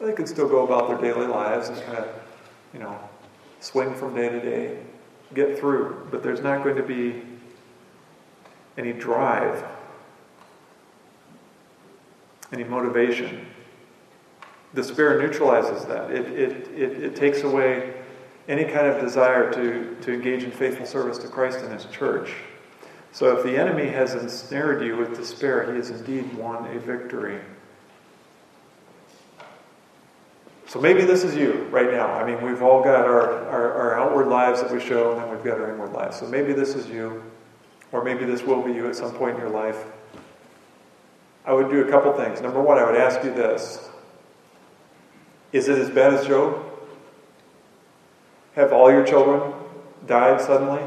They 0.00 0.12
can 0.12 0.26
still 0.26 0.48
go 0.48 0.64
about 0.64 0.88
their 0.88 0.98
daily 0.98 1.26
lives 1.26 1.68
and 1.68 1.80
kind 1.82 1.98
of, 1.98 2.08
you 2.72 2.80
know, 2.80 2.98
swing 3.60 3.94
from 3.94 4.14
day 4.14 4.30
to 4.30 4.40
day, 4.40 4.78
get 5.34 5.58
through, 5.58 6.08
but 6.10 6.22
there's 6.22 6.40
not 6.40 6.64
going 6.64 6.76
to 6.76 6.82
be 6.82 7.22
any 8.76 8.92
drive, 8.92 9.62
any 12.52 12.64
motivation. 12.64 13.46
Despair 14.74 15.20
neutralizes 15.20 15.84
that. 15.84 16.10
It, 16.10 16.26
it, 16.26 16.68
it, 16.68 17.02
it 17.04 17.16
takes 17.16 17.42
away 17.42 17.99
any 18.50 18.64
kind 18.64 18.88
of 18.88 19.00
desire 19.00 19.52
to, 19.52 19.96
to 20.02 20.12
engage 20.12 20.42
in 20.42 20.50
faithful 20.50 20.84
service 20.84 21.18
to 21.18 21.28
Christ 21.28 21.60
and 21.60 21.72
His 21.72 21.84
church. 21.86 22.34
So 23.12 23.36
if 23.36 23.44
the 23.44 23.56
enemy 23.56 23.88
has 23.88 24.14
ensnared 24.14 24.82
you 24.82 24.96
with 24.96 25.16
despair, 25.16 25.70
he 25.70 25.76
has 25.76 25.90
indeed 25.90 26.34
won 26.34 26.66
a 26.66 26.80
victory. 26.80 27.40
So 30.66 30.80
maybe 30.80 31.02
this 31.02 31.22
is 31.24 31.36
you 31.36 31.64
right 31.70 31.90
now. 31.92 32.12
I 32.12 32.24
mean, 32.24 32.44
we've 32.44 32.62
all 32.62 32.82
got 32.82 33.04
our, 33.04 33.48
our, 33.48 33.72
our, 33.72 33.98
outward 33.98 34.28
lives 34.28 34.62
that 34.62 34.70
we 34.70 34.80
show, 34.80 35.12
and 35.12 35.20
then 35.20 35.30
we've 35.30 35.44
got 35.44 35.60
our 35.60 35.72
inward 35.72 35.92
lives. 35.92 36.18
So 36.18 36.26
maybe 36.26 36.52
this 36.52 36.74
is 36.74 36.88
you, 36.88 37.22
or 37.90 38.04
maybe 38.04 38.24
this 38.24 38.42
will 38.42 38.62
be 38.62 38.72
you 38.72 38.88
at 38.88 38.94
some 38.94 39.12
point 39.12 39.34
in 39.34 39.40
your 39.40 39.50
life. 39.50 39.84
I 41.44 41.52
would 41.52 41.70
do 41.70 41.82
a 41.82 41.90
couple 41.90 42.12
things. 42.12 42.40
Number 42.40 42.60
one, 42.60 42.78
I 42.78 42.84
would 42.84 43.00
ask 43.00 43.24
you 43.24 43.32
this 43.32 43.90
Is 45.52 45.68
it 45.68 45.78
as 45.78 45.90
bad 45.90 46.14
as 46.14 46.26
Job? 46.26 46.69
Have 48.54 48.72
all 48.72 48.90
your 48.90 49.04
children 49.04 49.52
died 50.06 50.40
suddenly? 50.40 50.82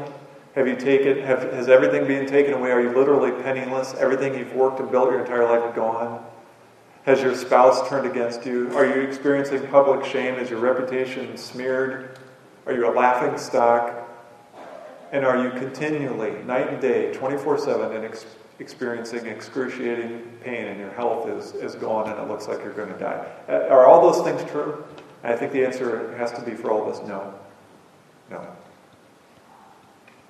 Have 0.54 0.68
you 0.68 0.76
taken, 0.76 1.18
have, 1.22 1.52
has 1.52 1.68
everything 1.68 2.06
been 2.06 2.26
taken 2.26 2.54
away? 2.54 2.70
Are 2.70 2.80
you 2.80 2.96
literally 2.96 3.30
penniless? 3.42 3.94
Everything 3.94 4.34
you've 4.34 4.54
worked 4.54 4.78
and 4.78 4.90
built 4.90 5.10
your 5.10 5.20
entire 5.20 5.44
life 5.44 5.74
gone? 5.74 6.24
Has 7.04 7.20
your 7.20 7.34
spouse 7.34 7.88
turned 7.88 8.06
against 8.06 8.46
you? 8.46 8.70
Are 8.76 8.86
you 8.86 9.02
experiencing 9.02 9.66
public 9.68 10.04
shame? 10.04 10.34
Is 10.36 10.50
your 10.50 10.60
reputation 10.60 11.36
smeared? 11.36 12.18
Are 12.66 12.72
you 12.72 12.88
a 12.88 12.94
laughing 12.94 13.36
stock? 13.36 14.08
And 15.12 15.24
are 15.24 15.42
you 15.42 15.50
continually, 15.50 16.42
night 16.44 16.68
and 16.68 16.80
day, 16.80 17.12
24 17.12 17.58
7, 17.58 17.96
and 17.96 18.04
ex- 18.04 18.26
experiencing 18.58 19.26
excruciating 19.26 20.22
pain 20.42 20.66
and 20.66 20.78
your 20.80 20.90
health 20.92 21.28
is, 21.28 21.52
is 21.54 21.74
gone 21.74 22.10
and 22.10 22.18
it 22.18 22.28
looks 22.28 22.48
like 22.48 22.58
you're 22.58 22.72
going 22.72 22.92
to 22.92 22.98
die? 22.98 23.26
Are 23.48 23.86
all 23.86 24.10
those 24.12 24.24
things 24.24 24.48
true? 24.50 24.84
I 25.22 25.36
think 25.36 25.52
the 25.52 25.64
answer 25.64 26.16
has 26.16 26.32
to 26.32 26.42
be 26.42 26.54
for 26.54 26.70
all 26.70 26.88
of 26.88 26.94
us 26.94 27.06
no. 27.06 27.34
No. 28.30 28.46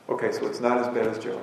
Okay, 0.09 0.33
so 0.33 0.47
it's 0.47 0.61
not 0.61 0.79
as 0.79 0.89
bad 0.89 1.07
as 1.07 1.19
Job. 1.19 1.41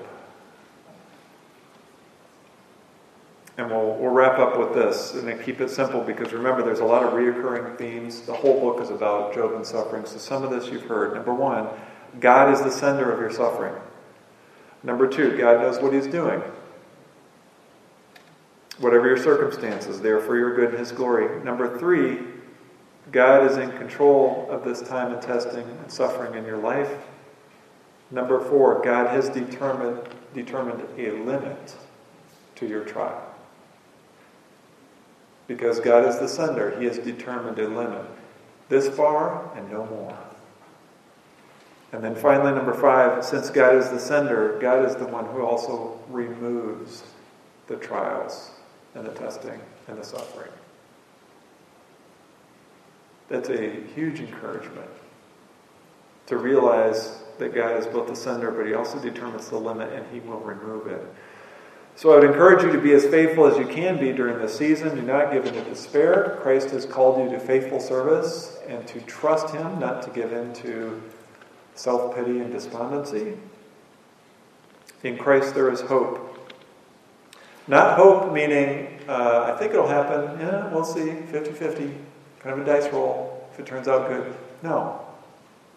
And 3.58 3.70
we'll, 3.70 3.96
we'll 3.96 4.12
wrap 4.12 4.40
up 4.40 4.58
with 4.58 4.74
this 4.74 5.14
and 5.14 5.28
then 5.28 5.42
keep 5.44 5.62
it 5.62 5.70
simple 5.70 6.02
because 6.02 6.32
remember, 6.32 6.64
there's 6.64 6.80
a 6.80 6.86
lot 6.86 7.04
of 7.04 7.14
reoccurring 7.14 7.78
themes. 7.78 8.22
The 8.22 8.34
whole 8.34 8.60
book 8.60 8.82
is 8.82 8.90
about 8.90 9.34
Job 9.34 9.54
and 9.54 9.66
suffering. 9.66 10.06
So 10.06 10.18
some 10.18 10.44
of 10.44 10.52
this 10.52 10.68
you've 10.72 10.86
heard. 10.86 11.14
Number 11.14 11.34
one, 11.34 11.68
God 12.20 12.54
is 12.54 12.62
the 12.62 12.72
sender 12.72 13.12
of 13.12 13.20
your 13.20 13.32
suffering. 13.32 13.76
Number 14.84 15.08
two, 15.08 15.38
God 15.38 15.62
knows 15.62 15.80
what 15.80 15.94
He's 15.94 16.08
doing. 16.08 16.42
Whatever 18.80 19.08
your 19.08 19.18
circumstances, 19.18 20.02
they 20.02 20.10
are 20.10 20.20
for 20.20 20.38
your 20.38 20.56
good 20.56 20.70
and 20.70 20.80
His 20.80 20.92
glory. 20.92 21.44
Number 21.44 21.78
three, 21.78 22.20
God 23.10 23.50
is 23.50 23.58
in 23.58 23.72
control 23.72 24.48
of 24.50 24.64
this 24.64 24.82
time 24.82 25.12
of 25.12 25.26
testing 25.26 25.64
and 25.64 25.92
suffering 25.92 26.36
in 26.36 26.46
your 26.46 26.58
life. 26.58 26.92
Number 28.12 28.40
four, 28.40 28.82
God 28.84 29.08
has 29.08 29.30
determined, 29.30 30.08
determined 30.34 30.84
a 30.98 31.12
limit 31.12 31.76
to 32.56 32.68
your 32.68 32.84
trial. 32.84 33.24
Because 35.48 35.80
God 35.80 36.06
is 36.06 36.20
the 36.20 36.28
sender, 36.28 36.78
He 36.80 36.86
has 36.86 37.00
determined 37.00 37.58
a 37.60 37.68
limit. 37.68 38.06
This 38.70 38.88
far 38.88 39.52
and 39.58 39.70
no 39.72 39.86
more. 39.88 40.18
And 41.92 42.04
then 42.04 42.16
finally, 42.16 42.52
number 42.52 42.74
five, 42.74 43.26
since 43.26 43.50
God 43.50 43.76
is 43.76 43.90
the 43.90 44.00
sender, 44.00 44.58
God 44.62 44.86
is 44.86 44.96
the 44.96 45.08
one 45.08 45.26
who 45.26 45.42
also 45.42 46.00
removes 46.10 47.04
the 47.68 47.76
trials 47.76 48.52
and 48.96 49.06
the 49.06 49.12
testing 49.12 49.60
and 49.88 49.98
the 49.98 50.04
suffering. 50.04 50.52
That's 53.32 53.48
a 53.48 53.70
huge 53.96 54.20
encouragement 54.20 54.90
to 56.28 56.38
realize 56.38 57.24
that 57.40 57.56
God 57.56 57.78
is 57.78 57.88
both 57.88 58.10
the 58.10 58.16
sender, 58.16 58.52
but 58.52 58.68
He 58.68 58.74
also 58.74 59.00
determines 59.00 59.48
the 59.48 59.58
limit 59.58 59.94
and 59.94 60.06
He 60.12 60.20
will 60.20 60.42
remove 60.42 60.88
it. 60.88 61.02
So 61.96 62.12
I 62.12 62.16
would 62.16 62.26
encourage 62.26 62.62
you 62.62 62.74
to 62.74 62.78
be 62.78 62.92
as 62.92 63.06
faithful 63.06 63.46
as 63.48 63.58
you 63.58 63.66
can 63.66 63.98
be 63.98 64.12
during 64.12 64.38
this 64.38 64.58
season. 64.58 64.96
Do 64.96 65.02
not 65.02 65.32
give 65.32 65.46
in 65.46 65.54
to 65.54 65.64
despair. 65.64 66.40
Christ 66.42 66.72
has 66.72 66.86
called 66.86 67.24
you 67.24 67.30
to 67.30 67.40
faithful 67.40 67.80
service 67.80 68.60
and 68.68 68.86
to 68.88 69.00
trust 69.02 69.56
Him, 69.56 69.80
not 69.80 70.02
to 70.04 70.10
give 70.10 70.34
in 70.34 70.52
to 70.56 71.02
self 71.74 72.14
pity 72.14 72.40
and 72.40 72.52
despondency. 72.52 73.38
In 75.04 75.18
Christ 75.18 75.56
there 75.56 75.72
is 75.72 75.80
hope. 75.80 76.28
Not 77.70 77.98
hope 77.98 78.34
meaning, 78.34 79.00
uh, 79.08 79.54
I 79.54 79.58
think 79.58 79.72
it'll 79.72 79.88
happen, 79.88 80.38
yeah, 80.38 80.68
we'll 80.74 80.84
see, 80.84 81.14
50 81.32 81.54
50, 81.54 81.96
kind 82.42 82.60
of 82.60 82.68
a 82.68 82.70
dice 82.70 82.92
roll 82.92 83.48
if 83.54 83.60
it 83.60 83.66
turns 83.66 83.88
out 83.88 84.10
good. 84.10 84.34
No. 84.64 85.06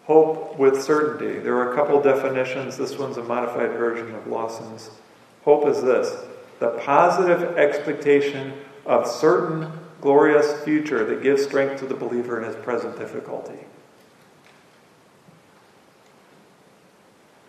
Hope 0.05 0.57
with 0.57 0.83
certainty. 0.83 1.39
There 1.39 1.55
are 1.55 1.73
a 1.73 1.75
couple 1.75 2.01
definitions. 2.01 2.77
This 2.77 2.97
one's 2.97 3.17
a 3.17 3.23
modified 3.23 3.71
version 3.71 4.13
of 4.13 4.27
Lawson's. 4.27 4.89
Hope 5.43 5.67
is 5.67 5.81
this 5.81 6.15
the 6.59 6.69
positive 6.69 7.57
expectation 7.57 8.53
of 8.85 9.07
certain 9.07 9.71
glorious 10.01 10.63
future 10.63 11.03
that 11.05 11.21
gives 11.21 11.43
strength 11.43 11.79
to 11.79 11.85
the 11.85 11.95
believer 11.95 12.37
in 12.37 12.45
his 12.45 12.55
present 12.63 12.97
difficulty. 12.97 13.59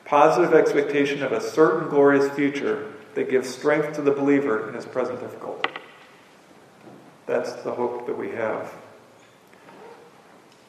Positive 0.04 0.54
expectation 0.54 1.22
of 1.22 1.32
a 1.32 1.40
certain 1.40 1.88
glorious 1.88 2.28
future 2.34 2.92
that 3.14 3.28
gives 3.28 3.48
strength 3.48 3.94
to 3.94 4.02
the 4.02 4.10
believer 4.10 4.68
in 4.68 4.74
his 4.74 4.86
present 4.86 5.20
difficulty. 5.20 5.70
That's 7.26 7.52
the 7.54 7.72
hope 7.72 8.06
that 8.06 8.16
we 8.16 8.30
have. 8.30 8.72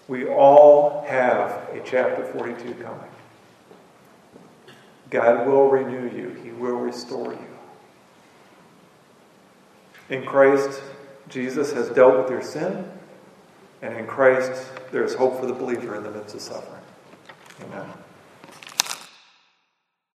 We 0.08 0.26
all 0.28 1.06
have 1.08 1.52
a 1.74 1.82
chapter 1.84 2.24
42 2.24 2.76
coming. 2.76 3.10
God 5.10 5.48
will 5.48 5.70
renew 5.70 6.10
you, 6.16 6.30
He 6.44 6.52
will 6.52 6.78
restore 6.78 7.34
you. 7.34 7.48
In 10.10 10.26
Christ, 10.26 10.82
Jesus 11.30 11.74
has 11.74 11.90
dealt 11.90 12.18
with 12.18 12.30
your 12.30 12.42
sin, 12.42 12.90
and 13.82 13.96
in 13.96 14.08
Christ, 14.08 14.72
there 14.92 15.04
is 15.04 15.14
hope 15.14 15.40
for 15.40 15.46
the 15.46 15.54
believer 15.54 15.96
in 15.96 16.04
the 16.04 16.12
midst 16.12 16.36
of 16.36 16.42
suffering. 16.42 16.82
Amen. 17.64 17.88